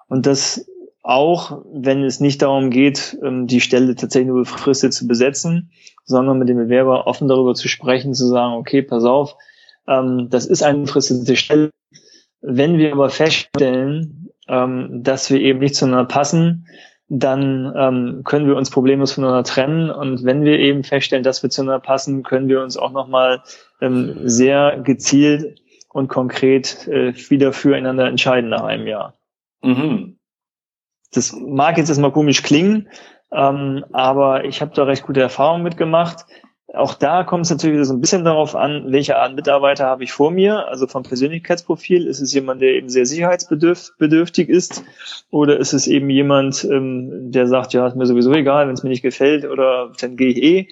Und 0.10 0.26
das 0.26 0.66
auch, 1.02 1.62
wenn 1.72 2.04
es 2.04 2.20
nicht 2.20 2.42
darum 2.42 2.70
geht, 2.70 3.18
ähm, 3.24 3.48
die 3.48 3.62
Stelle 3.62 3.96
tatsächlich 3.96 4.28
nur 4.28 4.40
befristet 4.40 4.94
zu 4.94 5.08
besetzen, 5.08 5.72
sondern 6.04 6.40
mit 6.40 6.50
dem 6.50 6.58
Bewerber 6.58 7.08
offen 7.08 7.28
darüber 7.28 7.56
zu 7.56 7.68
sprechen, 7.68 8.14
zu 8.14 8.28
sagen, 8.28 8.56
okay, 8.56 8.82
pass 8.82 9.06
auf, 9.06 9.36
ähm, 9.88 10.28
das 10.30 10.46
ist 10.46 10.62
eine 10.62 10.80
befristete 10.80 11.36
Stelle. 11.36 11.70
Wenn 12.42 12.78
wir 12.78 12.92
aber 12.92 13.10
feststellen, 13.10 14.30
ähm, 14.48 15.04
dass 15.04 15.30
wir 15.30 15.40
eben 15.40 15.60
nicht 15.60 15.76
zueinander 15.76 16.06
passen, 16.06 16.68
dann 17.12 18.22
können 18.24 18.46
wir 18.46 18.56
uns 18.56 18.70
problemlos 18.70 19.14
voneinander 19.14 19.44
trennen. 19.44 19.90
Und 19.90 20.24
wenn 20.26 20.46
wir 20.46 20.60
eben 20.60 20.84
feststellen, 20.84 21.24
dass 21.24 21.42
wir 21.42 21.50
zueinander 21.50 21.80
passen, 21.80 22.22
können 22.22 22.50
wir 22.50 22.62
uns 22.62 22.78
auch 22.78 22.92
nochmal 22.92 23.42
sehr 23.80 24.80
gezielt 24.84 25.60
und 25.92 26.08
konkret 26.08 26.88
äh, 26.88 27.16
wieder 27.32 27.52
füreinander 27.52 28.06
entscheiden 28.06 28.52
nach 28.52 28.62
einem 28.64 28.86
Jahr. 28.86 29.19
Mhm. 29.62 30.18
Das 31.12 31.34
mag 31.34 31.78
jetzt 31.78 31.90
erstmal 31.90 32.12
komisch 32.12 32.44
klingen, 32.44 32.88
Ähm, 33.32 33.86
aber 33.92 34.46
ich 34.46 34.62
habe 34.62 34.74
da 34.74 34.84
recht 34.84 35.06
gute 35.06 35.22
Erfahrungen 35.22 35.64
mitgemacht. 35.64 36.26
Auch 36.74 36.94
da 36.94 37.24
kommt 37.24 37.46
es 37.46 37.52
natürlich 37.52 37.88
so 37.88 37.94
ein 37.94 38.02
bisschen 38.02 38.24
darauf 38.26 38.56
an, 38.56 38.92
welche 38.92 39.18
Art 39.18 39.36
Mitarbeiter 39.36 39.86
habe 39.86 40.04
ich 40.04 40.12
vor 40.12 40.32
mir. 40.32 40.68
Also 40.68 40.88
vom 40.88 41.04
Persönlichkeitsprofil 41.04 42.06
ist 42.08 42.22
es 42.22 42.34
jemand, 42.34 42.62
der 42.62 42.74
eben 42.74 42.90
sehr 42.90 43.06
sicherheitsbedürftig 43.06 44.50
ist, 44.50 44.84
oder 45.32 45.58
ist 45.58 45.74
es 45.74 45.88
eben 45.88 46.10
jemand, 46.10 46.64
ähm, 46.64 47.32
der 47.32 47.48
sagt, 47.48 47.74
ja, 47.74 47.88
ist 47.88 47.96
mir 47.96 48.06
sowieso 48.06 48.32
egal, 48.34 48.68
wenn 48.68 48.74
es 48.76 48.84
mir 48.84 48.90
nicht 48.90 49.02
gefällt, 49.02 49.46
oder 49.46 49.92
dann 50.00 50.16
gehe 50.16 50.30
ich 50.30 50.44
eh. 50.44 50.68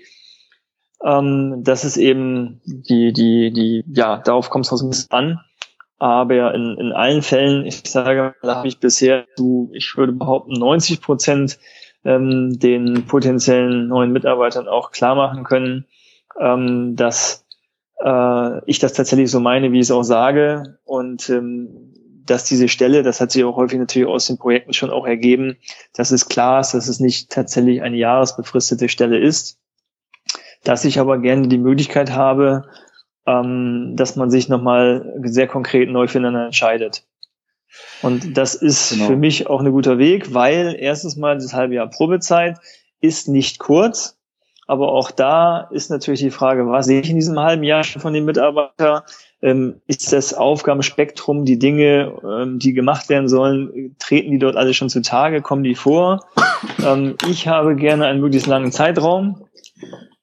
Ähm, 1.04 1.62
das 1.64 1.86
ist 1.86 1.98
eben 1.98 2.62
die, 2.66 3.14
die, 3.14 3.52
die, 3.54 3.84
ja, 3.88 4.18
darauf 4.18 4.50
kommt 4.50 4.66
es 4.66 4.82
ein 4.82 4.90
bisschen 4.90 5.12
an. 5.12 5.40
Aber 6.00 6.54
in, 6.54 6.78
in 6.78 6.92
allen 6.92 7.22
Fällen, 7.22 7.66
ich 7.66 7.82
sage, 7.88 8.36
habe 8.44 8.68
ich 8.68 8.80
bisher 8.80 9.26
so, 9.36 9.70
ich 9.74 9.98
würde 9.98 10.14
behaupten, 10.14 10.54
90 10.54 11.02
Prozent 11.02 11.58
ähm, 12.06 12.60
den 12.60 13.06
potenziellen 13.08 13.88
neuen 13.88 14.12
Mitarbeitern 14.12 14.68
auch 14.68 14.92
klar 14.92 15.16
machen 15.16 15.44
können, 15.44 15.86
ähm, 16.40 16.96
dass 16.96 17.46
äh, 18.04 18.70
ich 18.70 18.80
das 18.80 18.94
tatsächlich 18.94 19.32
so 19.32 19.40
meine, 19.40 19.72
wie 19.72 19.80
ich 19.80 19.88
es 19.88 19.92
auch 19.92 20.04
sage. 20.04 20.80
Und 20.86 21.30
ähm, 21.30 21.94
dass 22.26 22.44
diese 22.44 22.68
Stelle, 22.68 23.04
das 23.04 23.22
hat 23.22 23.32
sich 23.32 23.44
auch 23.44 23.56
häufig 23.56 23.80
natürlich 23.80 24.08
aus 24.08 24.28
den 24.28 24.38
Projekten 24.38 24.74
schon 24.74 24.90
auch 24.90 25.08
ergeben, 25.08 25.58
dass 25.94 26.12
es 26.12 26.30
klar 26.30 26.60
ist, 26.60 26.74
dass 26.74 26.88
es 26.88 27.00
nicht 27.00 27.32
tatsächlich 27.32 27.82
eine 27.82 27.98
jahresbefristete 27.98 28.90
Stelle 28.90 29.18
ist, 29.18 29.60
dass 30.64 30.86
ich 30.86 31.00
aber 31.00 31.20
gerne 31.20 31.48
die 31.48 31.58
Möglichkeit 31.58 32.12
habe, 32.12 32.68
ähm, 33.28 33.94
dass 33.96 34.16
man 34.16 34.32
sich 34.32 34.50
nochmal 34.50 35.14
sehr 35.24 35.48
konkret 35.48 35.90
neu 35.90 36.08
füreinander 36.08 36.46
entscheidet. 36.46 37.04
Und 38.02 38.38
das 38.38 38.56
ist 38.56 38.92
genau. 38.92 39.08
für 39.08 39.18
mich 39.18 39.48
auch 39.48 39.62
ein 39.62 39.72
guter 39.72 39.98
Weg, 39.98 40.34
weil 40.34 40.76
erstens 40.80 41.18
mal 41.18 41.36
das 41.36 41.54
halbe 41.54 41.76
Jahr 41.76 41.90
Probezeit 41.90 42.58
ist 43.02 43.28
nicht 43.28 43.60
kurz, 43.60 44.18
aber 44.66 44.92
auch 44.94 45.12
da 45.12 45.68
ist 45.72 45.90
natürlich 45.90 46.22
die 46.22 46.32
Frage, 46.32 46.68
was 46.68 46.86
sehe 46.86 47.02
ich 47.02 47.10
in 47.10 47.18
diesem 47.18 47.40
halben 47.40 47.64
Jahr 47.64 47.84
von 47.84 48.14
den 48.14 48.26
Mitarbeitern? 48.26 49.04
Ähm, 49.42 49.82
ist 49.86 50.12
das 50.14 50.34
Aufgabenspektrum, 50.34 51.46
die 51.46 51.60
Dinge, 51.60 52.14
ähm, 52.24 52.58
die 52.60 52.74
gemacht 52.74 53.08
werden 53.10 53.30
sollen, 53.30 53.96
treten 54.00 54.32
die 54.32 54.40
dort 54.40 54.56
alle 54.56 54.74
schon 54.74 54.90
zutage, 54.90 55.42
kommen 55.42 55.64
die 55.64 55.76
vor? 55.76 56.26
Ähm, 56.84 57.16
ich 57.30 57.48
habe 57.48 57.76
gerne 57.76 58.06
einen 58.06 58.20
möglichst 58.20 58.48
langen 58.48 58.72
Zeitraum. 58.72 59.46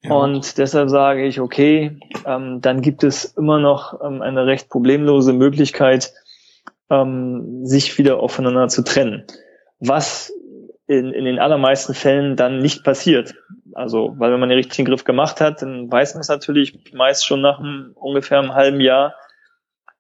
Und 0.09 0.59
deshalb 0.59 0.91
sage 0.91 1.25
ich, 1.25 1.41
okay, 1.41 1.99
ähm, 2.27 2.61
dann 2.61 2.83
gibt 2.83 3.05
es 3.05 3.25
immer 3.25 3.59
noch 3.59 4.01
ähm, 4.05 4.21
eine 4.21 4.47
recht 4.47 4.69
problemlose 4.69 5.33
Möglichkeit, 5.33 6.13
ähm, 6.91 7.65
sich 7.65 7.97
wieder 7.97 8.21
aufeinander 8.21 8.69
zu 8.69 8.83
trennen. 8.83 9.25
Was 9.81 10.33
in, 10.87 11.13
in 11.13 11.25
den 11.25 11.39
allermeisten 11.39 11.95
Fällen 11.95 12.37
dann 12.37 12.59
nicht 12.59 12.85
passiert. 12.85 13.35
Also, 13.73 14.15
weil 14.19 14.33
wenn 14.33 14.41
man 14.41 14.51
den 14.51 14.59
richtigen 14.59 14.87
Griff 14.87 15.05
gemacht 15.05 15.41
hat, 15.41 15.63
dann 15.63 15.91
weiß 15.91 16.15
man 16.15 16.21
es 16.21 16.29
natürlich 16.29 16.93
meist 16.93 17.27
schon 17.27 17.41
nach 17.41 17.59
einem, 17.59 17.93
ungefähr 17.95 18.39
einem 18.39 18.55
halben 18.55 18.81
Jahr. 18.81 19.15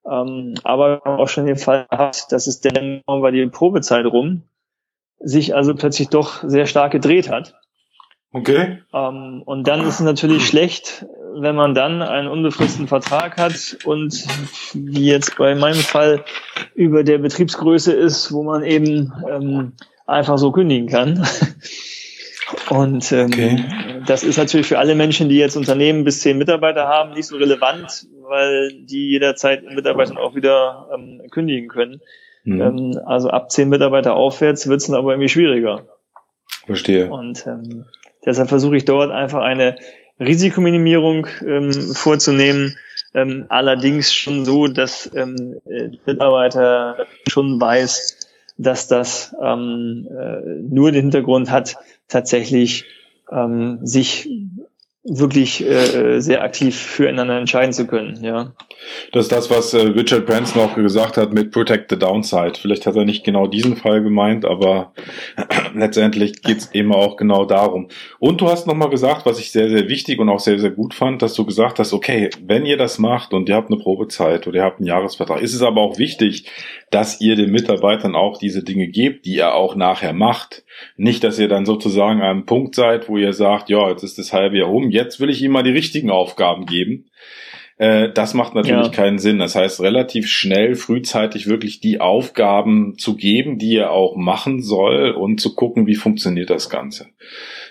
Ähm, 0.06 0.54
aber 0.64 1.00
auch 1.06 1.28
schon 1.28 1.46
den 1.46 1.56
Fall 1.56 1.86
hat, 1.90 2.30
dass 2.30 2.46
es 2.46 2.60
dann 2.60 3.00
bei 3.06 3.30
die 3.30 3.46
Probezeit 3.46 4.04
rum 4.04 4.42
sich 5.18 5.54
also 5.54 5.74
plötzlich 5.74 6.10
doch 6.10 6.42
sehr 6.46 6.66
stark 6.66 6.92
gedreht 6.92 7.30
hat. 7.30 7.54
Okay. 8.34 8.78
Ähm, 8.92 9.42
und 9.44 9.68
dann 9.68 9.82
ist 9.82 9.94
es 9.94 10.00
natürlich 10.00 10.44
schlecht, 10.44 11.06
wenn 11.36 11.54
man 11.54 11.72
dann 11.72 12.02
einen 12.02 12.26
unbefristeten 12.26 12.88
Vertrag 12.88 13.36
hat 13.36 13.78
und 13.84 14.24
wie 14.74 15.06
jetzt 15.06 15.38
bei 15.38 15.54
meinem 15.54 15.80
Fall 15.80 16.24
über 16.74 17.04
der 17.04 17.18
Betriebsgröße 17.18 17.92
ist, 17.92 18.32
wo 18.32 18.42
man 18.42 18.64
eben 18.64 19.12
ähm, 19.30 19.72
einfach 20.04 20.36
so 20.36 20.50
kündigen 20.50 20.88
kann. 20.88 21.24
Und 22.70 23.10
ähm, 23.12 23.26
okay. 23.26 23.64
das 24.06 24.22
ist 24.22 24.36
natürlich 24.36 24.66
für 24.66 24.78
alle 24.78 24.94
Menschen, 24.94 25.28
die 25.28 25.36
jetzt 25.36 25.56
Unternehmen 25.56 26.04
bis 26.04 26.20
zehn 26.20 26.38
Mitarbeiter 26.38 26.86
haben, 26.86 27.14
nicht 27.14 27.26
so 27.26 27.36
relevant, 27.36 28.06
weil 28.20 28.70
die 28.84 29.10
jederzeit 29.10 29.64
Mitarbeitern 29.64 30.18
auch 30.18 30.34
wieder 30.34 30.88
ähm, 30.94 31.22
kündigen 31.30 31.68
können. 31.68 32.00
Mhm. 32.44 32.60
Ähm, 32.60 33.00
also 33.06 33.30
ab 33.30 33.50
zehn 33.50 33.68
Mitarbeiter 33.70 34.14
aufwärts 34.14 34.68
wird 34.68 34.80
es 34.80 34.86
dann 34.86 34.96
aber 34.96 35.12
irgendwie 35.12 35.28
schwieriger. 35.28 35.86
Verstehe. 36.66 37.10
Und 37.10 37.46
ähm, 37.46 37.86
deshalb 38.24 38.48
versuche 38.48 38.76
ich 38.76 38.84
dort 38.84 39.10
einfach 39.10 39.42
eine 39.42 39.76
Risikominimierung 40.20 41.26
ähm, 41.46 41.72
vorzunehmen. 41.94 42.76
Ähm, 43.14 43.46
allerdings 43.48 44.12
schon 44.12 44.44
so, 44.44 44.66
dass 44.66 45.10
ähm, 45.14 45.60
der 45.66 45.90
Mitarbeiter 46.06 47.06
schon 47.28 47.60
weiß, 47.60 48.28
dass 48.56 48.88
das 48.88 49.34
ähm, 49.40 50.08
äh, 50.10 50.40
nur 50.62 50.92
den 50.92 51.02
Hintergrund 51.02 51.50
hat, 51.50 51.76
tatsächlich 52.08 52.84
ähm, 53.30 53.78
sich 53.82 54.28
wirklich 55.04 55.64
äh, 55.64 56.20
sehr 56.20 56.42
aktiv 56.42 56.76
füreinander 56.76 57.38
entscheiden 57.38 57.72
zu 57.72 57.86
können, 57.86 58.22
ja. 58.24 58.52
Das 59.12 59.24
ist 59.26 59.32
das, 59.32 59.50
was 59.50 59.74
äh, 59.74 59.80
Richard 59.80 60.26
Branson 60.26 60.62
auch 60.62 60.74
gesagt 60.74 61.16
hat 61.16 61.32
mit 61.32 61.50
Protect 61.50 61.90
the 61.90 61.98
Downside. 61.98 62.54
Vielleicht 62.60 62.86
hat 62.86 62.96
er 62.96 63.04
nicht 63.04 63.24
genau 63.24 63.46
diesen 63.46 63.76
Fall 63.76 64.02
gemeint, 64.02 64.44
aber 64.44 64.92
letztendlich 65.74 66.42
geht's 66.42 66.70
eben 66.72 66.92
auch 66.92 67.16
genau 67.16 67.44
darum. 67.44 67.88
Und 68.18 68.40
du 68.40 68.48
hast 68.48 68.66
nochmal 68.66 68.90
gesagt, 68.90 69.26
was 69.26 69.38
ich 69.38 69.50
sehr, 69.50 69.68
sehr 69.68 69.88
wichtig 69.88 70.18
und 70.18 70.28
auch 70.28 70.40
sehr, 70.40 70.58
sehr 70.58 70.70
gut 70.70 70.94
fand, 70.94 71.22
dass 71.22 71.34
du 71.34 71.44
gesagt 71.44 71.78
hast, 71.78 71.92
okay, 71.92 72.30
wenn 72.42 72.66
ihr 72.66 72.76
das 72.76 72.98
macht 72.98 73.32
und 73.32 73.48
ihr 73.48 73.56
habt 73.56 73.70
eine 73.70 73.80
Probezeit 73.80 74.46
oder 74.46 74.58
ihr 74.58 74.64
habt 74.64 74.78
einen 74.78 74.88
Jahresvertrag, 74.88 75.40
ist 75.40 75.54
es 75.54 75.62
aber 75.62 75.80
auch 75.80 75.98
wichtig, 75.98 76.46
dass 76.90 77.20
ihr 77.20 77.36
den 77.36 77.50
Mitarbeitern 77.50 78.14
auch 78.14 78.38
diese 78.38 78.62
Dinge 78.62 78.88
gebt, 78.88 79.26
die 79.26 79.36
ihr 79.36 79.54
auch 79.54 79.74
nachher 79.74 80.12
macht. 80.12 80.64
Nicht, 80.96 81.24
dass 81.24 81.38
ihr 81.38 81.48
dann 81.48 81.66
sozusagen 81.66 82.20
an 82.20 82.30
einem 82.30 82.46
Punkt 82.46 82.74
seid, 82.74 83.08
wo 83.08 83.16
ihr 83.16 83.32
sagt, 83.32 83.68
ja, 83.68 83.88
jetzt 83.90 84.02
ist 84.02 84.18
das 84.18 84.32
halbe 84.32 84.58
Jahr 84.58 84.68
rum, 84.68 84.90
jetzt 84.90 85.20
will 85.20 85.30
ich 85.30 85.42
ihm 85.42 85.52
mal 85.52 85.62
die 85.62 85.70
richtigen 85.70 86.10
Aufgaben 86.10 86.66
geben. 86.66 87.10
Äh, 87.76 88.10
das 88.12 88.34
macht 88.34 88.54
natürlich 88.54 88.86
ja. 88.86 88.92
keinen 88.92 89.18
Sinn. 89.18 89.38
Das 89.38 89.54
heißt, 89.54 89.80
relativ 89.80 90.28
schnell, 90.28 90.74
frühzeitig 90.74 91.46
wirklich 91.46 91.80
die 91.80 92.00
Aufgaben 92.00 92.96
zu 92.98 93.16
geben, 93.16 93.58
die 93.58 93.76
er 93.76 93.90
auch 93.90 94.16
machen 94.16 94.62
soll 94.62 95.10
und 95.10 95.40
zu 95.40 95.54
gucken, 95.54 95.86
wie 95.86 95.96
funktioniert 95.96 96.50
das 96.50 96.70
Ganze. 96.70 97.08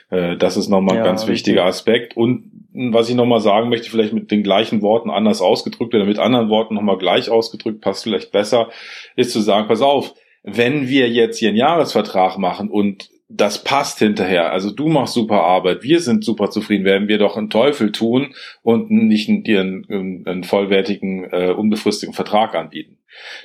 Äh, 0.09 0.37
das 0.37 0.57
ist 0.57 0.69
nochmal 0.69 0.97
ein 0.97 1.03
ja, 1.03 1.09
ganz 1.09 1.27
wichtiger 1.27 1.65
Aspekt. 1.65 2.17
Und 2.17 2.51
was 2.73 3.09
ich 3.09 3.15
nochmal 3.15 3.39
sagen 3.39 3.69
möchte, 3.69 3.89
vielleicht 3.89 4.13
mit 4.13 4.31
den 4.31 4.43
gleichen 4.43 4.81
Worten 4.81 5.09
anders 5.09 5.41
ausgedrückt 5.41 5.93
oder 5.93 6.05
mit 6.05 6.19
anderen 6.19 6.49
Worten 6.49 6.75
nochmal 6.75 6.97
gleich 6.97 7.29
ausgedrückt, 7.29 7.81
passt 7.81 8.03
vielleicht 8.03 8.31
besser, 8.31 8.69
ist 9.15 9.31
zu 9.31 9.41
sagen, 9.41 9.67
pass 9.67 9.81
auf, 9.81 10.13
wenn 10.43 10.89
wir 10.89 11.09
jetzt 11.09 11.37
hier 11.37 11.49
einen 11.49 11.57
Jahresvertrag 11.57 12.37
machen 12.37 12.69
und 12.69 13.09
das 13.35 13.63
passt 13.63 13.99
hinterher. 13.99 14.51
Also 14.51 14.71
du 14.71 14.87
machst 14.87 15.13
super 15.13 15.43
Arbeit, 15.43 15.83
wir 15.83 15.99
sind 15.99 16.23
super 16.23 16.49
zufrieden, 16.49 16.85
werden 16.85 17.07
wir 17.07 17.17
doch 17.17 17.35
einen 17.35 17.49
Teufel 17.49 17.91
tun 17.91 18.33
und 18.61 18.91
nicht 18.91 19.29
dir 19.47 19.61
einen, 19.61 20.25
einen 20.25 20.43
vollwertigen, 20.43 21.25
äh, 21.31 21.51
unbefristeten 21.51 22.13
Vertrag 22.13 22.55
anbieten. 22.55 22.97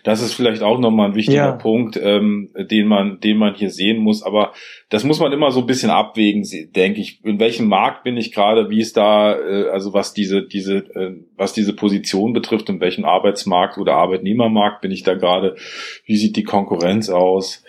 Das 0.03 0.23
ist 0.23 0.35
vielleicht 0.35 0.63
auch 0.63 0.79
nochmal 0.79 1.11
ein 1.11 1.15
wichtiger 1.15 1.37
ja. 1.37 1.53
Punkt, 1.53 1.99
ähm, 2.03 2.51
den 2.57 2.87
man, 2.87 3.21
den 3.21 3.37
man 3.37 3.55
hier 3.55 3.71
sehen 3.71 3.99
muss. 3.99 4.23
Aber 4.23 4.53
das 4.89 5.05
muss 5.05 5.21
man 5.21 5.33
immer 5.33 5.51
so 5.51 5.61
ein 5.61 5.67
bisschen 5.67 5.91
abwägen, 5.91 6.47
denke 6.75 7.01
ich. 7.01 7.23
In 7.25 7.39
welchem 7.39 7.69
Markt 7.69 8.05
bin 8.05 8.17
ich 8.17 8.33
gerade? 8.33 8.71
Wie 8.71 8.81
ist 8.81 8.97
da, 8.97 9.39
äh, 9.39 9.69
also 9.69 9.93
was 9.93 10.15
diese, 10.15 10.43
diese, 10.43 10.79
äh, 10.95 11.17
was 11.37 11.53
diese 11.53 11.75
Position 11.75 12.33
betrifft, 12.33 12.69
in 12.69 12.81
welchem 12.81 13.05
Arbeitsmarkt 13.05 13.79
oder 13.79 13.95
Arbeitnehmermarkt 13.95 14.81
bin 14.81 14.91
ich 14.91 15.03
da 15.03 15.15
gerade? 15.15 15.57
Wie 16.05 16.17
sieht 16.17 16.37
die 16.37 16.45
Konkurrenz 16.45 17.11
aus? 17.11 17.65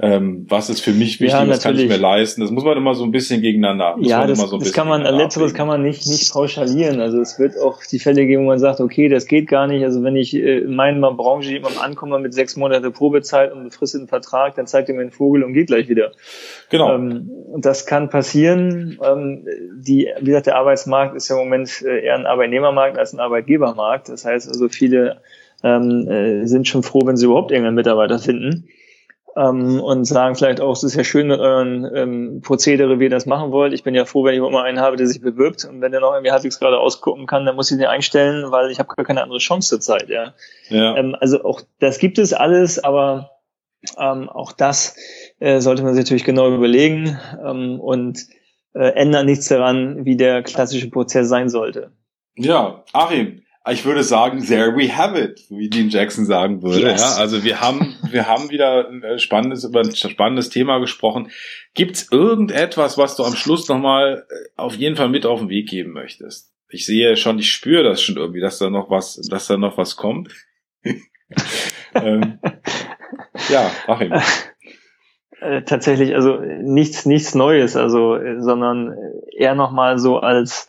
Ähm, 0.00 0.46
was 0.48 0.70
ist 0.70 0.80
für 0.80 0.90
mich 0.90 1.20
wichtig, 1.20 1.38
ja, 1.38 1.46
was 1.46 1.62
kann 1.62 1.78
ich 1.78 1.88
mir 1.88 1.96
leisten. 1.96 2.40
Das 2.40 2.50
muss 2.50 2.64
man 2.64 2.76
immer 2.76 2.96
so 2.96 3.04
ein 3.04 3.12
bisschen 3.12 3.40
gegeneinander. 3.42 3.94
ja, 4.00 4.26
das, 4.26 4.40
so 4.40 4.58
das 4.58 4.72
kann 4.72 4.88
man, 4.88 5.02
letzteres 5.02 5.54
kann 5.54 5.68
man 5.68 5.82
nicht, 5.82 6.08
nicht 6.08 6.32
pauschalieren. 6.32 7.00
Also 7.00 7.20
es 7.20 7.38
wird 7.38 7.56
auch 7.60 7.78
die 7.84 8.00
Fälle 8.00 8.26
geben, 8.26 8.42
wo 8.42 8.48
man 8.48 8.58
sagt, 8.58 8.80
okay, 8.80 9.08
das 9.08 9.26
geht 9.26 9.46
gar 9.46 9.68
nicht. 9.68 9.84
Also 9.84 10.02
wenn 10.02 10.16
ich 10.16 10.34
äh, 10.34 10.58
in 10.58 10.74
meiner 10.74 11.12
Branche 11.12 11.52
jemandem 11.52 11.80
ankomme 11.80 12.18
mit 12.18 12.34
sechs 12.34 12.56
Monate 12.56 12.90
Probezeit 12.90 13.52
und 13.52 13.62
befristeten 13.62 14.08
Vertrag, 14.08 14.56
dann 14.56 14.66
zeigt 14.66 14.88
er 14.88 14.96
mir 14.96 15.02
einen 15.02 15.12
Vogel 15.12 15.44
und 15.44 15.52
geht 15.52 15.68
gleich 15.68 15.88
wieder. 15.88 16.10
Genau. 16.70 16.92
Ähm, 16.92 17.30
das 17.58 17.86
kann 17.86 18.10
passieren. 18.10 18.98
Ähm, 19.00 19.46
die, 19.76 20.08
wie 20.18 20.26
gesagt, 20.26 20.46
der 20.46 20.56
Arbeitsmarkt 20.56 21.14
ist 21.14 21.28
ja 21.28 21.36
im 21.36 21.44
Moment 21.44 21.70
äh, 21.86 22.04
eher 22.04 22.16
ein 22.16 22.26
Arbeitnehmermarkt 22.26 22.98
als 22.98 23.12
ein 23.12 23.20
Arbeitgebermarkt. 23.20 24.08
Das 24.08 24.24
heißt 24.24 24.48
also, 24.48 24.68
viele 24.68 25.20
ähm, 25.62 26.08
äh, 26.08 26.46
sind 26.46 26.66
schon 26.66 26.82
froh, 26.82 27.02
wenn 27.04 27.16
sie 27.16 27.26
überhaupt 27.26 27.52
irgendeinen 27.52 27.76
Mitarbeiter 27.76 28.18
finden 28.18 28.66
ähm, 29.36 29.80
und 29.80 30.04
sagen 30.04 30.34
vielleicht 30.36 30.60
auch, 30.60 30.72
es 30.72 30.84
ist 30.84 30.94
ja 30.94 31.04
schön 31.04 31.28
mit 31.28 31.40
euren 31.40 31.88
ähm, 31.94 32.40
Prozedere, 32.42 32.98
wie 33.00 33.04
ihr 33.04 33.10
das 33.10 33.26
machen 33.26 33.52
wollt. 33.52 33.72
Ich 33.72 33.82
bin 33.82 33.94
ja 33.94 34.04
froh, 34.04 34.24
wenn 34.24 34.34
ich 34.34 34.38
immer 34.38 34.62
einen 34.62 34.80
habe, 34.80 34.96
der 34.96 35.06
sich 35.06 35.20
bewirbt 35.20 35.64
und 35.64 35.80
wenn 35.80 35.92
der 35.92 36.00
noch 36.00 36.12
irgendwie 36.12 36.30
halbwegs 36.30 36.60
gerade 36.60 36.78
ausgucken 36.78 37.26
kann, 37.26 37.44
dann 37.44 37.56
muss 37.56 37.70
ich 37.70 37.78
den 37.78 37.86
einstellen, 37.86 38.50
weil 38.50 38.70
ich 38.70 38.78
habe 38.78 38.94
gar 38.94 39.04
keine 39.04 39.22
andere 39.22 39.38
Chance 39.38 39.68
zur 39.68 39.80
Zeit. 39.80 40.08
Ja. 40.08 40.34
ja. 40.68 40.96
Ähm, 40.96 41.16
also 41.20 41.44
auch 41.44 41.62
das 41.80 41.98
gibt 41.98 42.18
es 42.18 42.32
alles, 42.32 42.82
aber 42.82 43.30
ähm, 43.98 44.28
auch 44.28 44.52
das 44.52 44.96
äh, 45.40 45.60
sollte 45.60 45.82
man 45.82 45.94
sich 45.94 46.04
natürlich 46.04 46.24
genau 46.24 46.54
überlegen 46.54 47.18
ähm, 47.44 47.80
und 47.80 48.20
äh, 48.74 48.88
ändert 48.94 49.26
nichts 49.26 49.48
daran, 49.48 50.04
wie 50.04 50.16
der 50.16 50.42
klassische 50.42 50.90
Prozess 50.90 51.28
sein 51.28 51.48
sollte. 51.48 51.92
Ja, 52.36 52.82
Achim, 52.92 53.42
ich 53.70 53.84
würde 53.84 54.02
sagen, 54.02 54.44
there 54.44 54.76
we 54.76 54.94
have 54.94 55.18
it, 55.18 55.40
wie 55.48 55.70
Dean 55.70 55.88
Jackson 55.88 56.26
sagen 56.26 56.62
würde. 56.62 56.82
Yes. 56.82 57.00
Ja, 57.00 57.22
also 57.22 57.44
wir 57.44 57.60
haben, 57.60 57.96
wir 58.10 58.26
haben 58.26 58.50
wieder 58.50 58.88
ein 58.88 59.18
spannendes, 59.18 59.64
über 59.64 59.80
ein 59.80 59.94
spannendes 59.94 60.50
Thema 60.50 60.78
gesprochen. 60.80 61.30
Gibt's 61.72 62.08
irgendetwas, 62.10 62.98
was 62.98 63.16
du 63.16 63.24
am 63.24 63.34
Schluss 63.34 63.68
nochmal 63.68 64.26
äh, 64.28 64.34
auf 64.56 64.74
jeden 64.76 64.96
Fall 64.96 65.08
mit 65.08 65.24
auf 65.24 65.40
den 65.40 65.48
Weg 65.48 65.68
geben 65.68 65.92
möchtest? 65.92 66.52
Ich 66.68 66.84
sehe 66.84 67.16
schon, 67.16 67.38
ich 67.38 67.50
spüre 67.50 67.84
das 67.84 68.02
schon 68.02 68.16
irgendwie, 68.16 68.40
dass 68.40 68.58
da 68.58 68.68
noch 68.68 68.90
was, 68.90 69.20
dass 69.30 69.46
da 69.46 69.56
noch 69.56 69.78
was 69.78 69.96
kommt. 69.96 70.30
ähm, 71.94 72.38
ja, 73.48 73.70
Achim. 73.86 74.12
Äh, 75.40 75.62
tatsächlich, 75.62 76.14
also 76.14 76.38
nichts, 76.38 77.06
nichts 77.06 77.34
Neues, 77.34 77.76
also, 77.76 78.18
sondern 78.40 78.94
eher 79.36 79.54
nochmal 79.54 79.98
so 79.98 80.18
als 80.18 80.68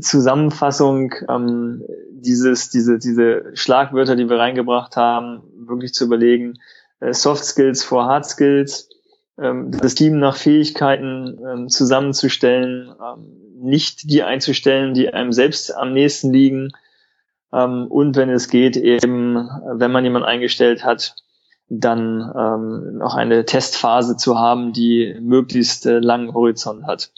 Zusammenfassung 0.00 1.12
ähm, 1.28 1.84
dieses, 2.10 2.70
diese, 2.70 2.98
diese 2.98 3.50
Schlagwörter, 3.54 4.16
die 4.16 4.28
wir 4.28 4.38
reingebracht 4.38 4.96
haben, 4.96 5.42
wirklich 5.66 5.92
zu 5.92 6.04
überlegen, 6.04 6.58
äh, 7.00 7.12
Soft 7.12 7.44
Skills 7.44 7.84
vor 7.84 8.06
Hard 8.06 8.26
Skills, 8.26 8.88
ähm, 9.38 9.70
das 9.70 9.94
Team 9.94 10.18
nach 10.18 10.36
Fähigkeiten 10.36 11.38
ähm, 11.46 11.68
zusammenzustellen, 11.68 12.94
ähm, 13.00 13.40
nicht 13.60 14.10
die 14.10 14.22
einzustellen, 14.22 14.94
die 14.94 15.12
einem 15.12 15.32
selbst 15.32 15.74
am 15.74 15.92
nächsten 15.92 16.32
liegen 16.32 16.72
ähm, 17.52 17.86
und 17.88 18.16
wenn 18.16 18.30
es 18.30 18.48
geht, 18.48 18.76
eben, 18.76 19.36
wenn 19.36 19.92
man 19.92 20.04
jemanden 20.04 20.28
eingestellt 20.28 20.84
hat, 20.84 21.14
dann 21.68 22.32
ähm, 22.36 22.98
noch 22.98 23.14
eine 23.14 23.44
Testphase 23.44 24.16
zu 24.16 24.38
haben, 24.38 24.72
die 24.72 25.16
möglichst 25.20 25.86
äh, 25.86 25.98
langen 25.98 26.34
Horizont 26.34 26.86
hat. 26.86 27.12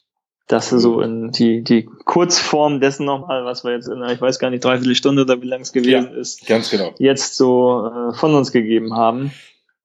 Das 0.49 0.73
ist 0.73 0.83
so 0.83 1.01
in 1.01 1.33
die, 1.33 1.65
die 1.65 1.87
Kurzform 1.87 2.81
dessen 2.81 3.05
nochmal, 3.05 3.45
was 3.45 3.65
wir 3.65 3.73
jetzt 3.73 3.89
in, 3.89 4.03
ich 4.05 4.21
weiß 4.21 4.39
gar 4.39 4.51
nicht, 4.51 4.65
dreiviertel 4.65 4.95
Stunde 4.95 5.23
oder 5.23 5.43
wie 5.43 5.49
lang 5.49 5.63
es 5.63 5.73
gewesen 5.73 6.11
ja, 6.13 6.21
ist, 6.21 6.47
ganz 6.47 6.71
genau. 6.71 6.95
jetzt 6.99 7.35
so 7.35 7.91
äh, 7.91 8.13
von 8.15 8.35
uns 8.35 8.53
gegeben 8.53 8.95
haben. 8.95 9.33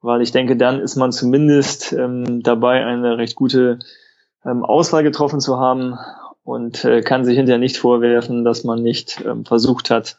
Weil 0.02 0.22
ich 0.22 0.32
denke, 0.32 0.58
dann 0.58 0.80
ist 0.80 0.96
man 0.96 1.12
zumindest 1.12 1.94
ähm, 1.94 2.42
dabei, 2.44 2.86
eine 2.86 3.18
recht 3.18 3.36
gute 3.36 3.80
ähm, 4.46 4.64
Auswahl 4.64 5.04
getroffen 5.04 5.40
zu 5.40 5.60
haben 5.60 5.98
und 6.44 6.84
äh, 6.86 7.02
kann 7.02 7.26
sich 7.26 7.38
hinterher 7.38 7.60
nicht 7.60 7.78
vorwerfen, 7.78 8.44
dass 8.44 8.64
man 8.64 8.82
nicht 8.82 9.24
ähm, 9.26 9.46
versucht 9.46 9.90
hat, 9.90 10.18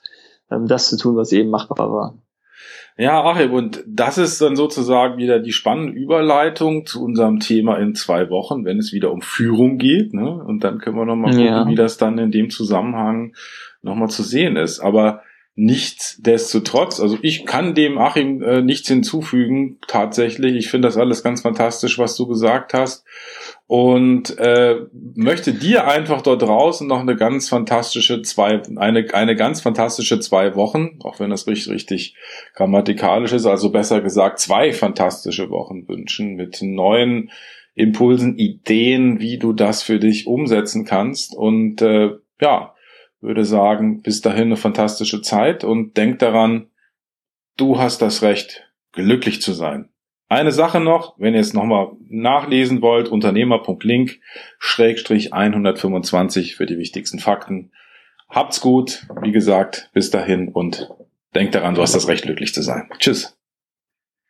ähm, 0.50 0.66
das 0.66 0.88
zu 0.88 0.96
tun, 0.96 1.16
was 1.16 1.32
eben 1.32 1.50
machbar 1.50 1.92
war. 1.92 2.14
Ja, 2.98 3.24
Achim, 3.24 3.52
und 3.52 3.82
das 3.86 4.18
ist 4.18 4.40
dann 4.42 4.54
sozusagen 4.54 5.16
wieder 5.16 5.38
die 5.38 5.52
spannende 5.52 5.92
Überleitung 5.92 6.84
zu 6.84 7.02
unserem 7.02 7.40
Thema 7.40 7.78
in 7.78 7.94
zwei 7.94 8.28
Wochen, 8.28 8.64
wenn 8.64 8.78
es 8.78 8.92
wieder 8.92 9.12
um 9.12 9.22
Führung 9.22 9.78
geht. 9.78 10.12
Ne? 10.12 10.30
Und 10.30 10.62
dann 10.62 10.78
können 10.78 10.96
wir 10.96 11.06
nochmal 11.06 11.30
gucken, 11.30 11.46
ja. 11.46 11.66
wie 11.66 11.74
das 11.74 11.96
dann 11.96 12.18
in 12.18 12.30
dem 12.30 12.50
Zusammenhang 12.50 13.34
nochmal 13.80 14.10
zu 14.10 14.22
sehen 14.22 14.56
ist. 14.56 14.80
Aber 14.80 15.22
nichtsdestotrotz, 15.54 16.98
also 16.98 17.18
ich 17.20 17.44
kann 17.44 17.74
dem 17.74 17.98
Achim 17.98 18.42
äh, 18.42 18.62
nichts 18.62 18.88
hinzufügen, 18.88 19.78
tatsächlich. 19.86 20.56
Ich 20.56 20.70
finde 20.70 20.88
das 20.88 20.96
alles 20.96 21.22
ganz 21.22 21.42
fantastisch, 21.42 21.98
was 21.98 22.16
du 22.16 22.26
gesagt 22.26 22.72
hast 22.72 23.04
und 23.66 24.38
äh, 24.38 24.76
möchte 25.14 25.52
dir 25.52 25.86
einfach 25.86 26.22
dort 26.22 26.40
draußen 26.40 26.86
noch 26.86 27.00
eine 27.00 27.16
ganz 27.16 27.50
fantastische 27.50 28.22
zwei, 28.22 28.62
eine, 28.76 29.12
eine 29.12 29.36
ganz 29.36 29.60
fantastische 29.60 30.20
zwei 30.20 30.54
Wochen, 30.54 30.98
auch 31.02 31.20
wenn 31.20 31.30
das 31.30 31.46
richtig, 31.46 31.72
richtig 31.72 32.16
grammatikalisch 32.54 33.32
ist, 33.32 33.44
also 33.44 33.70
besser 33.70 34.00
gesagt 34.00 34.38
zwei 34.38 34.72
fantastische 34.72 35.50
Wochen 35.50 35.86
wünschen 35.86 36.34
mit 36.34 36.62
neuen 36.62 37.30
Impulsen, 37.74 38.38
Ideen, 38.38 39.20
wie 39.20 39.38
du 39.38 39.52
das 39.52 39.82
für 39.82 39.98
dich 39.98 40.26
umsetzen 40.26 40.86
kannst 40.86 41.34
und 41.34 41.82
äh, 41.82 42.10
ja, 42.40 42.71
würde 43.22 43.44
sagen, 43.44 44.02
bis 44.02 44.20
dahin 44.20 44.44
eine 44.44 44.56
fantastische 44.56 45.22
Zeit 45.22 45.64
und 45.64 45.96
denk 45.96 46.18
daran, 46.18 46.66
du 47.56 47.78
hast 47.78 48.02
das 48.02 48.22
Recht, 48.22 48.68
glücklich 48.92 49.40
zu 49.40 49.52
sein. 49.52 49.88
Eine 50.28 50.52
Sache 50.52 50.80
noch, 50.80 51.14
wenn 51.18 51.34
ihr 51.34 51.40
es 51.40 51.52
nochmal 51.52 51.92
nachlesen 52.08 52.80
wollt, 52.80 53.08
unternehmer.link, 53.08 54.20
Schrägstrich 54.58 55.32
125 55.32 56.56
für 56.56 56.66
die 56.66 56.78
wichtigsten 56.78 57.18
Fakten. 57.18 57.70
Habt's 58.28 58.62
gut, 58.62 59.06
wie 59.20 59.32
gesagt, 59.32 59.90
bis 59.92 60.10
dahin 60.10 60.48
und 60.48 60.88
denkt 61.34 61.54
daran, 61.54 61.74
du 61.74 61.82
hast 61.82 61.94
das 61.94 62.08
Recht, 62.08 62.24
glücklich 62.24 62.54
zu 62.54 62.62
sein. 62.62 62.88
Tschüss. 62.98 63.36